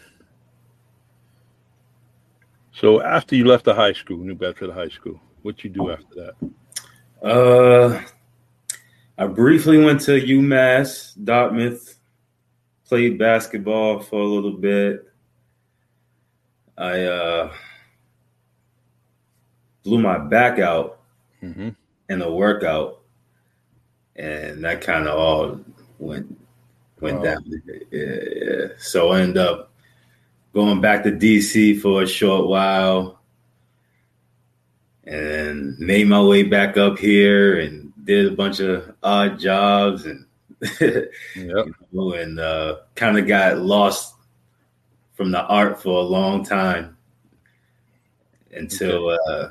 So 2.74 3.02
after 3.02 3.36
you 3.36 3.46
left 3.46 3.66
the 3.66 3.74
high 3.74 3.94
school, 3.94 4.18
New 4.18 4.36
Bedford 4.36 4.72
High 4.72 4.90
School, 4.90 5.20
what 5.42 5.64
you 5.64 5.70
do 5.70 5.92
after 5.92 6.16
that? 6.16 7.28
Uh, 7.28 8.02
I 9.18 9.28
briefly 9.28 9.84
went 9.84 10.02
to 10.02 10.12
UMass 10.12 11.14
Dartmouth, 11.24 11.98
played 12.86 13.20
basketball 13.20 14.00
for 14.00 14.20
a 14.20 14.26
little 14.26 14.54
bit. 14.54 15.06
I 16.78 17.04
uh, 17.04 17.54
blew 19.84 20.00
my 20.00 20.18
back 20.18 20.60
out 20.60 21.02
mm-hmm. 21.44 21.70
in 22.10 22.22
a 22.22 22.32
workout, 22.32 23.02
and 24.16 24.64
that 24.64 24.82
kind 24.82 25.08
of 25.08 25.18
all 25.18 25.60
went 26.00 26.38
went 27.02 27.20
oh. 27.20 27.24
down. 27.24 27.46
Yeah, 27.92 28.00
yeah. 28.32 28.68
So 28.78 29.10
I 29.10 29.22
ended 29.22 29.38
up 29.38 29.71
going 30.54 30.82
back 30.82 31.04
to 31.04 31.12
DC 31.12 31.80
for 31.80 32.04
a 32.04 32.08
short 32.08 32.48
while 32.48 33.20
and 35.04 35.78
made 35.80 36.08
my 36.08 36.22
way 36.22 36.44
back 36.44 36.78
up 36.78 36.98
here 36.98 37.60
and 37.60 37.92
did 38.04 38.32
a 38.32 38.36
bunch 38.36 38.60
of 38.60 38.94
odd 39.04 39.40
jobs 39.40 40.06
and 40.06 40.26
yep. 40.80 41.12
you 41.36 41.68
know, 41.92 42.14
and 42.14 42.40
uh, 42.40 42.78
kind 42.96 43.18
of 43.18 43.28
got 43.28 43.58
lost 43.58 44.16
from 45.14 45.32
the 45.32 45.44
art 45.46 45.82
for 45.82 46.00
a 46.00 46.06
long 46.06 46.44
time 46.46 46.96
until 48.54 49.10
okay. 49.10 49.18
uh, 49.28 49.50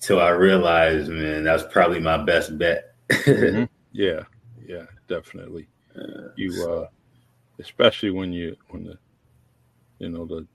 until 0.00 0.20
I 0.20 0.30
realized, 0.30 1.10
man, 1.10 1.44
that's 1.44 1.64
probably 1.70 2.00
my 2.00 2.16
best 2.16 2.56
bet. 2.56 2.94
mm-hmm. 3.10 3.64
Yeah, 3.92 4.22
yeah, 4.66 4.86
definitely. 5.08 5.68
Uh, 5.94 6.28
you, 6.36 6.66
uh, 6.66 6.86
especially 7.58 8.10
when 8.10 8.32
you 8.32 8.56
when 8.68 8.84
the 8.84 8.98
you 9.98 10.08
know 10.08 10.24
the 10.24 10.46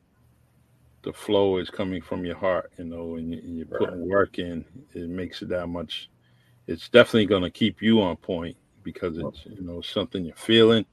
the 1.03 1.13
flow 1.13 1.57
is 1.57 1.69
coming 1.69 2.01
from 2.01 2.25
your 2.25 2.37
heart 2.37 2.71
you 2.77 2.85
know 2.85 3.15
and, 3.15 3.33
you, 3.33 3.63
are 3.71 3.77
putting 3.77 4.07
work 4.07 4.39
in 4.39 4.63
it 4.93 5.09
makes 5.09 5.41
it 5.41 5.49
that 5.49 5.67
much 5.67 6.09
it's 6.67 6.89
definitely 6.89 7.25
going 7.25 7.43
to 7.43 7.49
keep 7.49 7.81
you 7.81 8.01
on 8.01 8.15
point 8.15 8.55
because 8.83 9.17
it's 9.17 9.45
you 9.45 9.61
know 9.61 9.81
something 9.81 10.25
you're 10.25 10.35
feeling, 10.35 10.85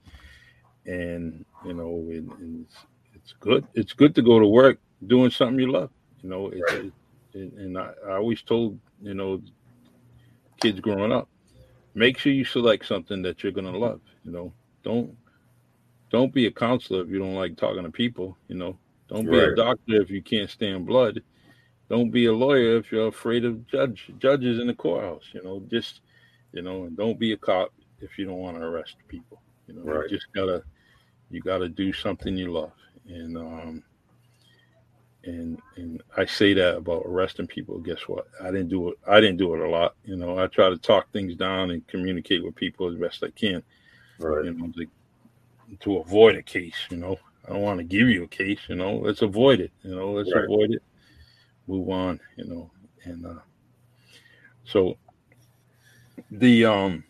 and 0.85 1.45
you 1.65 1.73
know 1.73 2.05
it, 2.09 2.23
it's 2.41 2.75
it's 3.15 3.33
good. 3.39 3.65
It's 3.73 3.93
good 3.93 4.15
to 4.15 4.21
go 4.21 4.39
to 4.39 4.47
work 4.47 4.79
doing 5.07 5.31
something 5.31 5.59
you 5.59 5.71
love. 5.71 5.89
You 6.21 6.29
know, 6.29 6.49
it, 6.49 6.61
right. 6.69 6.91
it, 7.33 7.53
and 7.53 7.77
I, 7.77 7.91
I 8.07 8.15
always 8.15 8.41
told 8.41 8.79
you 9.01 9.13
know 9.13 9.41
kids 10.61 10.79
growing 10.79 11.11
up, 11.11 11.27
make 11.95 12.17
sure 12.17 12.31
you 12.31 12.45
select 12.45 12.85
something 12.85 13.21
that 13.21 13.43
you're 13.43 13.51
gonna 13.51 13.77
love. 13.77 14.01
You 14.23 14.31
know, 14.31 14.53
don't 14.83 15.15
don't 16.11 16.33
be 16.33 16.45
a 16.45 16.51
counselor 16.51 17.01
if 17.01 17.09
you 17.09 17.19
don't 17.19 17.35
like 17.35 17.55
talking 17.55 17.83
to 17.83 17.91
people. 17.91 18.37
You 18.47 18.55
know, 18.55 18.77
don't 19.07 19.25
be 19.25 19.37
right. 19.37 19.49
a 19.49 19.55
doctor 19.55 20.01
if 20.01 20.09
you 20.09 20.21
can't 20.21 20.49
stand 20.49 20.85
blood. 20.85 21.21
Don't 21.89 22.11
be 22.11 22.25
a 22.25 22.33
lawyer 22.33 22.77
if 22.77 22.91
you're 22.91 23.07
afraid 23.07 23.43
of 23.43 23.67
judge 23.67 24.11
judges 24.19 24.59
in 24.59 24.67
the 24.67 24.73
courthouse. 24.73 25.25
You 25.33 25.43
know, 25.43 25.63
just 25.69 26.01
you 26.53 26.61
know, 26.61 26.83
and 26.83 26.95
don't 26.95 27.19
be 27.19 27.31
a 27.33 27.37
cop 27.37 27.73
if 27.99 28.17
you 28.17 28.25
don't 28.25 28.37
want 28.37 28.57
to 28.57 28.63
arrest 28.63 28.95
people. 29.07 29.41
You 29.67 29.75
know, 29.75 29.83
right. 29.83 30.09
you 30.09 30.17
just 30.17 30.31
gotta 30.33 30.63
you 31.29 31.41
gotta 31.41 31.69
do 31.69 31.93
something 31.93 32.37
you 32.37 32.51
love. 32.51 32.73
And 33.07 33.37
um 33.37 33.83
and 35.23 35.61
and 35.75 36.01
I 36.17 36.25
say 36.25 36.53
that 36.53 36.77
about 36.77 37.03
arresting 37.05 37.47
people. 37.47 37.79
Guess 37.79 38.07
what? 38.07 38.27
I 38.41 38.45
didn't 38.45 38.69
do 38.69 38.89
it. 38.89 38.99
I 39.07 39.19
didn't 39.19 39.37
do 39.37 39.53
it 39.53 39.61
a 39.61 39.69
lot. 39.69 39.95
You 40.03 40.17
know, 40.17 40.39
I 40.39 40.47
try 40.47 40.69
to 40.69 40.77
talk 40.77 41.11
things 41.11 41.35
down 41.35 41.71
and 41.71 41.85
communicate 41.87 42.43
with 42.43 42.55
people 42.55 42.89
as 42.89 42.95
best 42.95 43.23
I 43.23 43.29
can. 43.31 43.63
Right. 44.19 44.45
You 44.45 44.53
know, 44.53 44.71
to 45.79 45.97
avoid 45.97 46.35
a 46.35 46.41
case. 46.41 46.75
You 46.89 46.97
know, 46.97 47.17
I 47.47 47.53
don't 47.53 47.61
want 47.61 47.79
to 47.79 47.83
give 47.83 48.09
you 48.09 48.23
a 48.23 48.27
case. 48.27 48.59
You 48.67 48.75
know, 48.75 48.97
let's 48.97 49.21
avoid 49.21 49.59
it. 49.59 49.71
You 49.83 49.95
know, 49.95 50.11
let's 50.11 50.33
right. 50.33 50.43
avoid 50.43 50.71
it. 50.71 50.83
Move 51.67 51.89
on. 51.89 52.19
You 52.37 52.45
know, 52.45 52.71
and 53.03 53.25
uh, 53.25 53.39
so 54.63 54.97
the 56.29 56.65
um, 56.65 57.03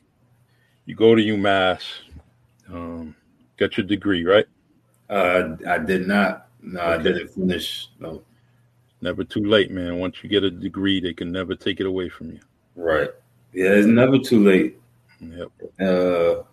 you 0.86 0.96
go 0.96 1.16
to 1.16 1.22
UMass, 1.22 1.84
um, 2.70 3.16
get 3.58 3.78
your 3.78 3.86
degree, 3.86 4.26
right? 4.26 4.46
Uh, 5.10 5.56
I 5.68 5.78
did 5.78 6.08
not. 6.08 6.48
No, 6.62 6.80
okay. 6.80 6.94
I 6.94 6.98
didn't 6.98 7.28
finish. 7.30 7.90
No. 8.00 8.22
Never 9.02 9.24
too 9.24 9.44
late, 9.44 9.72
man. 9.72 9.98
Once 9.98 10.18
you 10.22 10.30
get 10.30 10.44
a 10.44 10.52
degree, 10.52 11.02
they 11.02 11.14
can 11.14 11.32
never 11.32 11.56
take 11.56 11.80
it 11.80 11.88
away 11.88 12.08
from 12.08 12.32
you. 12.32 12.40
Right. 12.76 13.10
Yeah, 13.52 13.70
it's 13.72 13.88
never 13.88 14.20
too 14.20 14.44
late. 14.44 14.80
Yep. 15.20 15.52
Uh, 15.80 16.44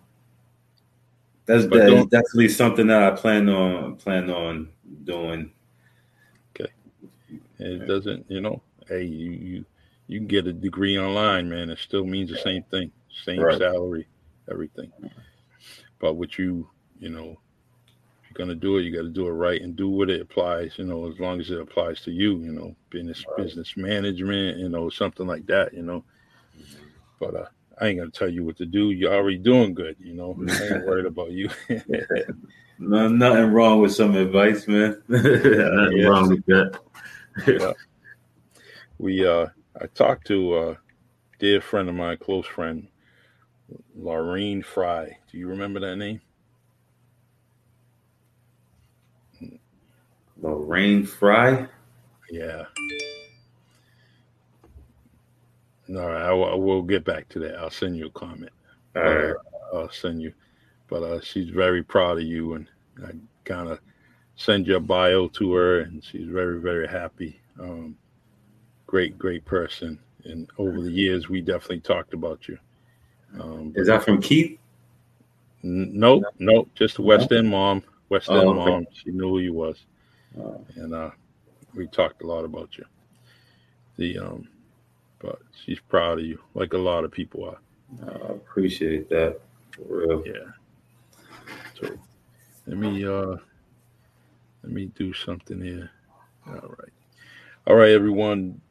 that's 1.49 1.65
that 1.65 2.07
definitely 2.11 2.47
something 2.47 2.85
that 2.87 3.01
I 3.01 3.15
plan 3.15 3.49
on 3.49 3.95
plan 3.95 4.29
on 4.29 4.69
doing. 5.03 5.51
Okay. 6.51 6.71
It 7.57 7.87
doesn't, 7.87 8.29
you 8.29 8.39
know, 8.39 8.61
hey, 8.87 9.03
you 9.03 9.31
you 9.31 9.65
you 10.05 10.19
can 10.19 10.27
get 10.27 10.45
a 10.45 10.53
degree 10.53 10.99
online, 10.99 11.49
man. 11.49 11.71
It 11.71 11.79
still 11.79 12.05
means 12.05 12.29
the 12.29 12.37
same 12.37 12.61
thing, 12.69 12.91
same 13.25 13.39
right. 13.39 13.57
salary, 13.57 14.07
everything. 14.49 14.91
But 15.97 16.13
what 16.13 16.37
you, 16.37 16.69
you 16.99 17.09
know, 17.09 17.25
you're 17.25 18.35
gonna 18.35 18.53
do 18.53 18.77
it, 18.77 18.83
you 18.83 18.95
got 18.95 19.01
to 19.01 19.09
do 19.09 19.27
it 19.27 19.31
right 19.31 19.59
and 19.59 19.75
do 19.75 19.89
what 19.89 20.11
it 20.11 20.21
applies. 20.21 20.77
You 20.77 20.85
know, 20.85 21.11
as 21.11 21.19
long 21.19 21.39
as 21.39 21.49
it 21.49 21.59
applies 21.59 22.01
to 22.01 22.11
you. 22.11 22.37
You 22.43 22.51
know, 22.51 22.75
business 22.91 23.25
right. 23.27 23.43
business 23.43 23.75
management. 23.75 24.59
You 24.59 24.69
know, 24.69 24.87
something 24.91 25.25
like 25.25 25.47
that. 25.47 25.73
You 25.73 25.81
know, 25.81 26.03
but 27.19 27.35
uh, 27.35 27.45
I 27.79 27.87
ain't 27.87 27.99
gonna 27.99 28.11
tell 28.11 28.29
you 28.29 28.43
what 28.43 28.57
to 28.57 28.65
do. 28.65 28.91
You're 28.91 29.13
already 29.13 29.37
doing 29.37 29.73
good. 29.73 29.95
You 29.99 30.13
know, 30.13 30.37
I 30.49 30.75
ain't 30.75 30.85
worried 30.85 31.05
about 31.05 31.31
you. 31.31 31.49
no, 32.79 33.07
nothing 33.07 33.51
wrong 33.51 33.79
with 33.81 33.93
some 33.93 34.15
advice, 34.15 34.67
man. 34.67 35.01
nothing 35.07 35.97
yes. 35.97 36.07
wrong 36.07 36.29
with 36.29 36.45
that. 36.47 36.79
yeah. 37.47 37.73
We 38.97 39.25
uh, 39.25 39.47
I 39.81 39.87
talked 39.87 40.27
to 40.27 40.59
a 40.59 40.77
dear 41.39 41.61
friend 41.61 41.87
of 41.87 41.95
mine, 41.95 42.17
close 42.17 42.45
friend, 42.45 42.87
Laureen 43.97 44.63
Fry. 44.63 45.17
Do 45.31 45.37
you 45.37 45.47
remember 45.47 45.79
that 45.79 45.95
name? 45.95 46.21
Lorraine 50.41 51.05
Fry. 51.05 51.67
Yeah. 52.31 52.63
All 55.89 56.07
right, 56.07 56.21
I, 56.21 56.29
I 56.29 56.55
will 56.55 56.83
get 56.83 57.03
back 57.03 57.27
to 57.29 57.39
that. 57.39 57.57
I'll 57.57 57.71
send 57.71 57.97
you 57.97 58.07
a 58.07 58.11
comment. 58.11 58.51
All 58.95 59.03
right. 59.03 59.35
Uh, 59.73 59.77
I'll 59.77 59.91
send 59.91 60.21
you. 60.21 60.33
But 60.87 61.03
uh, 61.03 61.21
she's 61.21 61.49
very 61.49 61.83
proud 61.83 62.17
of 62.17 62.23
you, 62.23 62.53
and 62.53 62.67
I 63.05 63.11
kind 63.43 63.69
of 63.69 63.79
send 64.35 64.67
your 64.67 64.79
bio 64.79 65.27
to 65.29 65.53
her, 65.53 65.81
and 65.81 66.03
she's 66.03 66.27
very, 66.27 66.59
very 66.59 66.87
happy. 66.87 67.39
Um, 67.59 67.97
great, 68.87 69.17
great 69.17 69.45
person. 69.45 69.99
And 70.25 70.49
over 70.57 70.81
the 70.81 70.91
years, 70.91 71.29
we 71.29 71.41
definitely 71.41 71.81
talked 71.81 72.13
about 72.13 72.47
you. 72.47 72.57
Um, 73.39 73.73
Is 73.75 73.87
that 73.87 74.03
from 74.03 74.21
Keith? 74.21 74.57
N- 75.63 75.91
nope, 75.93 76.23
no, 76.39 76.67
just 76.73 76.97
a 76.97 77.01
West 77.01 77.31
End 77.31 77.49
mom. 77.49 77.83
West 78.09 78.27
oh, 78.29 78.39
End 78.39 78.47
oh, 78.47 78.61
okay. 78.61 78.71
mom. 78.71 78.87
She 78.91 79.11
knew 79.11 79.29
who 79.29 79.39
you 79.39 79.53
was. 79.53 79.85
Uh, 80.39 80.57
and 80.75 80.93
uh, 80.93 81.11
we 81.75 81.87
talked 81.87 82.23
a 82.23 82.27
lot 82.27 82.45
about 82.45 82.77
you. 82.77 82.85
The 83.97 84.17
um, 84.19 84.47
but 85.19 85.39
she's 85.63 85.79
proud 85.79 86.19
of 86.19 86.25
you, 86.25 86.39
like 86.53 86.73
a 86.73 86.77
lot 86.77 87.03
of 87.03 87.11
people 87.11 87.43
are. 87.45 87.57
I 88.07 88.11
appreciate 88.33 89.09
that. 89.09 89.39
For 89.71 89.81
real. 89.87 90.23
Yeah. 90.25 90.51
So 91.79 91.89
let 92.67 92.77
me 92.77 93.05
uh 93.05 93.37
let 94.63 94.71
me 94.71 94.85
do 94.95 95.13
something 95.13 95.61
here. 95.61 95.91
All 96.47 96.53
right. 96.53 96.93
All 97.67 97.75
right, 97.75 97.91
everyone. 97.91 98.61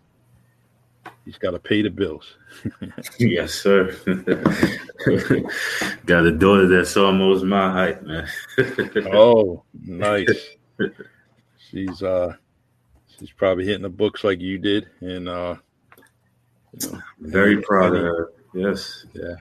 He's 1.25 1.37
got 1.37 1.51
to 1.51 1.59
pay 1.59 1.83
the 1.83 1.91
bills. 1.91 2.37
yes, 3.19 3.53
sir. 3.53 3.91
got 6.07 6.25
a 6.25 6.31
daughter 6.31 6.69
that's 6.69 6.97
almost 6.97 7.45
my 7.45 7.73
height, 7.73 8.05
man. 8.05 8.29
oh, 9.13 9.65
nice. 9.83 10.51
She's 11.71 12.01
uh 12.01 12.35
she's 13.19 13.33
probably 13.33 13.65
hitting 13.65 13.83
the 13.83 13.89
books 13.89 14.23
like 14.23 14.41
you 14.41 14.59
did, 14.59 14.87
and 15.01 15.29
uh 15.29 15.57
know, 16.81 17.03
Very 17.19 17.61
proud 17.61 17.97
of 17.97 18.03
her. 18.03 18.33
Yes. 18.55 19.07
Yeah. 19.15 19.35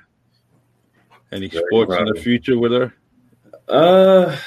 Any 1.32 1.49
Very 1.49 1.64
sports 1.68 1.93
in 1.93 2.06
the 2.06 2.20
future 2.20 2.58
with 2.58 2.72
her? 2.72 2.93
Uh, 3.68 4.38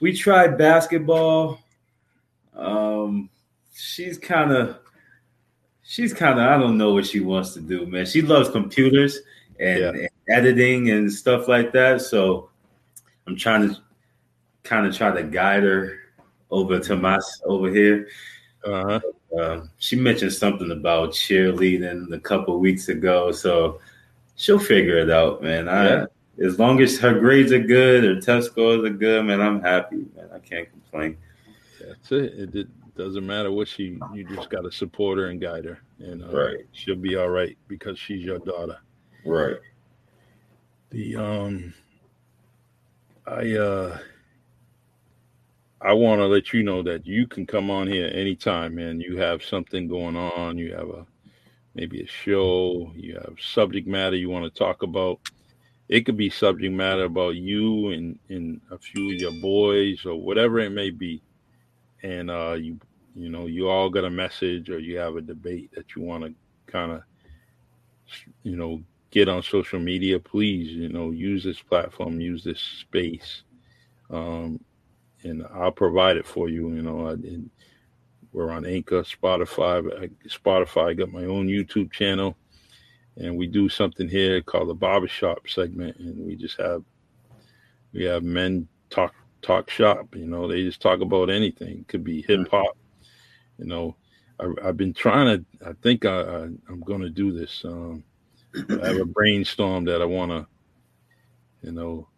we 0.00 0.16
tried 0.16 0.58
basketball. 0.58 1.60
Um, 2.54 3.30
she's 3.74 4.18
kind 4.18 4.52
of, 4.52 4.78
she's 5.82 6.14
kind 6.14 6.38
of, 6.38 6.46
I 6.46 6.58
don't 6.58 6.78
know 6.78 6.94
what 6.94 7.06
she 7.06 7.20
wants 7.20 7.54
to 7.54 7.60
do, 7.60 7.86
man. 7.86 8.06
She 8.06 8.22
loves 8.22 8.48
computers 8.48 9.18
and, 9.58 9.80
yeah. 9.80 9.88
and 9.88 10.08
editing 10.28 10.90
and 10.90 11.12
stuff 11.12 11.48
like 11.48 11.72
that. 11.72 12.00
So 12.00 12.50
I'm 13.26 13.36
trying 13.36 13.68
to 13.68 13.76
kind 14.62 14.86
of 14.86 14.96
try 14.96 15.10
to 15.10 15.22
guide 15.22 15.62
her 15.62 15.98
over 16.50 16.78
to 16.78 16.96
my 16.96 17.18
over 17.44 17.68
here. 17.68 18.08
Uh-huh. 18.64 19.00
Uh, 19.38 19.66
she 19.78 19.96
mentioned 19.96 20.32
something 20.32 20.70
about 20.70 21.10
cheerleading 21.10 22.12
a 22.14 22.20
couple 22.20 22.58
weeks 22.60 22.88
ago, 22.88 23.32
so 23.32 23.80
she'll 24.36 24.58
figure 24.58 24.98
it 24.98 25.10
out, 25.10 25.42
man. 25.42 25.68
I, 25.68 25.84
yeah. 25.86 26.06
As 26.42 26.58
long 26.58 26.80
as 26.80 26.98
her 26.98 27.18
grades 27.18 27.52
are 27.52 27.60
good, 27.60 28.04
her 28.04 28.20
test 28.20 28.48
scores 28.48 28.84
are 28.84 28.90
good, 28.90 29.24
man, 29.24 29.40
I'm 29.40 29.62
happy, 29.62 30.06
man. 30.16 30.28
I 30.34 30.38
can't 30.40 30.68
complain. 30.70 31.16
That's 31.80 32.12
it. 32.12 32.34
It, 32.38 32.54
it 32.54 32.68
doesn't 32.96 33.26
matter 33.26 33.52
what 33.52 33.68
she. 33.68 33.98
You 34.12 34.24
just 34.24 34.50
got 34.50 34.62
to 34.62 34.72
support 34.72 35.18
her 35.18 35.26
and 35.26 35.40
guide 35.40 35.64
her, 35.64 35.80
and 35.98 36.24
uh, 36.24 36.36
right. 36.36 36.66
she'll 36.72 36.96
be 36.96 37.16
all 37.16 37.28
right 37.28 37.56
because 37.68 37.98
she's 37.98 38.24
your 38.24 38.38
daughter. 38.40 38.78
Right. 39.24 39.56
The 40.90 41.16
um, 41.16 41.74
I 43.26 43.52
uh 43.56 43.98
I 45.80 45.92
want 45.92 46.20
to 46.20 46.26
let 46.26 46.52
you 46.52 46.62
know 46.62 46.82
that 46.82 47.06
you 47.06 47.26
can 47.26 47.46
come 47.46 47.70
on 47.70 47.86
here 47.86 48.10
anytime, 48.12 48.74
man. 48.74 49.00
You 49.00 49.18
have 49.18 49.44
something 49.44 49.86
going 49.86 50.16
on. 50.16 50.56
You 50.56 50.74
have 50.74 50.88
a 50.88 51.06
maybe 51.74 52.02
a 52.02 52.06
show. 52.06 52.90
You 52.94 53.14
have 53.14 53.36
subject 53.38 53.86
matter 53.86 54.16
you 54.16 54.30
want 54.30 54.44
to 54.44 54.58
talk 54.58 54.82
about. 54.82 55.20
It 55.94 56.04
could 56.04 56.16
be 56.16 56.28
subject 56.28 56.74
matter 56.74 57.04
about 57.04 57.36
you 57.36 57.90
and 57.90 58.18
and 58.28 58.60
a 58.72 58.78
few 58.78 59.12
of 59.12 59.20
your 59.20 59.40
boys 59.40 60.04
or 60.04 60.20
whatever 60.20 60.58
it 60.58 60.70
may 60.70 60.90
be. 60.90 61.22
And 62.02 62.32
uh, 62.32 62.56
you 62.58 62.80
you 63.14 63.28
know 63.28 63.46
you 63.46 63.68
all 63.68 63.88
got 63.88 64.04
a 64.04 64.10
message 64.10 64.70
or 64.70 64.80
you 64.80 64.98
have 64.98 65.14
a 65.14 65.20
debate 65.20 65.70
that 65.76 65.94
you 65.94 66.02
want 66.02 66.24
to 66.24 66.34
kind 66.66 66.90
of 66.90 67.02
you 68.42 68.56
know 68.56 68.82
get 69.12 69.28
on 69.28 69.44
social 69.44 69.78
media. 69.78 70.18
Please, 70.18 70.72
you 70.72 70.88
know, 70.88 71.12
use 71.12 71.44
this 71.44 71.62
platform, 71.62 72.20
use 72.20 72.42
this 72.42 72.60
space. 72.60 73.44
Um, 74.10 74.58
and 75.22 75.46
I'll 75.54 75.70
provide 75.70 76.16
it 76.16 76.26
for 76.26 76.48
you. 76.48 76.72
You 76.72 76.82
know, 76.82 77.10
I, 77.10 77.14
we're 78.32 78.50
on 78.50 78.66
Anchor, 78.66 79.02
Spotify. 79.04 80.10
Spotify 80.26 80.90
I 80.90 80.94
got 80.94 81.12
my 81.12 81.26
own 81.26 81.46
YouTube 81.46 81.92
channel, 81.92 82.36
and 83.16 83.36
we 83.36 83.46
do 83.46 83.68
something 83.68 84.08
here 84.08 84.40
called 84.40 84.68
the 84.68 84.74
barbershop 84.74 85.48
segment, 85.48 85.96
and 85.98 86.26
we 86.26 86.36
just 86.36 86.58
have 86.60 86.82
we 87.92 88.04
have 88.04 88.22
men 88.22 88.68
talk 88.90 89.14
talk 89.42 89.70
shop. 89.70 90.14
You 90.14 90.26
know, 90.26 90.48
they 90.48 90.62
just 90.62 90.80
talk 90.80 91.00
about 91.00 91.30
anything. 91.30 91.80
It 91.80 91.88
could 91.88 92.04
be 92.04 92.22
hip 92.22 92.48
hop. 92.50 92.76
You 93.58 93.66
know, 93.66 93.96
I, 94.40 94.66
have 94.66 94.76
been 94.76 94.94
trying 94.94 95.38
to. 95.38 95.68
I 95.68 95.72
think 95.82 96.04
I, 96.04 96.20
I 96.20 96.42
am 96.42 96.82
going 96.84 97.02
to 97.02 97.10
do 97.10 97.32
this. 97.32 97.64
Um, 97.64 98.02
I 98.54 98.88
have 98.88 98.98
a 98.98 99.04
brainstorm 99.04 99.84
that 99.84 100.02
I 100.02 100.04
want 100.04 100.30
to, 100.30 100.46
you 101.62 101.72
know, 101.72 102.08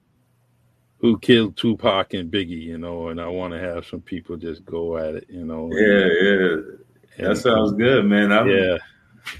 who 0.98 1.18
killed 1.18 1.56
Tupac 1.56 2.14
and 2.14 2.30
Biggie, 2.30 2.62
you 2.62 2.78
know, 2.78 3.08
and 3.08 3.20
I 3.20 3.28
want 3.28 3.52
to 3.52 3.60
have 3.60 3.86
some 3.86 4.00
people 4.00 4.36
just 4.36 4.64
go 4.64 4.96
at 4.96 5.14
it, 5.14 5.26
you 5.28 5.44
know. 5.44 5.70
Yeah, 5.72 6.06
yeah. 6.20 6.56
And, 7.18 7.26
that 7.28 7.36
sounds 7.36 7.72
good, 7.72 8.04
man. 8.04 8.32
I'm, 8.32 8.48
yeah. 8.48 8.76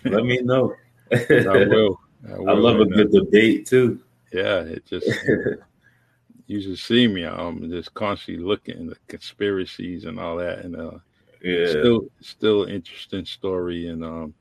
let 0.05 0.25
me 0.25 0.41
know. 0.41 0.75
I 1.13 1.67
will. 1.69 2.01
I, 2.29 2.39
will. 2.39 2.51
I 2.51 2.53
love 2.53 2.81
a 2.81 2.87
good 2.87 3.13
debate 3.13 3.67
too. 3.67 4.01
Yeah, 4.33 4.61
it 4.61 4.85
just 4.87 5.07
you 6.47 6.61
should 6.61 6.79
see 6.79 7.07
me. 7.07 7.25
I'm 7.25 7.71
just 7.71 7.95
constantly 7.95 8.45
looking 8.45 8.83
at 8.83 8.89
the 8.91 8.97
conspiracies 9.09 10.05
and 10.05 10.19
all 10.19 10.37
that, 10.37 10.61
and 10.61 10.77
uh, 10.77 10.99
yeah, 11.43 11.69
still, 11.69 12.09
still 12.21 12.65
interesting 12.65 13.25
story, 13.25 13.89
and 13.89 14.05
um, 14.05 14.35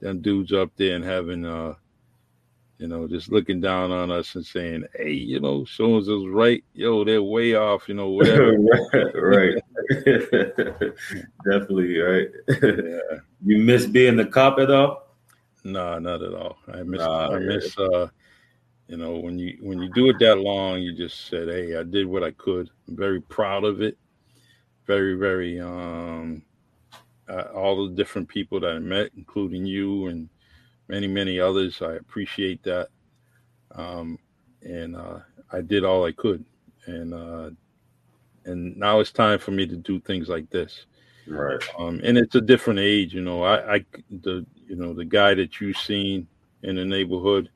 them 0.00 0.20
dudes 0.20 0.52
up 0.52 0.70
there 0.76 0.96
and 0.96 1.04
having 1.04 1.46
uh 1.46 1.74
you 2.78 2.88
know, 2.88 3.06
just 3.06 3.30
looking 3.30 3.60
down 3.60 3.92
on 3.92 4.10
us 4.10 4.34
and 4.34 4.44
saying, 4.44 4.84
"Hey, 4.94 5.12
you 5.12 5.40
know, 5.40 5.64
so 5.64 5.96
and 5.96 6.04
so's 6.04 6.28
right. 6.28 6.62
Yo, 6.74 7.04
they're 7.04 7.22
way 7.22 7.54
off. 7.54 7.88
You 7.88 7.94
know, 7.94 8.08
whatever." 8.10 8.58
right, 9.14 9.54
definitely 11.44 11.96
right. 11.98 12.28
Yeah. 12.48 13.18
You 13.46 13.58
miss 13.58 13.86
being 13.86 14.16
the 14.16 14.26
cop 14.26 14.58
at 14.58 14.70
all? 14.70 15.03
No, 15.64 15.98
not 15.98 16.22
at 16.22 16.34
all. 16.34 16.58
I 16.68 16.82
miss. 16.82 17.00
Nah, 17.00 17.30
I 17.34 17.38
miss. 17.38 17.78
uh 17.78 18.08
You 18.88 18.98
know, 18.98 19.18
when 19.18 19.38
you 19.38 19.56
when 19.60 19.80
you 19.80 19.88
do 19.92 20.10
it 20.10 20.18
that 20.20 20.38
long, 20.38 20.80
you 20.82 20.92
just 20.94 21.26
said, 21.26 21.48
"Hey, 21.48 21.76
I 21.76 21.82
did 21.82 22.06
what 22.06 22.22
I 22.22 22.32
could." 22.32 22.70
I'm 22.86 22.96
very 22.96 23.20
proud 23.20 23.64
of 23.64 23.80
it. 23.80 23.96
Very, 24.86 25.14
very. 25.14 25.60
um 25.60 26.42
uh, 27.28 27.48
All 27.54 27.88
the 27.88 27.94
different 27.94 28.28
people 28.28 28.60
that 28.60 28.76
I 28.76 28.78
met, 28.78 29.10
including 29.16 29.64
you 29.64 30.08
and 30.08 30.28
many, 30.88 31.06
many 31.06 31.40
others. 31.40 31.80
I 31.80 31.94
appreciate 31.94 32.62
that. 32.64 32.88
Um, 33.74 34.18
and 34.62 34.94
uh, 34.96 35.20
I 35.50 35.62
did 35.62 35.84
all 35.84 36.04
I 36.04 36.12
could. 36.12 36.44
And 36.86 37.14
uh, 37.14 37.50
and 38.44 38.76
now 38.76 39.00
it's 39.00 39.12
time 39.12 39.38
for 39.38 39.52
me 39.52 39.66
to 39.66 39.76
do 39.76 39.98
things 40.00 40.28
like 40.28 40.50
this. 40.50 40.84
Right. 41.26 41.62
Um, 41.78 42.00
and 42.04 42.18
it's 42.18 42.34
a 42.34 42.40
different 42.40 42.80
age, 42.80 43.14
you 43.14 43.22
know. 43.22 43.42
I, 43.42 43.76
I 43.76 43.84
the 44.10 44.44
you 44.66 44.76
know 44.76 44.92
the 44.92 45.04
guy 45.04 45.34
that 45.34 45.60
you've 45.60 45.78
seen 45.78 46.26
in 46.62 46.76
the 46.76 46.84
neighborhood 46.84 47.50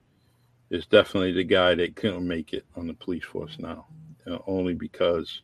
is 0.71 0.87
definitely 0.87 1.33
the 1.33 1.45
guy 1.45 1.75
that 1.75 1.97
couldn't 1.97 2.27
make 2.27 2.53
it 2.53 2.65
on 2.77 2.87
the 2.87 2.95
police 2.95 3.25
force 3.25 3.57
now, 3.59 3.87
know, 4.29 4.45
only 4.47 4.75
because 4.75 5.43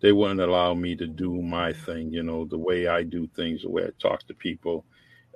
they 0.00 0.12
wouldn't 0.12 0.40
allow 0.40 0.74
me 0.74 0.96
to 0.96 1.06
do 1.06 1.42
my 1.42 1.72
thing, 1.72 2.12
you 2.12 2.22
know, 2.22 2.44
the 2.44 2.58
way 2.58 2.86
I 2.86 3.02
do 3.02 3.26
things, 3.28 3.62
the 3.62 3.70
way 3.70 3.84
I 3.84 3.90
talk 3.98 4.26
to 4.26 4.34
people, 4.34 4.84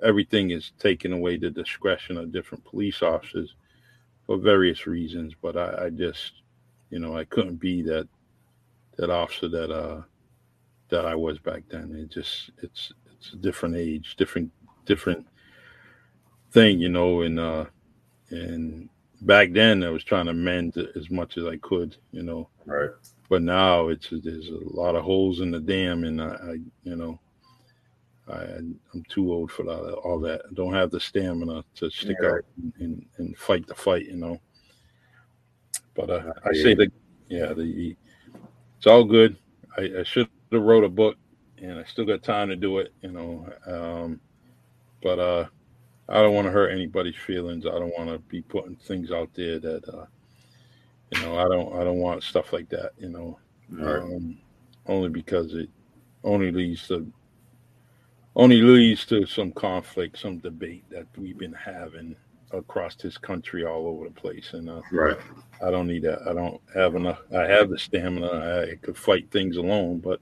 everything 0.03 0.51
is 0.51 0.71
taken 0.79 1.13
away 1.13 1.37
the 1.37 1.49
discretion 1.49 2.17
of 2.17 2.31
different 2.31 2.65
police 2.65 3.01
officers 3.01 3.55
for 4.25 4.37
various 4.37 4.87
reasons. 4.87 5.33
But 5.39 5.57
I, 5.57 5.85
I 5.85 5.89
just, 5.89 6.41
you 6.89 6.99
know, 6.99 7.15
I 7.15 7.25
couldn't 7.25 7.57
be 7.57 7.81
that 7.83 8.07
that 8.97 9.09
officer 9.09 9.49
that 9.49 9.71
uh 9.71 10.01
that 10.89 11.05
I 11.05 11.15
was 11.15 11.37
back 11.37 11.63
then. 11.69 11.93
It 11.95 12.09
just 12.09 12.51
it's 12.61 12.91
it's 13.11 13.33
a 13.33 13.37
different 13.37 13.75
age, 13.75 14.15
different 14.15 14.51
different 14.85 15.25
thing, 16.55 16.79
you 16.79 16.89
know, 16.89 17.21
and 17.21 17.39
uh 17.39 17.65
and 18.29 18.89
back 19.21 19.51
then 19.51 19.83
I 19.83 19.89
was 19.89 20.03
trying 20.03 20.25
to 20.25 20.33
mend 20.33 20.75
as 20.95 21.11
much 21.11 21.37
as 21.37 21.45
I 21.45 21.57
could, 21.57 21.95
you 22.11 22.23
know. 22.23 22.49
Right. 22.65 22.89
But 23.29 23.43
now 23.43 23.89
it's 23.89 24.09
there's 24.09 24.49
a 24.49 24.59
lot 24.63 24.95
of 24.95 25.03
holes 25.03 25.41
in 25.41 25.51
the 25.51 25.59
dam 25.59 26.03
and 26.05 26.21
I, 26.21 26.27
I 26.27 26.53
you 26.83 26.95
know 26.95 27.19
I, 28.27 28.41
I'm 28.93 29.03
too 29.07 29.31
old 29.31 29.51
for 29.51 29.69
all 29.69 29.83
that, 29.83 29.93
all 29.93 30.19
that. 30.21 30.41
I 30.49 30.53
don't 30.53 30.73
have 30.73 30.89
the 30.89 30.99
stamina 30.99 31.63
to 31.75 31.89
stick 31.91 32.17
yeah. 32.21 32.29
out 32.29 32.45
and, 32.79 33.05
and, 33.17 33.37
fight 33.37 33.67
the 33.67 33.75
fight, 33.75 34.07
you 34.07 34.15
know. 34.15 34.39
But 35.93 36.09
uh, 36.09 36.33
I 36.43 36.53
say 36.53 36.73
that, 36.73 36.91
yeah, 37.29 37.53
the 37.53 37.95
it's 38.77 38.87
all 38.87 39.03
good. 39.03 39.37
I, 39.77 39.99
I 39.99 40.03
should 40.03 40.27
have 40.51 40.61
wrote 40.61 40.83
a 40.83 40.89
book, 40.89 41.17
and 41.59 41.77
I 41.77 41.83
still 41.83 42.05
got 42.05 42.23
time 42.23 42.49
to 42.49 42.55
do 42.55 42.79
it, 42.79 42.93
you 43.01 43.11
know. 43.11 43.47
Um, 43.67 44.19
but 45.03 45.19
uh, 45.19 45.45
I 46.07 46.21
don't 46.21 46.35
want 46.35 46.45
to 46.45 46.51
hurt 46.51 46.71
anybody's 46.71 47.15
feelings. 47.15 47.65
I 47.65 47.71
don't 47.71 47.97
want 47.97 48.09
to 48.09 48.19
be 48.19 48.41
putting 48.41 48.75
things 48.75 49.11
out 49.11 49.29
there 49.33 49.59
that, 49.59 49.89
uh, 49.89 50.05
you 51.11 51.21
know, 51.21 51.37
I 51.37 51.43
don't 51.43 51.75
I 51.79 51.83
don't 51.83 51.99
want 51.99 52.23
stuff 52.23 52.53
like 52.53 52.69
that, 52.69 52.91
you 52.97 53.09
know. 53.09 53.39
Right. 53.69 54.01
Um, 54.01 54.37
only 54.87 55.09
because 55.09 55.53
it 55.53 55.69
only 56.23 56.51
leads 56.51 56.87
to 56.89 57.11
only 58.35 58.61
leads 58.61 59.05
to 59.07 59.25
some 59.25 59.51
conflict, 59.51 60.19
some 60.19 60.39
debate 60.39 60.83
that 60.89 61.07
we've 61.17 61.37
been 61.37 61.53
having 61.53 62.15
across 62.51 62.95
this 62.95 63.17
country 63.17 63.65
all 63.65 63.87
over 63.87 64.05
the 64.05 64.13
place. 64.13 64.53
And 64.53 64.69
uh, 64.69 64.81
right, 64.91 65.17
I 65.63 65.71
don't 65.71 65.87
need 65.87 66.03
that. 66.03 66.27
I 66.27 66.33
don't 66.33 66.61
have 66.73 66.95
enough. 66.95 67.21
I 67.35 67.43
have 67.43 67.69
the 67.69 67.79
stamina. 67.79 68.67
I 68.71 68.75
could 68.75 68.97
fight 68.97 69.31
things 69.31 69.57
alone, 69.57 69.99
but 69.99 70.19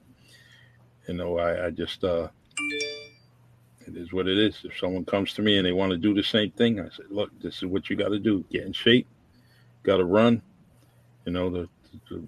you 1.07 1.15
know, 1.15 1.37
I, 1.37 1.67
I 1.67 1.69
just 1.71 2.03
uh, 2.03 2.29
it 3.93 4.01
is 4.01 4.13
what 4.13 4.27
it 4.27 4.37
is. 4.37 4.57
If 4.63 4.77
someone 4.77 5.05
comes 5.05 5.33
to 5.33 5.41
me 5.41 5.57
and 5.57 5.65
they 5.65 5.71
want 5.71 5.91
to 5.91 5.97
do 5.97 6.13
the 6.13 6.23
same 6.23 6.51
thing, 6.51 6.79
I 6.79 6.85
say, 6.85 7.03
look, 7.09 7.31
this 7.41 7.57
is 7.57 7.65
what 7.65 7.89
you 7.89 7.95
got 7.95 8.09
to 8.09 8.19
do. 8.19 8.43
Get 8.51 8.65
in 8.65 8.73
shape. 8.73 9.07
Got 9.83 9.97
to 9.97 10.05
run. 10.05 10.41
You 11.25 11.33
know, 11.33 11.49
the, 11.49 11.69
the 12.09 12.23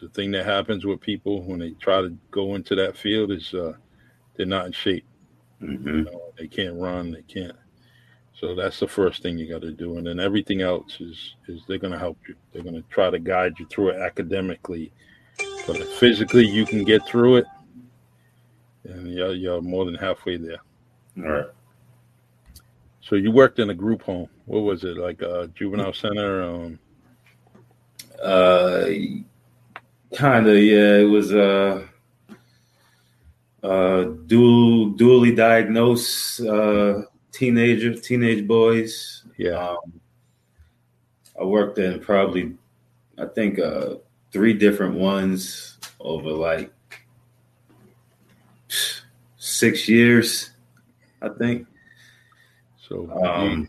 the 0.00 0.08
thing 0.10 0.30
that 0.32 0.44
happens 0.44 0.84
with 0.84 1.00
people 1.00 1.42
when 1.42 1.58
they 1.58 1.70
try 1.70 2.02
to 2.02 2.14
go 2.30 2.54
into 2.54 2.74
that 2.74 2.98
field 2.98 3.32
is 3.32 3.54
uh, 3.54 3.72
they're 4.36 4.44
not 4.44 4.66
in 4.66 4.72
shape 4.72 5.06
Mm-hmm. 5.62 5.88
You 5.88 6.04
know, 6.04 6.22
they 6.38 6.48
can't 6.48 6.74
run, 6.74 7.12
they 7.12 7.22
can't. 7.22 7.56
So 8.34 8.54
that's 8.54 8.78
the 8.78 8.88
first 8.88 9.22
thing 9.22 9.38
you 9.38 9.48
got 9.48 9.62
to 9.62 9.72
do, 9.72 9.96
and 9.96 10.06
then 10.06 10.20
everything 10.20 10.60
else 10.60 11.00
is 11.00 11.36
is 11.48 11.62
they're 11.66 11.78
going 11.78 11.94
to 11.94 11.98
help 11.98 12.18
you. 12.28 12.34
They're 12.52 12.62
going 12.62 12.74
to 12.74 12.84
try 12.90 13.08
to 13.08 13.18
guide 13.18 13.58
you 13.58 13.66
through 13.66 13.90
it 13.90 14.00
academically, 14.00 14.92
but 15.66 15.82
physically 15.98 16.44
you 16.44 16.66
can 16.66 16.84
get 16.84 17.06
through 17.06 17.36
it, 17.36 17.46
and 18.84 19.10
you're, 19.10 19.32
you're 19.32 19.62
more 19.62 19.86
than 19.86 19.94
halfway 19.94 20.36
there. 20.36 20.58
All 21.18 21.30
right. 21.30 21.46
So 23.00 23.16
you 23.16 23.30
worked 23.30 23.58
in 23.58 23.70
a 23.70 23.74
group 23.74 24.02
home. 24.02 24.28
What 24.46 24.60
was 24.60 24.84
it 24.84 24.96
like? 24.96 25.22
A 25.22 25.50
juvenile 25.54 25.92
center? 25.92 26.42
Um... 26.42 26.78
Uh, 28.22 28.86
kind 30.14 30.46
of. 30.46 30.56
Yeah, 30.58 30.96
it 30.96 31.08
was. 31.08 31.34
Uh 31.34 31.86
uh, 33.66 34.04
dual, 34.26 34.92
dually 34.92 35.34
diagnosed 35.34 36.40
uh, 36.40 37.02
teenager, 37.32 37.94
teenage 37.94 38.46
boys. 38.46 39.24
Yeah. 39.36 39.70
Um, 39.70 40.00
I 41.38 41.44
worked 41.44 41.78
in 41.78 41.98
probably, 42.00 42.54
I 43.18 43.26
think, 43.26 43.58
uh, 43.58 43.96
three 44.32 44.54
different 44.54 44.94
ones 44.94 45.78
over 45.98 46.30
like 46.30 46.72
six 49.38 49.88
years, 49.88 50.50
I 51.26 51.38
think. 51.38 51.66
So, 52.76 53.10
um, 53.24 53.68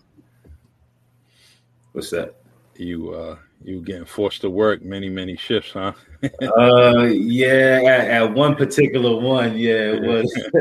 what's 1.92 2.12
that? 2.12 2.36
You 2.76 3.14
uh, 3.14 3.38
you 3.64 3.82
getting 3.82 4.06
forced 4.06 4.42
to 4.42 4.50
work 4.50 4.84
many 4.84 5.10
many 5.10 5.36
shifts, 5.36 5.72
huh? 5.72 5.94
uh, 6.58 7.04
yeah, 7.06 7.82
at, 7.86 8.08
at, 8.10 8.34
one 8.34 8.56
particular 8.56 9.20
one, 9.20 9.58
yeah, 9.58 9.94
it 9.94 10.02
was. 10.02 10.32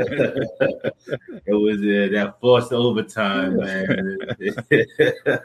it 1.47 1.53
was 1.53 1.79
uh, 1.79 2.09
that 2.13 2.37
forced 2.41 2.73
overtime, 2.73 3.57
man. 3.59 4.19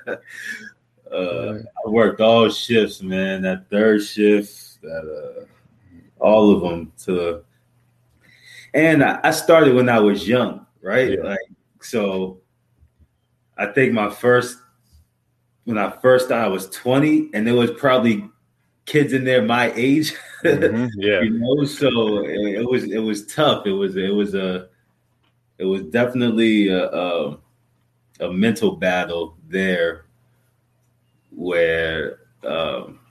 uh, 1.12 1.54
I 1.86 1.90
worked 1.90 2.22
all 2.22 2.50
shifts, 2.50 3.02
man. 3.02 3.42
That 3.42 3.70
third 3.70 4.04
shift, 4.04 4.82
that 4.82 5.42
uh, 5.42 6.24
all 6.24 6.56
of 6.56 6.62
them 6.62 6.92
to. 7.06 7.44
And 8.74 9.04
I 9.04 9.32
started 9.32 9.76
when 9.76 9.90
I 9.90 10.00
was 10.00 10.26
young, 10.26 10.66
right? 10.82 11.12
Yeah. 11.12 11.24
Like 11.24 11.40
so. 11.82 12.40
I 13.58 13.68
think 13.68 13.94
my 13.94 14.10
first 14.10 14.58
when 15.66 15.78
I 15.78 15.92
first 16.02 16.26
started, 16.26 16.46
I 16.46 16.48
was 16.48 16.70
20, 16.70 17.30
and 17.34 17.46
there 17.46 17.56
was 17.56 17.72
probably 17.72 18.28
kids 18.86 19.14
in 19.14 19.24
there 19.24 19.42
my 19.42 19.72
age. 19.76 20.14
Mm-hmm. 20.42 20.88
Yeah, 20.98 21.22
you 21.22 21.38
know, 21.38 21.64
so 21.66 22.26
it, 22.26 22.68
was 22.68 22.86
it 22.86 22.98
was 22.98 23.28
tough. 23.28 23.68
It 23.68 23.74
was 23.74 23.96
it 23.96 24.12
was 24.12 24.34
a 24.34 24.70
it 25.60 25.66
was 25.66 25.84
definitely 25.84 26.70
a, 26.70 26.90
a, 26.90 27.38
a 28.22 28.34
mental 28.34 28.76
battle 28.78 29.38
there, 29.48 30.06
where 31.30 32.22
um, 32.44 33.02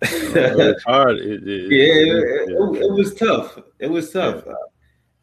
it's 0.00 0.82
hard. 0.84 1.18
It, 1.18 1.46
it, 1.46 1.70
yeah, 1.70 2.14
it, 2.14 2.82
it, 2.82 2.90
was 2.90 3.14
tough. 3.16 3.58
It 3.78 3.90
was 3.90 4.10
tough. 4.10 4.44
Yeah. 4.46 4.54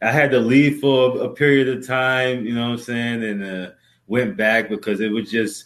I 0.01 0.11
had 0.11 0.31
to 0.31 0.39
leave 0.39 0.79
for 0.79 1.21
a 1.21 1.29
period 1.29 1.69
of 1.69 1.85
time. 1.85 2.45
You 2.45 2.55
know 2.55 2.61
what 2.61 2.73
I'm 2.73 2.77
saying, 2.79 3.23
and 3.23 3.43
uh, 3.43 3.71
went 4.07 4.35
back 4.35 4.69
because 4.69 4.99
it 4.99 5.11
was 5.11 5.29
just 5.29 5.65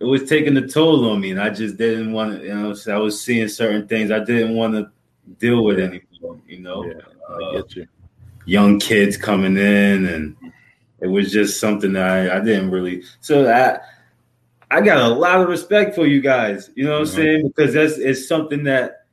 it 0.00 0.04
was 0.04 0.28
taking 0.28 0.56
a 0.56 0.66
toll 0.66 1.10
on 1.10 1.20
me, 1.20 1.30
and 1.30 1.40
I 1.40 1.50
just 1.50 1.76
didn't 1.76 2.12
want 2.12 2.40
to. 2.40 2.46
You 2.46 2.54
know, 2.54 2.74
so 2.74 2.94
I 2.94 2.98
was 2.98 3.20
seeing 3.20 3.48
certain 3.48 3.86
things 3.86 4.10
I 4.10 4.24
didn't 4.24 4.54
want 4.54 4.74
to 4.74 4.90
deal 5.38 5.62
with 5.62 5.78
anymore. 5.78 6.40
You 6.46 6.60
know, 6.60 6.84
yeah, 6.84 7.00
I 7.28 7.32
uh, 7.32 7.52
get 7.52 7.76
you. 7.76 7.86
Young 8.46 8.80
kids 8.80 9.16
coming 9.16 9.56
in, 9.58 10.06
and 10.06 10.36
it 11.00 11.06
was 11.06 11.30
just 11.30 11.60
something 11.60 11.92
that 11.92 12.10
I, 12.10 12.38
I 12.38 12.40
didn't 12.40 12.70
really. 12.70 13.02
So 13.20 13.52
I 13.52 13.80
I 14.70 14.80
got 14.80 14.98
a 14.98 15.14
lot 15.14 15.40
of 15.40 15.48
respect 15.48 15.94
for 15.94 16.06
you 16.06 16.20
guys. 16.22 16.70
You 16.74 16.84
know 16.84 17.00
what 17.00 17.08
mm-hmm. 17.08 17.18
I'm 17.18 17.24
saying? 17.24 17.48
Because 17.48 17.74
that's 17.74 17.98
it's 17.98 18.26
something 18.26 18.64
that 18.64 19.04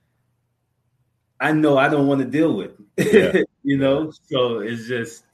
I 1.39 1.51
know 1.51 1.77
I 1.77 1.89
don't 1.89 2.07
want 2.07 2.21
to 2.21 2.27
deal 2.27 2.53
with. 2.53 2.71
Yeah. 2.97 3.41
you 3.67 3.77
know, 3.77 4.13
so 4.29 4.59
it's 4.59 4.87
just 4.87 5.25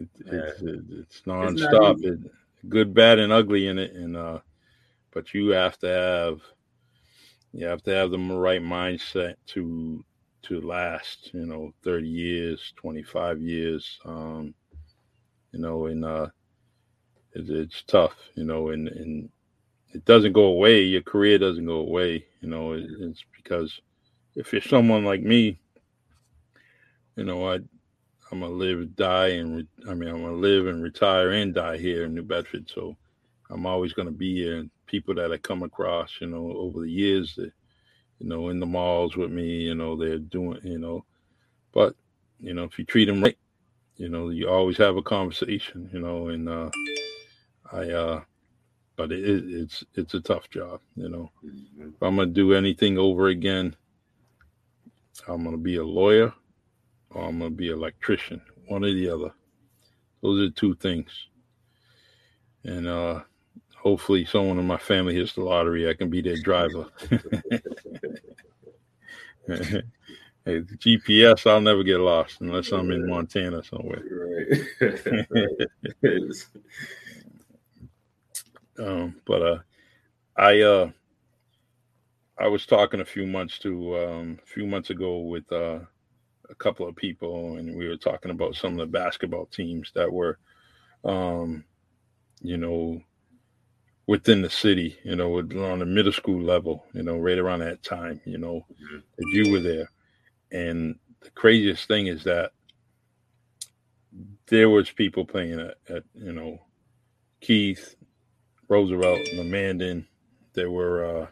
it, 0.00 0.08
it's, 0.24 0.62
it's 0.62 1.20
nonstop. 1.26 1.98
It's 1.98 2.24
it, 2.24 2.30
good, 2.70 2.94
bad, 2.94 3.18
and 3.18 3.30
ugly 3.30 3.66
in 3.66 3.78
it, 3.78 3.92
and 3.92 4.16
uh, 4.16 4.38
but 5.12 5.34
you 5.34 5.50
have 5.50 5.76
to 5.80 5.86
have 5.86 6.40
you 7.52 7.66
have 7.66 7.82
to 7.82 7.90
have 7.90 8.10
the 8.10 8.16
right 8.16 8.62
mindset 8.62 9.34
to 9.48 10.02
to 10.44 10.62
last. 10.62 11.28
You 11.34 11.44
know, 11.44 11.74
thirty 11.82 12.08
years, 12.08 12.72
twenty 12.74 13.02
five 13.02 13.38
years. 13.38 13.98
Um, 14.06 14.54
you 15.52 15.60
know, 15.60 15.84
and 15.84 16.06
uh, 16.06 16.28
it, 17.34 17.50
it's 17.50 17.82
tough. 17.82 18.14
You 18.34 18.44
know, 18.44 18.70
and 18.70 18.88
and 18.88 19.28
it 19.92 20.06
doesn't 20.06 20.32
go 20.32 20.44
away. 20.44 20.80
Your 20.80 21.02
career 21.02 21.36
doesn't 21.36 21.66
go 21.66 21.80
away. 21.80 22.24
You 22.40 22.48
know, 22.48 22.72
it, 22.72 22.86
it's 22.98 23.22
because 23.36 23.78
if 24.36 24.54
you're 24.54 24.62
someone 24.62 25.04
like 25.04 25.20
me, 25.20 25.60
you 27.16 27.24
know, 27.24 27.48
I 27.48 27.60
I'm 28.32 28.40
gonna 28.40 28.52
live, 28.52 28.96
die, 28.96 29.28
and 29.28 29.56
re- 29.56 29.68
I 29.88 29.94
mean, 29.94 30.08
I'm 30.08 30.22
gonna 30.22 30.34
live 30.34 30.66
and 30.66 30.82
retire 30.82 31.30
and 31.30 31.54
die 31.54 31.76
here 31.76 32.04
in 32.04 32.14
New 32.14 32.22
Bedford. 32.22 32.68
So 32.68 32.96
I'm 33.50 33.66
always 33.66 33.92
gonna 33.92 34.10
be 34.10 34.34
here. 34.34 34.56
And 34.56 34.70
people 34.86 35.14
that 35.14 35.32
I 35.32 35.36
come 35.36 35.62
across, 35.62 36.20
you 36.20 36.26
know, 36.26 36.52
over 36.56 36.80
the 36.80 36.90
years, 36.90 37.34
that 37.36 37.52
you 38.18 38.28
know, 38.28 38.48
in 38.48 38.60
the 38.60 38.66
malls 38.66 39.16
with 39.16 39.30
me, 39.30 39.62
you 39.62 39.74
know, 39.74 39.96
they're 39.96 40.18
doing, 40.18 40.60
you 40.64 40.78
know, 40.78 41.04
but 41.72 41.94
you 42.40 42.54
know, 42.54 42.64
if 42.64 42.78
you 42.78 42.84
treat 42.84 43.04
them 43.04 43.22
right, 43.22 43.38
you 43.96 44.08
know, 44.08 44.30
you 44.30 44.48
always 44.48 44.76
have 44.78 44.96
a 44.96 45.02
conversation, 45.02 45.88
you 45.92 46.00
know, 46.00 46.28
and 46.28 46.48
uh, 46.48 46.70
I, 47.70 47.90
uh, 47.90 48.22
but 48.96 49.12
it, 49.12 49.24
it's 49.24 49.84
it's 49.94 50.14
a 50.14 50.20
tough 50.20 50.50
job, 50.50 50.80
you 50.96 51.08
know. 51.08 51.30
Mm-hmm. 51.44 51.88
If 51.88 52.02
I'm 52.02 52.16
gonna 52.16 52.30
do 52.30 52.54
anything 52.54 52.98
over 52.98 53.28
again, 53.28 53.76
I'm 55.28 55.44
gonna 55.44 55.56
be 55.56 55.76
a 55.76 55.84
lawyer 55.84 56.32
or 57.14 57.24
I'm 57.28 57.38
gonna 57.38 57.50
be 57.50 57.70
an 57.70 57.78
electrician, 57.78 58.40
one 58.66 58.84
or 58.84 58.92
the 58.92 59.08
other. 59.08 59.32
Those 60.22 60.48
are 60.48 60.52
two 60.52 60.74
things. 60.74 61.10
And 62.64 62.86
uh 62.86 63.22
hopefully 63.76 64.24
someone 64.24 64.58
in 64.58 64.66
my 64.66 64.78
family 64.78 65.14
hits 65.14 65.34
the 65.34 65.42
lottery, 65.42 65.88
I 65.88 65.94
can 65.94 66.08
be 66.08 66.22
their 66.22 66.38
driver. 66.38 66.86
hey, 69.46 69.82
GPS, 70.46 71.46
I'll 71.46 71.60
never 71.60 71.84
get 71.84 71.98
lost 71.98 72.40
unless 72.40 72.72
I'm 72.72 72.90
in 72.90 73.06
Montana 73.06 73.62
somewhere. 73.62 74.02
Right. 74.80 75.02
um, 78.78 79.20
but 79.26 79.42
uh, 79.42 79.58
I 80.36 80.60
uh, 80.62 80.90
I 82.38 82.48
was 82.48 82.64
talking 82.64 83.00
a 83.00 83.04
few 83.04 83.26
months 83.26 83.58
to 83.60 83.98
um, 83.98 84.38
a 84.42 84.46
few 84.46 84.66
months 84.66 84.88
ago 84.88 85.18
with 85.18 85.52
uh, 85.52 85.80
a 86.50 86.54
couple 86.54 86.86
of 86.86 86.96
people, 86.96 87.56
and 87.56 87.76
we 87.76 87.88
were 87.88 87.96
talking 87.96 88.30
about 88.30 88.54
some 88.54 88.72
of 88.72 88.78
the 88.78 88.86
basketball 88.86 89.46
teams 89.46 89.90
that 89.94 90.10
were, 90.10 90.38
um, 91.04 91.64
you 92.40 92.56
know, 92.56 93.00
within 94.06 94.42
the 94.42 94.50
city, 94.50 94.98
you 95.04 95.16
know, 95.16 95.38
on 95.38 95.78
the 95.78 95.86
middle 95.86 96.12
school 96.12 96.42
level, 96.42 96.84
you 96.92 97.02
know, 97.02 97.16
right 97.16 97.38
around 97.38 97.60
that 97.60 97.82
time, 97.82 98.20
you 98.24 98.38
know, 98.38 98.64
mm-hmm. 98.72 98.96
that 98.96 99.26
you 99.32 99.50
were 99.50 99.60
there. 99.60 99.90
And 100.52 100.98
the 101.20 101.30
craziest 101.30 101.88
thing 101.88 102.06
is 102.06 102.22
that 102.24 102.52
there 104.46 104.68
was 104.68 104.90
people 104.90 105.24
playing 105.24 105.58
at, 105.58 105.76
at 105.88 106.04
you 106.14 106.32
know, 106.32 106.60
Keith, 107.40 107.96
Roosevelt, 108.68 109.20
and 109.28 109.52
Normandin. 109.52 110.06
There 110.52 110.70
were, 110.70 111.22
uh, 111.22 111.26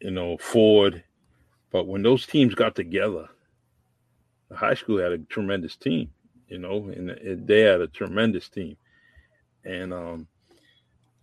you 0.00 0.12
know, 0.12 0.38
Ford, 0.38 1.02
but 1.70 1.86
when 1.86 2.02
those 2.02 2.26
teams 2.26 2.54
got 2.54 2.74
together, 2.74 3.28
the 4.48 4.56
high 4.56 4.74
school 4.74 4.98
had 4.98 5.12
a 5.12 5.18
tremendous 5.18 5.76
team, 5.76 6.10
you 6.48 6.58
know, 6.58 6.88
and 6.88 7.46
they 7.46 7.60
had 7.60 7.80
a 7.80 7.88
tremendous 7.88 8.48
team. 8.48 8.76
And 9.64 9.92
um, 9.92 10.28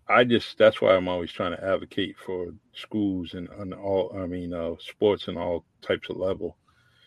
I 0.08 0.24
just 0.24 0.58
that's 0.58 0.82
why 0.82 0.96
I'm 0.96 1.08
always 1.08 1.32
trying 1.32 1.56
to 1.56 1.64
advocate 1.64 2.16
for 2.24 2.54
schools 2.74 3.34
and, 3.34 3.50
and 3.50 3.74
all 3.74 4.16
I 4.16 4.28
mean 4.28 4.54
uh, 4.54 4.74
sports 4.80 5.28
and 5.28 5.38
all 5.38 5.66
types 5.82 6.10
of 6.10 6.18
level, 6.18 6.58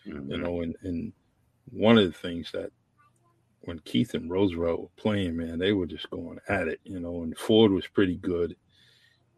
mm-hmm. 0.05 0.31
you 0.31 0.37
know. 0.37 0.61
And, 0.61 0.75
and 0.83 1.13
one 1.71 1.97
of 1.97 2.05
the 2.05 2.17
things 2.17 2.51
that 2.51 2.71
when 3.61 3.79
Keith 3.79 4.13
and 4.13 4.29
Roosevelt 4.29 4.81
were 4.81 4.87
playing, 4.97 5.37
man, 5.37 5.59
they 5.59 5.71
were 5.71 5.85
just 5.85 6.09
going 6.09 6.39
at 6.49 6.67
it, 6.67 6.79
you 6.83 6.99
know. 6.99 7.23
And 7.23 7.37
Ford 7.37 7.71
was 7.71 7.87
pretty 7.87 8.17
good, 8.17 8.55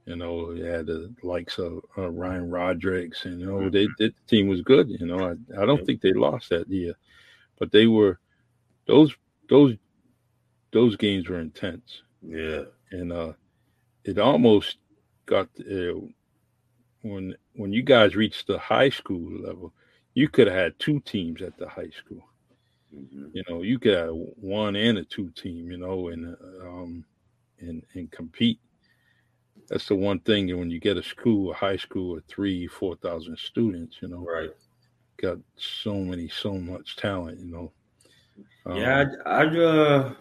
you 0.05 0.15
know, 0.15 0.53
they 0.55 0.67
had 0.67 0.87
the 0.87 1.13
likes 1.21 1.57
of 1.57 1.81
uh, 1.97 2.09
Ryan 2.09 2.49
Rodericks, 2.49 3.25
and 3.25 3.39
you 3.39 3.45
know, 3.45 3.69
they, 3.69 3.85
mm-hmm. 3.85 3.93
they, 3.99 4.07
the 4.07 4.13
team 4.27 4.47
was 4.47 4.61
good. 4.61 4.89
You 4.89 5.05
know, 5.05 5.19
I, 5.19 5.61
I 5.61 5.65
don't 5.65 5.85
think 5.85 6.01
they 6.01 6.13
lost 6.13 6.49
that 6.49 6.69
year, 6.69 6.95
but 7.59 7.71
they 7.71 7.87
were 7.87 8.19
those 8.87 9.13
those 9.49 9.75
those 10.71 10.95
games 10.95 11.29
were 11.29 11.39
intense. 11.39 12.01
Yeah, 12.21 12.63
and 12.91 13.13
uh, 13.13 13.33
it 14.03 14.17
almost 14.17 14.77
got 15.27 15.47
uh, 15.59 15.99
when 17.03 17.35
when 17.53 17.71
you 17.71 17.83
guys 17.83 18.15
reached 18.15 18.47
the 18.47 18.57
high 18.57 18.89
school 18.89 19.31
level, 19.39 19.71
you 20.15 20.29
could 20.29 20.47
have 20.47 20.55
had 20.55 20.79
two 20.79 20.99
teams 21.01 21.41
at 21.41 21.57
the 21.57 21.69
high 21.69 21.89
school. 21.89 22.23
Mm-hmm. 22.95 23.27
You 23.33 23.43
know, 23.47 23.61
you 23.61 23.77
could 23.77 23.95
have 23.95 24.13
one 24.13 24.75
and 24.75 24.97
a 24.97 25.03
two 25.03 25.29
team. 25.31 25.69
You 25.69 25.77
know, 25.77 26.07
and 26.07 26.35
um, 26.63 27.05
and 27.59 27.83
and 27.93 28.11
compete 28.11 28.59
that's 29.71 29.87
the 29.87 29.95
one 29.95 30.19
thing 30.19 30.55
when 30.59 30.69
you 30.69 30.79
get 30.81 30.97
a 30.97 31.03
school, 31.03 31.51
a 31.51 31.53
high 31.53 31.77
school 31.77 32.15
with 32.15 32.25
three, 32.25 32.67
four 32.67 32.97
thousand 32.97 33.39
students, 33.39 33.99
you 34.01 34.09
know, 34.09 34.17
right? 34.17 34.49
Got 35.15 35.37
so 35.55 35.95
many, 35.95 36.27
so 36.27 36.55
much 36.55 36.97
talent, 36.97 37.39
you 37.39 37.45
know. 37.45 37.71
Um, 38.65 38.75
yeah, 38.75 39.05
I, 39.25 39.43
I 39.43 39.45
uh, 39.45 40.13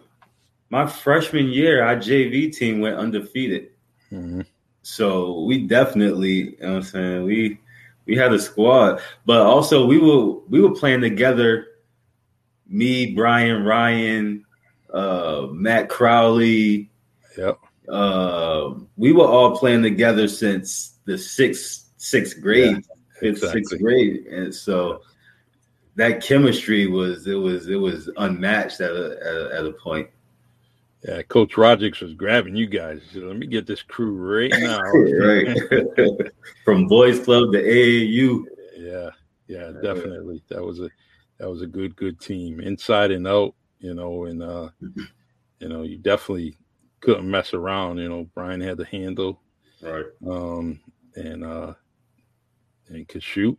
my 0.69 0.87
freshman 0.87 1.49
year, 1.49 1.83
our 1.83 1.97
JV 1.97 2.55
team 2.55 2.79
went 2.79 2.95
undefeated. 2.95 3.71
Mm-hmm. 4.09 4.41
So 4.83 5.41
we 5.41 5.67
definitely, 5.67 6.31
you 6.31 6.57
know 6.61 6.69
what 6.69 6.75
I'm 6.77 6.83
saying, 6.83 7.23
we 7.25 7.59
we 8.05 8.15
had 8.15 8.31
a 8.31 8.39
squad, 8.39 9.01
but 9.25 9.41
also 9.41 9.85
we 9.85 9.97
were 9.97 10.39
we 10.47 10.61
were 10.61 10.73
playing 10.73 11.01
together. 11.01 11.67
Me, 12.69 13.13
Brian, 13.13 13.65
Ryan, 13.65 14.45
uh, 14.93 15.47
Matt 15.51 15.89
Crowley, 15.89 16.89
yep 17.37 17.57
uh, 17.91 18.75
we 18.97 19.11
were 19.11 19.27
all 19.27 19.57
playing 19.57 19.83
together 19.83 20.27
since 20.27 20.99
the 21.05 21.17
sixth 21.17 21.91
sixth 21.97 22.41
grade, 22.41 22.77
yeah, 22.77 22.95
fifth 23.19 23.37
exactly. 23.37 23.63
sixth 23.63 23.81
grade, 23.81 24.25
and 24.27 24.53
so 24.53 25.01
that 25.95 26.23
chemistry 26.23 26.87
was 26.87 27.27
it 27.27 27.35
was 27.35 27.67
it 27.67 27.75
was 27.75 28.09
unmatched 28.17 28.81
at 28.81 28.91
a 28.91 29.17
at 29.21 29.35
a, 29.35 29.59
at 29.59 29.65
a 29.65 29.73
point. 29.73 30.09
Yeah, 31.07 31.23
Coach 31.23 31.57
Rodriguez 31.57 31.99
was 31.99 32.13
grabbing 32.13 32.55
you 32.55 32.67
guys. 32.67 33.01
Said, 33.11 33.23
Let 33.23 33.35
me 33.35 33.47
get 33.47 33.65
this 33.65 33.81
crew 33.81 34.13
right 34.13 34.51
now. 34.57 34.79
right. 34.81 36.31
From 36.65 36.87
boys 36.87 37.19
club 37.19 37.51
to 37.53 37.61
AAU. 37.61 38.43
Yeah, 38.77 39.09
yeah, 39.47 39.71
definitely. 39.81 40.43
That 40.49 40.63
was 40.63 40.79
a 40.79 40.89
that 41.39 41.49
was 41.49 41.61
a 41.61 41.67
good 41.67 41.95
good 41.95 42.19
team, 42.19 42.59
inside 42.59 43.11
and 43.11 43.27
out. 43.27 43.55
You 43.79 43.95
know, 43.95 44.25
and 44.25 44.43
uh, 44.43 44.69
you 45.59 45.69
know, 45.69 45.81
you 45.81 45.97
definitely 45.97 46.55
couldn't 47.01 47.29
mess 47.29 47.53
around. 47.53 47.97
You 47.97 48.09
know, 48.09 48.29
Brian 48.33 48.61
had 48.61 48.77
the 48.77 48.85
handle. 48.85 49.41
Right. 49.81 50.05
Um, 50.25 50.79
and 51.15 51.43
uh, 51.43 51.73
and 52.87 53.07
could 53.07 53.23
shoot. 53.23 53.57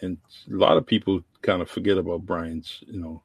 And 0.00 0.18
a 0.50 0.54
lot 0.54 0.76
of 0.76 0.86
people 0.86 1.22
kind 1.42 1.62
of 1.62 1.70
forget 1.70 1.98
about 1.98 2.26
Brian's, 2.26 2.82
you 2.86 3.00
know, 3.00 3.22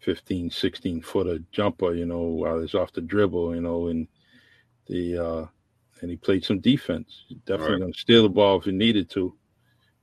15, 0.00 0.50
16 0.50 1.02
footer 1.02 1.38
jumper, 1.52 1.94
you 1.94 2.06
know, 2.06 2.20
while 2.20 2.60
he's 2.60 2.74
off 2.74 2.92
the 2.92 3.00
dribble, 3.00 3.54
you 3.54 3.60
know, 3.60 3.88
and 3.88 4.06
the 4.86 5.18
uh 5.18 5.46
and 6.00 6.10
he 6.10 6.16
played 6.16 6.44
some 6.44 6.60
defense. 6.60 7.24
Definitely 7.44 7.74
right. 7.74 7.80
gonna 7.80 7.94
steal 7.94 8.22
the 8.22 8.28
ball 8.28 8.58
if 8.58 8.64
he 8.64 8.72
needed 8.72 9.10
to. 9.10 9.34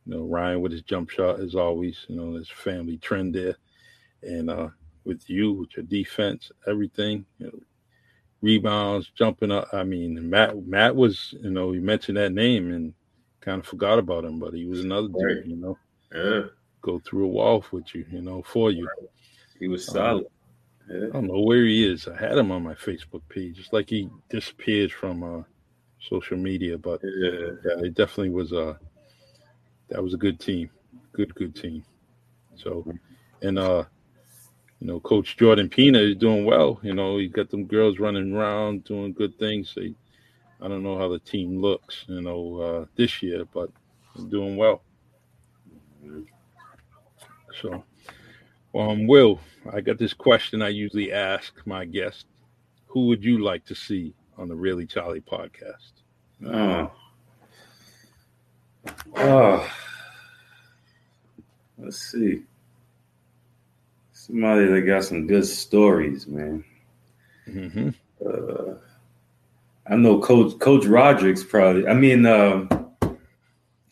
You 0.05 0.13
know, 0.13 0.25
Ryan 0.25 0.61
with 0.61 0.73
his 0.73 0.83
jump 0.83 1.09
shot 1.09 1.39
as 1.39 1.55
always, 1.55 2.05
you 2.07 2.15
know, 2.15 2.33
his 2.33 2.49
family 2.49 2.97
trend 2.97 3.33
there. 3.33 3.55
And 4.21 4.49
uh 4.49 4.69
with 5.05 5.29
you, 5.29 5.53
with 5.53 5.75
your 5.77 5.85
defense, 5.85 6.51
everything, 6.67 7.25
you 7.39 7.47
know, 7.47 7.59
rebounds, 8.45 9.11
jumping 9.17 9.51
up. 9.51 9.67
I 9.73 9.83
mean, 9.83 10.29
Matt 10.29 10.65
Matt 10.67 10.95
was, 10.95 11.33
you 11.41 11.49
know, 11.49 11.71
you 11.71 11.81
mentioned 11.81 12.17
that 12.17 12.31
name 12.31 12.71
and 12.71 12.93
kind 13.41 13.59
of 13.59 13.65
forgot 13.65 13.97
about 13.97 14.23
him, 14.23 14.39
but 14.39 14.53
he 14.53 14.65
was 14.65 14.81
another 14.81 15.07
right. 15.07 15.43
dude, 15.43 15.47
you 15.47 15.55
know. 15.55 15.77
Yeah. 16.13 16.41
Go 16.81 16.99
through 16.99 17.25
a 17.25 17.27
wall 17.27 17.65
with 17.71 17.93
you, 17.95 18.05
you 18.11 18.21
know, 18.21 18.43
for 18.43 18.69
you. 18.71 18.87
He 19.59 19.67
was 19.67 19.85
solid. 19.85 20.25
Um, 20.25 21.01
yeah. 21.01 21.07
I 21.07 21.11
don't 21.13 21.27
know 21.27 21.41
where 21.41 21.65
he 21.65 21.83
is. 21.91 22.07
I 22.07 22.15
had 22.15 22.37
him 22.37 22.51
on 22.51 22.61
my 22.61 22.75
Facebook 22.75 23.23
page. 23.27 23.59
It's 23.59 23.73
like 23.73 23.89
he 23.89 24.09
disappeared 24.29 24.91
from 24.91 25.23
uh, 25.23 25.43
social 25.99 26.37
media, 26.37 26.77
but 26.77 27.01
yeah. 27.03 27.49
yeah, 27.65 27.85
it 27.85 27.95
definitely 27.95 28.29
was 28.29 28.51
a 28.51 28.69
uh, 28.69 28.75
that 29.89 30.03
was 30.03 30.13
a 30.13 30.17
good 30.17 30.39
team, 30.39 30.69
good 31.13 31.33
good 31.33 31.55
team. 31.55 31.83
So, 32.55 32.85
and 33.41 33.57
uh, 33.57 33.85
you 34.85 34.91
know, 34.91 34.99
Coach 34.99 35.35
Jordan 35.35 35.67
Pina 35.67 35.97
is 35.97 36.15
doing 36.15 36.45
well. 36.45 36.79
You 36.83 36.93
know, 36.93 37.17
he's 37.17 37.31
got 37.31 37.49
them 37.49 37.65
girls 37.65 37.97
running 37.97 38.35
around 38.35 38.83
doing 38.83 39.13
good 39.13 39.35
things. 39.39 39.73
They, 39.75 39.95
I 40.61 40.67
don't 40.67 40.83
know 40.83 40.95
how 40.95 41.09
the 41.09 41.17
team 41.17 41.59
looks, 41.59 42.05
you 42.05 42.21
know, 42.21 42.59
uh, 42.61 42.85
this 42.95 43.23
year, 43.23 43.45
but 43.51 43.71
doing 44.29 44.57
well. 44.57 44.83
So, 47.59 47.83
um, 48.75 49.07
Will, 49.07 49.39
I 49.73 49.81
got 49.81 49.97
this 49.97 50.13
question 50.13 50.61
I 50.61 50.69
usually 50.69 51.11
ask 51.11 51.51
my 51.65 51.85
guests: 51.85 52.25
Who 52.85 53.07
would 53.07 53.23
you 53.23 53.43
like 53.43 53.65
to 53.65 53.73
see 53.73 54.13
on 54.37 54.49
the 54.49 54.55
Really 54.55 54.85
Charlie 54.85 55.19
podcast? 55.19 55.93
Oh, 56.45 56.91
oh. 59.15 59.67
let's 61.79 61.97
see. 61.97 62.43
Somebody 64.25 64.65
that 64.65 64.81
got 64.81 65.03
some 65.03 65.27
good 65.27 65.45
stories, 65.45 66.25
man. 66.25 66.63
Mm-hmm. 67.47 67.89
Uh, 68.25 68.73
I 69.85 69.95
know 69.97 70.19
Coach 70.19 70.57
Coach 70.57 70.85
Roderick's 70.85 71.43
probably. 71.43 71.87
I 71.87 71.93
mean, 71.93 72.25
uh, 72.25 72.65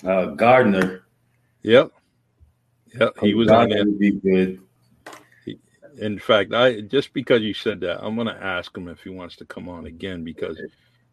uh, 0.03 0.25
Gardner. 0.27 1.03
Yep. 1.61 1.91
Yep. 2.99 3.13
He 3.21 3.35
was 3.35 3.47
Gardner 3.47 3.61
on 3.61 3.69
there. 3.69 3.85
Would 3.85 3.99
be 3.99 4.11
good. 4.11 4.59
in 5.99 6.17
fact, 6.17 6.51
I 6.51 6.81
just 6.81 7.13
because 7.13 7.43
you 7.43 7.53
said 7.53 7.79
that, 7.81 8.03
I'm 8.03 8.15
gonna 8.15 8.39
ask 8.41 8.75
him 8.75 8.87
if 8.87 9.03
he 9.03 9.09
wants 9.09 9.35
to 9.35 9.45
come 9.45 9.69
on 9.69 9.85
again 9.85 10.23
because 10.23 10.59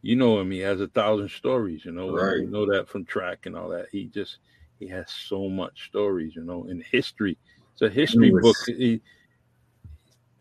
you 0.00 0.16
know 0.16 0.40
him. 0.40 0.50
He 0.50 0.60
has 0.60 0.80
a 0.80 0.88
thousand 0.88 1.30
stories. 1.30 1.84
You 1.84 1.92
know, 1.92 2.10
right. 2.10 2.38
you 2.38 2.46
know 2.46 2.64
that 2.72 2.88
from 2.88 3.04
track 3.04 3.44
and 3.44 3.54
all 3.54 3.68
that. 3.68 3.88
He 3.92 4.06
just 4.06 4.38
he 4.78 4.88
has 4.88 5.10
so 5.10 5.50
much 5.50 5.88
stories. 5.88 6.34
You 6.34 6.42
know, 6.42 6.64
in 6.70 6.80
history 6.90 7.36
it's 7.81 7.91
a 7.91 7.95
history 7.95 8.31
book. 8.31 8.57
He 8.66 9.01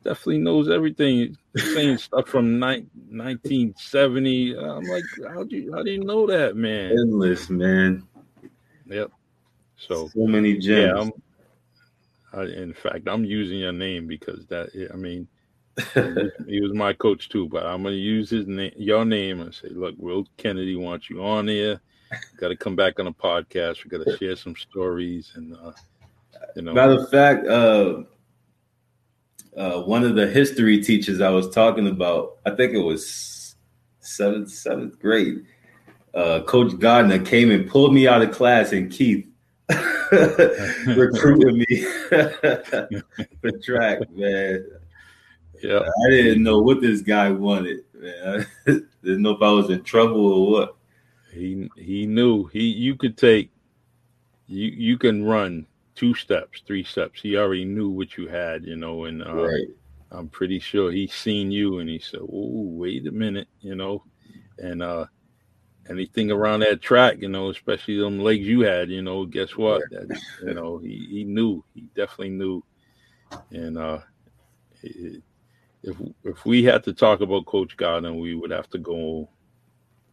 definitely 0.03 0.39
knows 0.39 0.69
everything. 0.69 1.37
Saying 1.55 1.97
stuff 1.99 2.27
from 2.27 2.59
ni- 2.59 2.85
1970. 3.09 4.57
I'm 4.57 4.83
like, 4.83 5.03
how 5.33 5.43
do 5.43 5.55
you 5.55 5.73
how 5.73 5.83
do 5.83 5.91
you 5.91 6.03
know 6.03 6.27
that, 6.27 6.55
man? 6.55 6.91
Endless, 6.91 7.49
man. 7.49 8.07
Yep. 8.87 9.11
So 9.77 10.09
so 10.09 10.27
many 10.27 10.57
gems. 10.57 11.11
Yeah, 12.33 12.39
I, 12.39 12.43
in 12.43 12.73
fact, 12.73 13.07
I'm 13.07 13.23
using 13.23 13.59
your 13.59 13.71
name 13.71 14.07
because 14.07 14.45
that. 14.47 14.69
I 14.93 14.97
mean, 14.97 15.27
he 16.47 16.59
was 16.61 16.73
my 16.73 16.93
coach 16.93 17.29
too. 17.29 17.47
But 17.47 17.65
I'm 17.65 17.83
gonna 17.83 17.95
use 17.95 18.29
his 18.29 18.47
name, 18.47 18.73
your 18.75 19.05
name, 19.05 19.39
and 19.39 19.53
say, 19.53 19.69
look, 19.69 19.95
Will 19.97 20.27
Kennedy 20.37 20.75
wants 20.75 21.09
you 21.09 21.23
on 21.23 21.47
here. 21.47 21.79
Got 22.37 22.47
to 22.47 22.55
come 22.55 22.75
back 22.75 22.99
on 22.99 23.05
a 23.07 23.13
podcast. 23.13 23.83
We 23.83 23.91
got 23.91 24.03
to 24.03 24.17
share 24.17 24.35
some 24.35 24.55
stories 24.57 25.31
and. 25.35 25.55
uh 25.55 25.71
you 26.55 26.61
know? 26.61 26.73
Matter 26.73 26.93
of 26.93 27.09
fact, 27.09 27.47
uh, 27.47 28.03
uh, 29.57 29.81
one 29.81 30.03
of 30.03 30.15
the 30.15 30.27
history 30.27 30.81
teachers 30.81 31.21
I 31.21 31.29
was 31.29 31.49
talking 31.49 31.87
about, 31.87 32.37
I 32.45 32.51
think 32.51 32.73
it 32.73 32.79
was 32.79 33.55
seventh 33.99 34.49
seventh 34.49 34.99
grade. 34.99 35.45
Uh, 36.13 36.41
Coach 36.41 36.77
Gardner 36.79 37.19
came 37.19 37.51
and 37.51 37.69
pulled 37.69 37.93
me 37.93 38.07
out 38.07 38.21
of 38.21 38.31
class, 38.31 38.71
and 38.71 38.91
Keith 38.91 39.27
recruited 40.11 41.55
me 41.55 41.81
for 42.09 43.51
track. 43.63 43.99
Man, 44.11 44.65
yeah, 45.61 45.79
I 45.79 46.09
didn't 46.09 46.43
know 46.43 46.59
what 46.59 46.81
this 46.81 47.01
guy 47.01 47.29
wanted. 47.29 47.83
Man, 47.93 48.45
I 48.67 48.71
didn't 49.03 49.21
know 49.21 49.31
if 49.31 49.41
I 49.41 49.51
was 49.51 49.69
in 49.69 49.83
trouble 49.83 50.25
or 50.25 50.51
what. 50.51 50.75
He 51.31 51.69
he 51.75 52.07
knew 52.07 52.45
he 52.45 52.63
you 52.63 52.95
could 52.95 53.17
take 53.17 53.51
you 54.47 54.67
you 54.69 54.97
can 54.97 55.25
run 55.25 55.67
two 55.99 56.13
steps, 56.13 56.61
three 56.65 56.83
steps. 56.83 57.21
He 57.21 57.35
already 57.35 57.65
knew 57.65 57.89
what 57.89 58.15
you 58.15 58.27
had, 58.27 58.63
you 58.63 58.77
know, 58.77 59.03
and 59.03 59.21
uh, 59.21 59.33
right. 59.33 59.67
I'm 60.11 60.29
pretty 60.29 60.57
sure 60.59 60.91
he 60.91 61.07
seen 61.07 61.51
you 61.51 61.79
and 61.79 61.89
he 61.89 61.99
said, 61.99 62.21
"Oh, 62.21 62.63
wait 62.63 63.05
a 63.05 63.11
minute," 63.11 63.49
you 63.59 63.75
know, 63.75 64.05
and 64.57 64.81
uh, 64.81 65.07
anything 65.89 66.31
around 66.31 66.61
that 66.61 66.81
track, 66.81 67.17
you 67.19 67.27
know, 67.27 67.49
especially 67.49 67.99
them 67.99 68.19
legs 68.19 68.47
you 68.47 68.61
had, 68.61 68.89
you 68.89 69.01
know, 69.01 69.25
guess 69.25 69.57
what? 69.57 69.81
That, 69.91 70.21
you 70.41 70.53
know, 70.53 70.77
he, 70.77 71.05
he 71.09 71.23
knew, 71.25 71.65
he 71.73 71.81
definitely 71.95 72.29
knew, 72.29 72.63
and 73.51 73.77
uh, 73.77 73.99
if 74.81 75.97
if 76.23 76.45
we 76.45 76.63
had 76.63 76.81
to 76.85 76.93
talk 76.93 77.19
about 77.19 77.45
Coach 77.45 77.75
Gardner, 77.75 78.13
we 78.13 78.35
would 78.35 78.51
have 78.51 78.69
to 78.69 78.77
go 78.77 79.29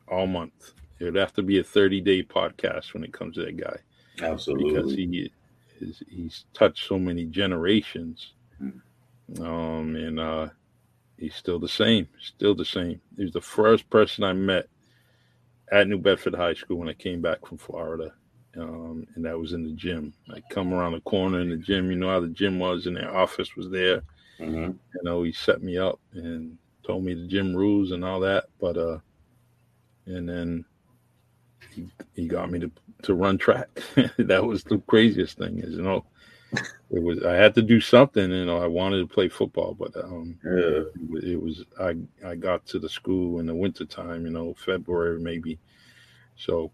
all 0.09 0.27
month. 0.27 0.73
It 0.99 1.05
would 1.05 1.15
have 1.15 1.35
to 1.35 1.43
be 1.43 1.61
a 1.61 1.65
30 1.65 2.01
day 2.01 2.25
podcast 2.25 2.93
when 2.93 3.05
it 3.05 3.13
comes 3.13 3.37
to 3.37 3.45
that 3.45 3.57
guy. 3.57 3.77
Absolutely. 4.21 4.73
Because 4.73 4.95
he 4.95 5.31
is 5.81 6.03
he's 6.09 6.45
touched 6.55 6.87
so 6.87 6.99
many 6.99 7.25
generations. 7.25 8.33
Um, 9.41 9.97
and 9.97 10.21
uh, 10.21 10.49
he's 11.19 11.35
still 11.35 11.59
the 11.59 11.69
same, 11.69 12.09
still 12.21 12.55
the 12.55 12.65
same. 12.65 13.01
He 13.17 13.25
was 13.25 13.33
the 13.33 13.41
first 13.41 13.89
person 13.91 14.25
I 14.25 14.33
met 14.33 14.69
at 15.73 15.89
New 15.89 15.99
Bedford 15.99 16.35
High 16.35 16.55
School 16.55 16.79
when 16.79 16.89
I 16.89 16.95
came 16.95 17.21
back 17.21 17.45
from 17.47 17.59
Florida. 17.59 18.13
Um, 18.57 19.07
and 19.15 19.25
that 19.25 19.39
was 19.39 19.53
in 19.53 19.65
the 19.65 19.73
gym. 19.73 20.15
I 20.33 20.41
come 20.51 20.73
around 20.73 20.93
the 20.93 21.01
corner 21.01 21.41
in 21.41 21.51
the 21.51 21.57
gym, 21.57 21.91
you 21.91 21.97
know 21.97 22.09
how 22.09 22.21
the 22.21 22.29
gym 22.29 22.59
was, 22.59 22.87
and 22.87 22.97
their 22.97 23.15
office 23.15 23.55
was 23.57 23.69
there. 23.69 24.03
Mm-hmm. 24.39 24.71
You 24.71 25.03
know, 25.03 25.23
he 25.25 25.33
set 25.33 25.63
me 25.63 25.77
up 25.77 26.01
and 26.13 26.57
told 26.83 27.05
me 27.05 27.15
the 27.15 27.27
gym 27.27 27.55
rules 27.55 27.91
and 27.91 28.05
all 28.05 28.21
that. 28.21 28.45
But 28.61 28.79
uh, 28.79 28.99
and 30.07 30.29
then 30.29 30.65
he, 31.75 31.87
he 32.15 32.27
got 32.27 32.51
me 32.51 32.59
to 32.61 32.71
to 33.03 33.15
run 33.15 33.39
track. 33.39 33.69
that 34.19 34.45
was 34.45 34.65
the 34.65 34.79
craziest 34.87 35.39
thing, 35.39 35.59
is 35.59 35.77
you 35.77 35.83
know, 35.83 36.05
it 36.91 37.03
was 37.03 37.23
I 37.25 37.35
had 37.35 37.55
to 37.57 37.63
do 37.63 37.81
something. 37.81 38.31
You 38.31 38.47
know, 38.47 38.59
I 38.59 38.67
wanted 38.67 38.99
to 38.99 39.15
play 39.15 39.29
football, 39.29 39.75
but 39.75 39.97
um, 39.97 40.39
yeah. 40.45 41.31
it 41.31 41.41
was 41.41 41.65
I 41.81 41.97
I 42.27 42.35
got 42.35 42.67
to 42.67 42.79
the 42.79 42.89
school 42.89 43.41
in 43.41 43.47
the 43.47 43.55
wintertime, 43.55 44.25
you 44.25 44.33
know, 44.33 44.55
February 44.55 45.21
maybe. 45.21 45.59
So, 46.37 46.71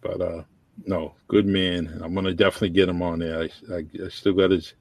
but 0.00 0.20
uh, 0.20 0.42
no, 0.84 1.14
good 1.28 1.46
man. 1.46 2.00
I'm 2.02 2.14
gonna 2.14 2.34
definitely 2.34 2.70
get 2.70 2.88
him 2.88 3.02
on 3.02 3.18
there. 3.20 3.42
I 3.42 3.74
I, 3.74 3.84
I 4.04 4.08
still 4.08 4.34
got 4.34 4.50
his 4.50 4.74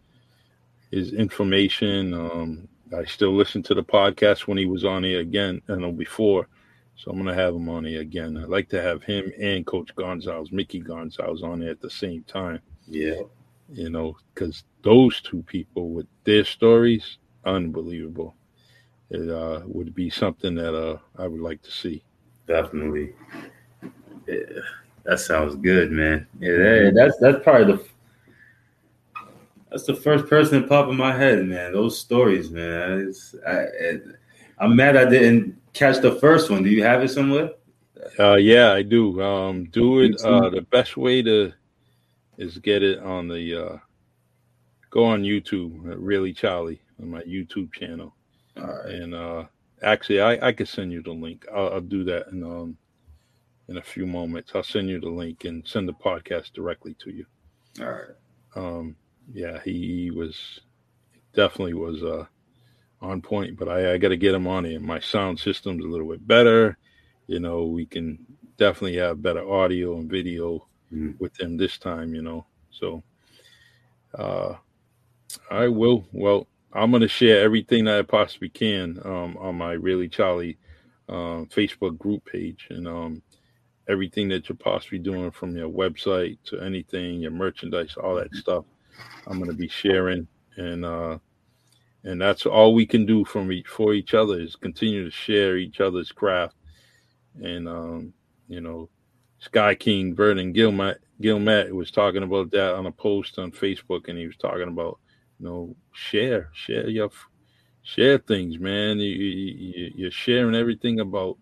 his 0.91 1.13
information. 1.13 2.13
Um, 2.13 2.67
I 2.95 3.05
still 3.05 3.33
listen 3.33 3.63
to 3.63 3.73
the 3.73 3.83
podcast 3.83 4.47
when 4.47 4.57
he 4.57 4.65
was 4.65 4.83
on 4.83 5.03
here 5.03 5.21
again, 5.21 5.61
you 5.69 5.77
know, 5.77 5.91
before. 5.91 6.47
So 6.95 7.11
I'm 7.11 7.17
gonna 7.17 7.33
have 7.33 7.55
him 7.55 7.69
on 7.69 7.85
here 7.85 8.01
again. 8.01 8.37
I'd 8.37 8.49
like 8.49 8.69
to 8.69 8.81
have 8.81 9.03
him 9.03 9.31
and 9.39 9.65
Coach 9.65 9.95
Gonzalez, 9.95 10.51
Mickey 10.51 10.79
Gonzalez, 10.79 11.41
on 11.41 11.59
there 11.59 11.71
at 11.71 11.81
the 11.81 11.89
same 11.89 12.23
time. 12.23 12.59
Yeah, 12.87 13.21
you 13.73 13.89
know, 13.89 14.17
because 14.33 14.63
those 14.83 15.21
two 15.21 15.43
people 15.43 15.89
with 15.89 16.07
their 16.23 16.45
stories, 16.45 17.17
unbelievable. 17.45 18.35
It 19.09 19.29
uh, 19.29 19.61
would 19.65 19.93
be 19.93 20.09
something 20.09 20.55
that 20.55 20.73
uh, 20.73 20.97
I 21.17 21.27
would 21.27 21.41
like 21.41 21.61
to 21.63 21.71
see. 21.71 22.01
Definitely. 22.47 23.13
Yeah, 24.27 24.61
that 25.03 25.19
sounds 25.19 25.55
good, 25.55 25.91
man. 25.91 26.27
Yeah, 26.39 26.91
that's 26.93 27.17
that's 27.17 27.43
probably 27.43 27.73
the 27.73 27.85
that's 29.69 29.83
the 29.83 29.95
first 29.95 30.27
person 30.27 30.61
that 30.61 30.69
popped 30.69 30.89
in 30.89 30.97
my 30.97 31.13
head, 31.13 31.45
man. 31.45 31.71
Those 31.71 31.97
stories, 31.97 32.51
man. 32.51 33.13
I, 33.47 33.65
I'm 34.61 34.75
mad 34.75 34.95
I 34.95 35.09
didn't 35.09 35.59
catch 35.73 36.01
the 36.01 36.15
first 36.15 36.49
one. 36.51 36.63
Do 36.63 36.69
you 36.69 36.83
have 36.83 37.03
it 37.03 37.09
somewhere? 37.09 37.49
Uh, 38.19 38.35
yeah, 38.35 38.71
I 38.71 38.83
do. 38.83 39.21
Um, 39.21 39.65
do 39.65 40.01
it. 40.01 40.21
Uh, 40.23 40.49
the 40.49 40.61
best 40.61 40.97
way 40.97 41.21
to 41.23 41.51
is 42.37 42.59
get 42.59 42.83
it 42.83 42.99
on 42.99 43.27
the 43.27 43.55
uh, 43.55 43.77
go 44.91 45.03
on 45.03 45.23
YouTube. 45.23 45.91
Uh, 45.91 45.97
really, 45.97 46.31
Charlie 46.31 46.81
on 47.01 47.09
my 47.09 47.21
YouTube 47.23 47.73
channel. 47.73 48.13
All 48.57 48.67
right. 48.67 48.85
And 48.93 49.15
uh, 49.15 49.45
actually, 49.81 50.21
I 50.21 50.47
I 50.47 50.51
could 50.51 50.67
send 50.67 50.91
you 50.91 51.01
the 51.01 51.11
link. 51.11 51.45
I'll, 51.53 51.73
I'll 51.73 51.81
do 51.81 52.03
that 52.05 52.27
and 52.27 52.43
um 52.43 52.77
in 53.67 53.77
a 53.77 53.81
few 53.81 54.05
moments. 54.05 54.51
I'll 54.53 54.63
send 54.63 54.89
you 54.89 54.99
the 54.99 55.09
link 55.09 55.45
and 55.45 55.65
send 55.67 55.87
the 55.87 55.93
podcast 55.93 56.53
directly 56.53 56.95
to 56.99 57.09
you. 57.09 57.25
All 57.79 57.89
right. 57.89 58.15
Um, 58.55 58.95
yeah, 59.33 59.59
he, 59.63 60.03
he 60.03 60.11
was 60.11 60.59
definitely 61.33 61.73
was 61.73 62.03
uh, 62.03 62.25
on 63.01 63.21
point, 63.21 63.57
but 63.57 63.67
I, 63.67 63.93
I 63.93 63.97
got 63.97 64.09
to 64.09 64.17
get 64.17 64.35
him 64.35 64.47
on 64.47 64.65
here. 64.65 64.79
My 64.79 64.99
sound 64.99 65.39
system's 65.39 65.83
a 65.83 65.87
little 65.87 66.09
bit 66.09 66.25
better. 66.27 66.77
You 67.27 67.39
know, 67.39 67.65
we 67.65 67.85
can 67.85 68.25
definitely 68.57 68.97
have 68.97 69.21
better 69.21 69.47
audio 69.47 69.97
and 69.97 70.09
video 70.09 70.67
mm. 70.93 71.19
with 71.19 71.39
him 71.39 71.57
this 71.57 71.77
time. 71.77 72.13
You 72.13 72.21
know, 72.21 72.45
so 72.69 73.03
uh, 74.17 74.55
I 75.49 75.67
will. 75.67 76.05
Well, 76.11 76.47
I'm 76.73 76.91
going 76.91 77.01
to 77.01 77.07
share 77.07 77.43
everything 77.43 77.85
that 77.85 77.99
I 77.99 78.01
possibly 78.03 78.49
can 78.49 78.99
um, 79.03 79.37
on 79.37 79.55
my 79.57 79.73
Really 79.73 80.07
Charlie 80.07 80.57
um, 81.09 81.47
Facebook 81.47 81.97
group 81.97 82.25
page 82.25 82.67
and 82.69 82.87
um, 82.87 83.21
everything 83.89 84.29
that 84.29 84.47
you're 84.47 84.55
possibly 84.55 84.99
doing 84.99 85.31
from 85.31 85.55
your 85.55 85.69
website 85.69 86.37
to 86.45 86.59
anything, 86.61 87.19
your 87.19 87.31
merchandise, 87.31 87.95
all 88.01 88.15
that 88.15 88.33
stuff. 88.33 88.63
I'm 89.27 89.37
going 89.37 89.49
to 89.49 89.57
be 89.57 89.67
sharing 89.67 90.27
and 90.57 90.85
uh, 90.85 91.17
and 92.03 92.21
that's 92.21 92.45
all 92.45 92.73
we 92.73 92.85
can 92.85 93.05
do 93.05 93.23
from 93.23 93.51
each 93.51 93.67
for 93.67 93.93
each 93.93 94.13
other 94.13 94.39
is 94.39 94.55
continue 94.55 95.05
to 95.05 95.11
share 95.11 95.57
each 95.57 95.79
other's 95.79 96.11
craft. 96.11 96.55
And 97.41 97.67
um, 97.67 98.13
you 98.47 98.61
know 98.61 98.89
Sky 99.39 99.75
King 99.75 100.15
Vernon 100.15 100.53
Gilmet 100.53 100.97
Gilmet 101.21 101.71
was 101.71 101.91
talking 101.91 102.23
about 102.23 102.51
that 102.51 102.75
on 102.75 102.85
a 102.85 102.91
post 102.91 103.39
on 103.39 103.51
Facebook 103.51 104.07
and 104.07 104.17
he 104.17 104.25
was 104.25 104.37
talking 104.37 104.67
about 104.67 104.99
you 105.39 105.45
know 105.45 105.75
share 105.93 106.49
share 106.53 106.89
your 106.89 107.09
share 107.83 108.17
things 108.17 108.59
man. 108.59 108.99
You, 108.99 109.09
you, 109.09 109.91
you're 109.95 110.11
sharing 110.11 110.55
everything 110.55 110.99
about 110.99 111.37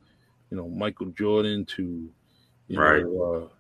you 0.52 0.58
know 0.58 0.68
Michael 0.68 1.08
Jordan 1.08 1.66
to 1.66 2.10
you 2.68 2.80
right. 2.80 3.04
know 3.04 3.22
uh, 3.22 3.54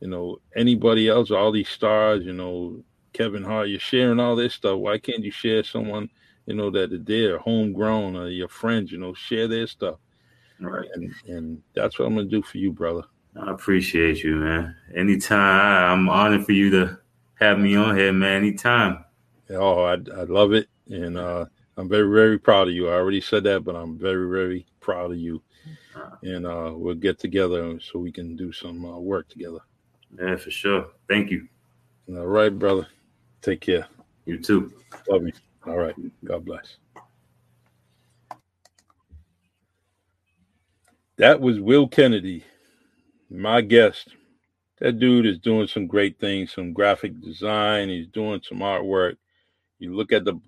you 0.00 0.08
know 0.08 0.40
anybody 0.56 1.08
else 1.08 1.30
all 1.30 1.52
these 1.52 1.68
stars 1.68 2.24
you 2.24 2.32
know 2.32 2.82
Kevin 3.12 3.44
Hart 3.44 3.68
you're 3.68 3.80
sharing 3.80 4.20
all 4.20 4.36
this 4.36 4.54
stuff. 4.54 4.78
Why 4.78 4.98
can't 4.98 5.24
you 5.24 5.30
share 5.30 5.64
someone 5.64 6.10
you 6.50 6.56
know, 6.56 6.68
that 6.68 7.06
they're 7.06 7.38
homegrown 7.38 8.16
or 8.16 8.28
your 8.28 8.48
friends, 8.48 8.90
you 8.90 8.98
know, 8.98 9.14
share 9.14 9.46
their 9.46 9.68
stuff. 9.68 9.98
Right. 10.58 10.88
And, 10.94 11.14
and 11.28 11.62
that's 11.74 11.96
what 11.96 12.06
I'm 12.06 12.14
going 12.14 12.28
to 12.28 12.36
do 12.36 12.42
for 12.42 12.58
you, 12.58 12.72
brother. 12.72 13.02
I 13.40 13.52
appreciate 13.52 14.24
you, 14.24 14.34
man. 14.34 14.74
Anytime, 14.92 16.00
I'm 16.00 16.08
honored 16.08 16.44
for 16.44 16.50
you 16.50 16.68
to 16.70 16.98
have 17.36 17.60
me 17.60 17.76
on 17.76 17.96
here, 17.96 18.12
man. 18.12 18.38
Anytime. 18.38 19.04
Oh, 19.50 19.84
I, 19.84 19.92
I 19.92 20.24
love 20.24 20.52
it. 20.52 20.66
And 20.88 21.16
uh, 21.16 21.44
I'm 21.76 21.88
very, 21.88 22.12
very 22.12 22.36
proud 22.36 22.66
of 22.66 22.74
you. 22.74 22.88
I 22.88 22.94
already 22.94 23.20
said 23.20 23.44
that, 23.44 23.62
but 23.62 23.76
I'm 23.76 23.96
very, 23.96 24.28
very 24.28 24.66
proud 24.80 25.12
of 25.12 25.18
you. 25.18 25.40
Uh, 25.94 26.16
and 26.24 26.46
uh, 26.46 26.72
we'll 26.74 26.96
get 26.96 27.20
together 27.20 27.78
so 27.78 28.00
we 28.00 28.10
can 28.10 28.34
do 28.34 28.50
some 28.50 28.84
uh, 28.84 28.98
work 28.98 29.28
together. 29.28 29.60
Yeah, 30.20 30.34
for 30.34 30.50
sure. 30.50 30.88
Thank 31.08 31.30
you. 31.30 31.46
All 32.08 32.26
right, 32.26 32.50
brother. 32.50 32.88
Take 33.40 33.60
care. 33.60 33.86
You 34.24 34.38
too. 34.38 34.72
Love 35.08 35.22
you. 35.28 35.32
All 35.66 35.76
right. 35.76 35.94
God 36.24 36.44
bless. 36.44 36.76
That 41.18 41.40
was 41.40 41.60
Will 41.60 41.86
Kennedy, 41.88 42.44
my 43.30 43.60
guest. 43.60 44.08
That 44.80 44.98
dude 44.98 45.26
is 45.26 45.38
doing 45.38 45.66
some 45.66 45.86
great 45.86 46.18
things, 46.18 46.52
some 46.54 46.72
graphic 46.72 47.20
design. 47.20 47.90
He's 47.90 48.06
doing 48.08 48.40
some 48.42 48.58
artwork. 48.58 49.16
You 49.78 49.94
look 49.94 50.12
at 50.12 50.24
the 50.24 50.40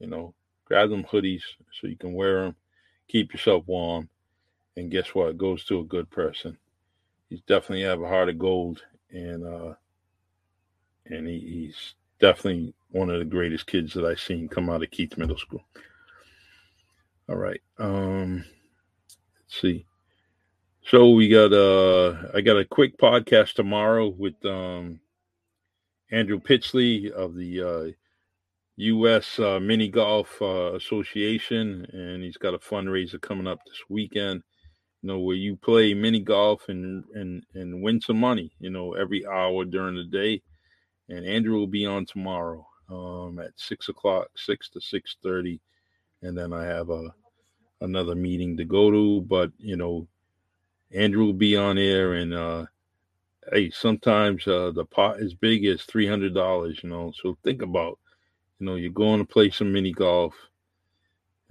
You 0.00 0.08
know, 0.08 0.34
grab 0.64 0.90
them 0.90 1.04
hoodies 1.04 1.42
so 1.72 1.86
you 1.86 1.96
can 1.96 2.14
wear 2.14 2.42
them. 2.42 2.56
Keep 3.08 3.32
yourself 3.32 3.64
warm. 3.66 4.08
And 4.76 4.90
guess 4.90 5.14
what? 5.14 5.30
It 5.30 5.38
goes 5.38 5.64
to 5.66 5.80
a 5.80 5.84
good 5.84 6.10
person. 6.10 6.58
He's 7.28 7.42
definitely 7.42 7.84
have 7.84 8.02
a 8.02 8.08
heart 8.08 8.30
of 8.30 8.38
gold. 8.38 8.82
And, 9.10 9.46
uh, 9.46 9.74
and 11.06 11.26
he, 11.26 11.38
he's 11.38 11.94
definitely 12.18 12.74
one 12.90 13.10
of 13.10 13.18
the 13.18 13.24
greatest 13.24 13.66
kids 13.66 13.94
that 13.94 14.04
I've 14.04 14.20
seen 14.20 14.48
come 14.48 14.70
out 14.70 14.82
of 14.82 14.90
Keith 14.90 15.16
Middle 15.18 15.38
School. 15.38 15.64
All 17.28 17.36
right. 17.36 17.60
Um, 17.78 18.44
let's 19.38 19.60
see. 19.60 19.86
So 20.84 21.10
we 21.10 21.28
got 21.28 21.52
uh 21.52 22.28
I 22.34 22.40
got 22.40 22.58
a 22.58 22.64
quick 22.64 22.98
podcast 22.98 23.54
tomorrow 23.54 24.08
with 24.08 24.34
um 24.44 25.00
Andrew 26.10 26.40
Pitchley 26.40 27.10
of 27.10 27.36
the 27.36 27.62
uh 27.62 27.92
US 28.76 29.38
uh, 29.38 29.60
Mini 29.60 29.88
Golf 29.88 30.42
uh, 30.42 30.74
Association 30.74 31.86
and 31.92 32.22
he's 32.22 32.36
got 32.36 32.54
a 32.54 32.58
fundraiser 32.58 33.20
coming 33.20 33.46
up 33.46 33.60
this 33.64 33.80
weekend 33.88 34.42
you 35.02 35.06
know 35.08 35.20
where 35.20 35.36
you 35.36 35.56
play 35.56 35.94
mini 35.94 36.20
golf 36.20 36.68
and 36.68 37.04
and 37.14 37.44
and 37.54 37.82
win 37.82 38.00
some 38.00 38.18
money 38.18 38.52
you 38.58 38.70
know 38.70 38.94
every 38.94 39.24
hour 39.26 39.64
during 39.64 39.94
the 39.94 40.04
day 40.04 40.42
and 41.08 41.24
Andrew 41.26 41.58
will 41.58 41.66
be 41.68 41.86
on 41.86 42.06
tomorrow 42.06 42.66
um 42.90 43.38
at 43.38 43.52
six 43.56 43.88
o'clock 43.88 44.28
six 44.36 44.68
to 44.70 44.80
six 44.80 45.16
thirty 45.22 45.60
and 46.22 46.36
then 46.36 46.52
I 46.52 46.64
have 46.64 46.90
a 46.90 47.14
another 47.80 48.14
meeting 48.14 48.56
to 48.56 48.64
go 48.64 48.90
to. 48.90 49.20
But 49.22 49.52
you 49.58 49.76
know, 49.76 50.06
Andrew 50.92 51.26
will 51.26 51.32
be 51.32 51.56
on 51.56 51.78
air, 51.78 52.14
and 52.14 52.34
uh, 52.34 52.66
hey, 53.52 53.70
sometimes 53.70 54.46
uh, 54.46 54.72
the 54.72 54.84
pot 54.84 55.20
is 55.20 55.34
big 55.34 55.64
as 55.66 55.82
three 55.82 56.06
hundred 56.06 56.34
dollars. 56.34 56.80
You 56.82 56.90
know, 56.90 57.12
so 57.22 57.36
think 57.44 57.62
about, 57.62 57.98
you 58.58 58.66
know, 58.66 58.76
you're 58.76 58.90
going 58.92 59.20
to 59.20 59.32
play 59.32 59.50
some 59.50 59.72
mini 59.72 59.92
golf. 59.92 60.34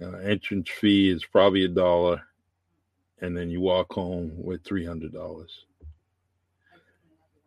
Uh, 0.02 0.16
entrance 0.18 0.68
fee 0.68 1.10
is 1.10 1.24
probably 1.24 1.64
a 1.64 1.68
dollar, 1.68 2.22
and 3.20 3.36
then 3.36 3.50
you 3.50 3.60
walk 3.60 3.92
home 3.92 4.32
with 4.36 4.64
three 4.64 4.86
hundred 4.86 5.12
dollars. 5.12 5.66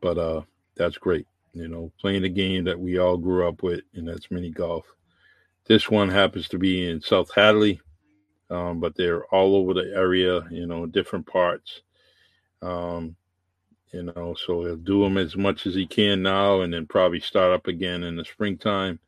But 0.01 0.17
uh, 0.17 0.41
that's 0.75 0.97
great. 0.97 1.27
You 1.53 1.67
know, 1.69 1.91
playing 1.99 2.25
a 2.25 2.29
game 2.29 2.65
that 2.65 2.79
we 2.79 2.97
all 2.99 3.17
grew 3.17 3.47
up 3.47 3.63
with, 3.63 3.81
and 3.93 4.07
that's 4.07 4.31
mini 4.31 4.51
golf. 4.51 4.85
This 5.65 5.89
one 5.89 6.09
happens 6.09 6.47
to 6.49 6.59
be 6.59 6.87
in 6.87 7.01
South 7.01 7.31
Hadley, 7.33 7.81
um, 8.49 8.79
but 8.79 8.95
they're 8.95 9.25
all 9.25 9.55
over 9.55 9.73
the 9.73 9.91
area, 9.95 10.45
you 10.51 10.67
know, 10.67 10.85
different 10.85 11.25
parts. 11.25 11.81
Um, 12.61 13.15
you 13.91 14.03
know, 14.03 14.35
so 14.45 14.63
he'll 14.63 14.75
do 14.75 15.03
them 15.03 15.17
as 15.17 15.35
much 15.35 15.65
as 15.65 15.73
he 15.73 15.87
can 15.87 16.21
now 16.21 16.61
and 16.61 16.73
then 16.73 16.85
probably 16.85 17.19
start 17.19 17.51
up 17.51 17.67
again 17.67 18.03
in 18.03 18.15
the 18.15 18.25
springtime. 18.25 18.99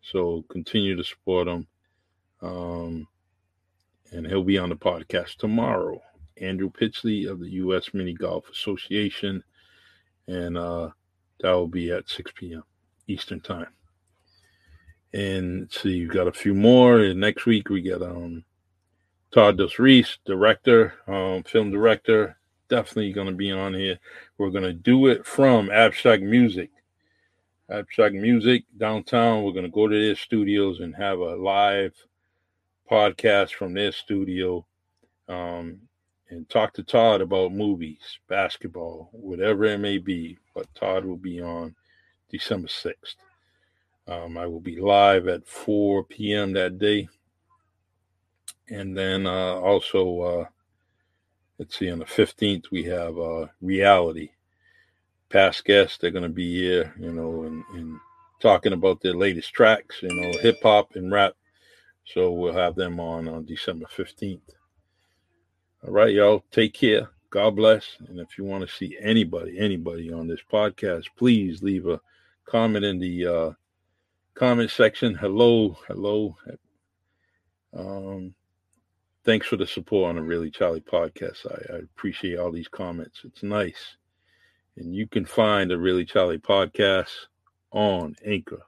So 0.00 0.44
continue 0.48 0.96
to 0.96 1.04
support 1.04 1.46
him. 1.46 1.66
Um, 2.40 3.06
and 4.10 4.26
he'll 4.26 4.42
be 4.42 4.58
on 4.58 4.70
the 4.70 4.76
podcast 4.76 5.36
tomorrow. 5.36 6.00
Andrew 6.40 6.70
Pitchley 6.70 7.30
of 7.30 7.40
the 7.40 7.50
U.S. 7.50 7.90
Mini 7.92 8.12
Golf 8.12 8.48
Association. 8.50 9.44
And 10.26 10.56
uh, 10.58 10.90
that 11.40 11.52
will 11.52 11.68
be 11.68 11.92
at 11.92 12.08
6 12.08 12.32
p.m. 12.34 12.64
Eastern 13.06 13.40
Time. 13.40 13.68
And 15.14 15.70
see, 15.70 15.90
you've 15.90 16.14
got 16.14 16.28
a 16.28 16.32
few 16.32 16.54
more. 16.54 17.00
And 17.00 17.20
next 17.20 17.46
week 17.46 17.68
we 17.68 17.82
get 17.82 18.02
um 18.02 18.44
Todd 19.32 19.56
Dos 19.56 19.78
Reis, 19.78 20.18
director, 20.26 20.94
um, 21.06 21.42
film 21.42 21.70
director, 21.70 22.36
definitely 22.68 23.12
going 23.12 23.28
to 23.28 23.34
be 23.34 23.50
on 23.50 23.72
here. 23.74 23.98
We're 24.36 24.50
going 24.50 24.64
to 24.64 24.74
do 24.74 25.06
it 25.06 25.26
from 25.26 25.70
Abstract 25.70 26.22
Music. 26.22 26.70
Abstract 27.70 28.14
Music 28.14 28.64
downtown. 28.76 29.42
We're 29.42 29.52
going 29.52 29.64
to 29.64 29.70
go 29.70 29.88
to 29.88 30.06
their 30.06 30.16
studios 30.16 30.80
and 30.80 30.94
have 30.94 31.18
a 31.18 31.36
live 31.36 31.94
podcast 32.90 33.52
from 33.52 33.72
their 33.72 33.92
studio 33.92 34.66
um, 35.28 35.80
and 36.28 36.46
talk 36.50 36.74
to 36.74 36.82
Todd 36.82 37.22
about 37.22 37.54
movies, 37.54 38.18
basketball, 38.28 39.08
whatever 39.12 39.64
it 39.64 39.78
may 39.78 39.96
be. 39.96 40.38
But 40.54 40.74
Todd 40.74 41.06
will 41.06 41.16
be 41.16 41.40
on 41.40 41.74
December 42.30 42.68
6th. 42.68 43.16
Um, 44.08 44.36
I 44.36 44.46
will 44.46 44.60
be 44.60 44.80
live 44.80 45.28
at 45.28 45.46
4 45.46 46.04
p.m. 46.04 46.52
that 46.54 46.78
day. 46.78 47.08
And 48.68 48.96
then 48.96 49.26
uh, 49.26 49.54
also 49.54 50.20
uh, 50.20 50.44
let's 51.58 51.78
see 51.78 51.90
on 51.90 52.00
the 52.00 52.04
15th 52.04 52.70
we 52.70 52.84
have 52.84 53.18
uh, 53.18 53.46
reality. 53.60 54.30
Past 55.28 55.64
guests 55.64 55.98
they're 55.98 56.10
going 56.10 56.22
to 56.24 56.28
be 56.28 56.52
here 56.54 56.94
you 56.98 57.12
know 57.12 57.44
and, 57.44 57.64
and 57.74 57.98
talking 58.40 58.72
about 58.72 59.00
their 59.00 59.14
latest 59.14 59.52
tracks 59.52 60.02
you 60.02 60.14
know 60.14 60.38
hip 60.40 60.58
hop 60.62 60.94
and 60.94 61.12
rap. 61.12 61.34
So 62.04 62.32
we'll 62.32 62.52
have 62.52 62.74
them 62.74 62.98
on 62.98 63.28
on 63.28 63.44
december 63.44 63.86
15th 63.96 64.40
all 65.84 65.92
right 65.92 66.14
y'all 66.14 66.44
take 66.52 66.74
care. 66.74 67.10
God 67.30 67.56
bless. 67.56 67.96
And 68.08 68.20
if 68.20 68.38
you 68.38 68.44
want 68.44 68.66
to 68.66 68.72
see 68.72 68.96
anybody 69.00 69.58
anybody 69.58 70.12
on 70.12 70.28
this 70.28 70.40
podcast 70.52 71.06
please 71.16 71.62
leave 71.62 71.88
a 71.88 72.00
comment 72.44 72.84
in 72.84 72.98
the 72.98 73.26
uh 73.26 73.50
comment 74.34 74.70
section. 74.70 75.14
Hello, 75.14 75.76
hello. 75.86 76.36
Um, 77.74 78.34
thanks 79.24 79.46
for 79.46 79.56
the 79.56 79.66
support 79.66 80.10
on 80.10 80.16
the 80.16 80.22
Really 80.22 80.50
Charlie 80.50 80.80
podcast. 80.80 81.46
I, 81.46 81.74
I 81.74 81.78
appreciate 81.78 82.38
all 82.38 82.52
these 82.52 82.68
comments. 82.68 83.20
It's 83.24 83.42
nice. 83.42 83.96
And 84.76 84.94
you 84.94 85.06
can 85.06 85.26
find 85.26 85.70
the 85.70 85.78
Really 85.78 86.04
Charlie 86.04 86.38
podcast 86.38 87.10
on 87.72 88.16
Anchor, 88.24 88.62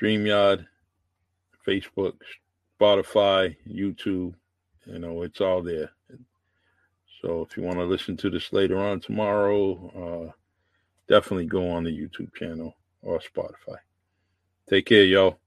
StreamYard, 0.00 0.66
Facebook, 1.66 2.14
Spotify, 2.80 3.56
YouTube. 3.68 4.34
You 4.86 4.98
know, 4.98 5.22
it's 5.22 5.40
all 5.40 5.62
there. 5.62 5.90
So 7.20 7.42
if 7.42 7.56
you 7.56 7.62
want 7.62 7.78
to 7.78 7.84
listen 7.84 8.16
to 8.18 8.30
this 8.30 8.52
later 8.52 8.78
on 8.78 9.00
tomorrow, 9.00 10.30
uh, 10.30 10.32
definitely 11.06 11.44
go 11.44 11.70
on 11.70 11.84
the 11.84 11.90
YouTube 11.90 12.34
channel 12.34 12.74
or 13.02 13.20
Spotify. 13.20 13.78
Take 14.68 14.86
care, 14.86 15.04
y'all. 15.04 15.39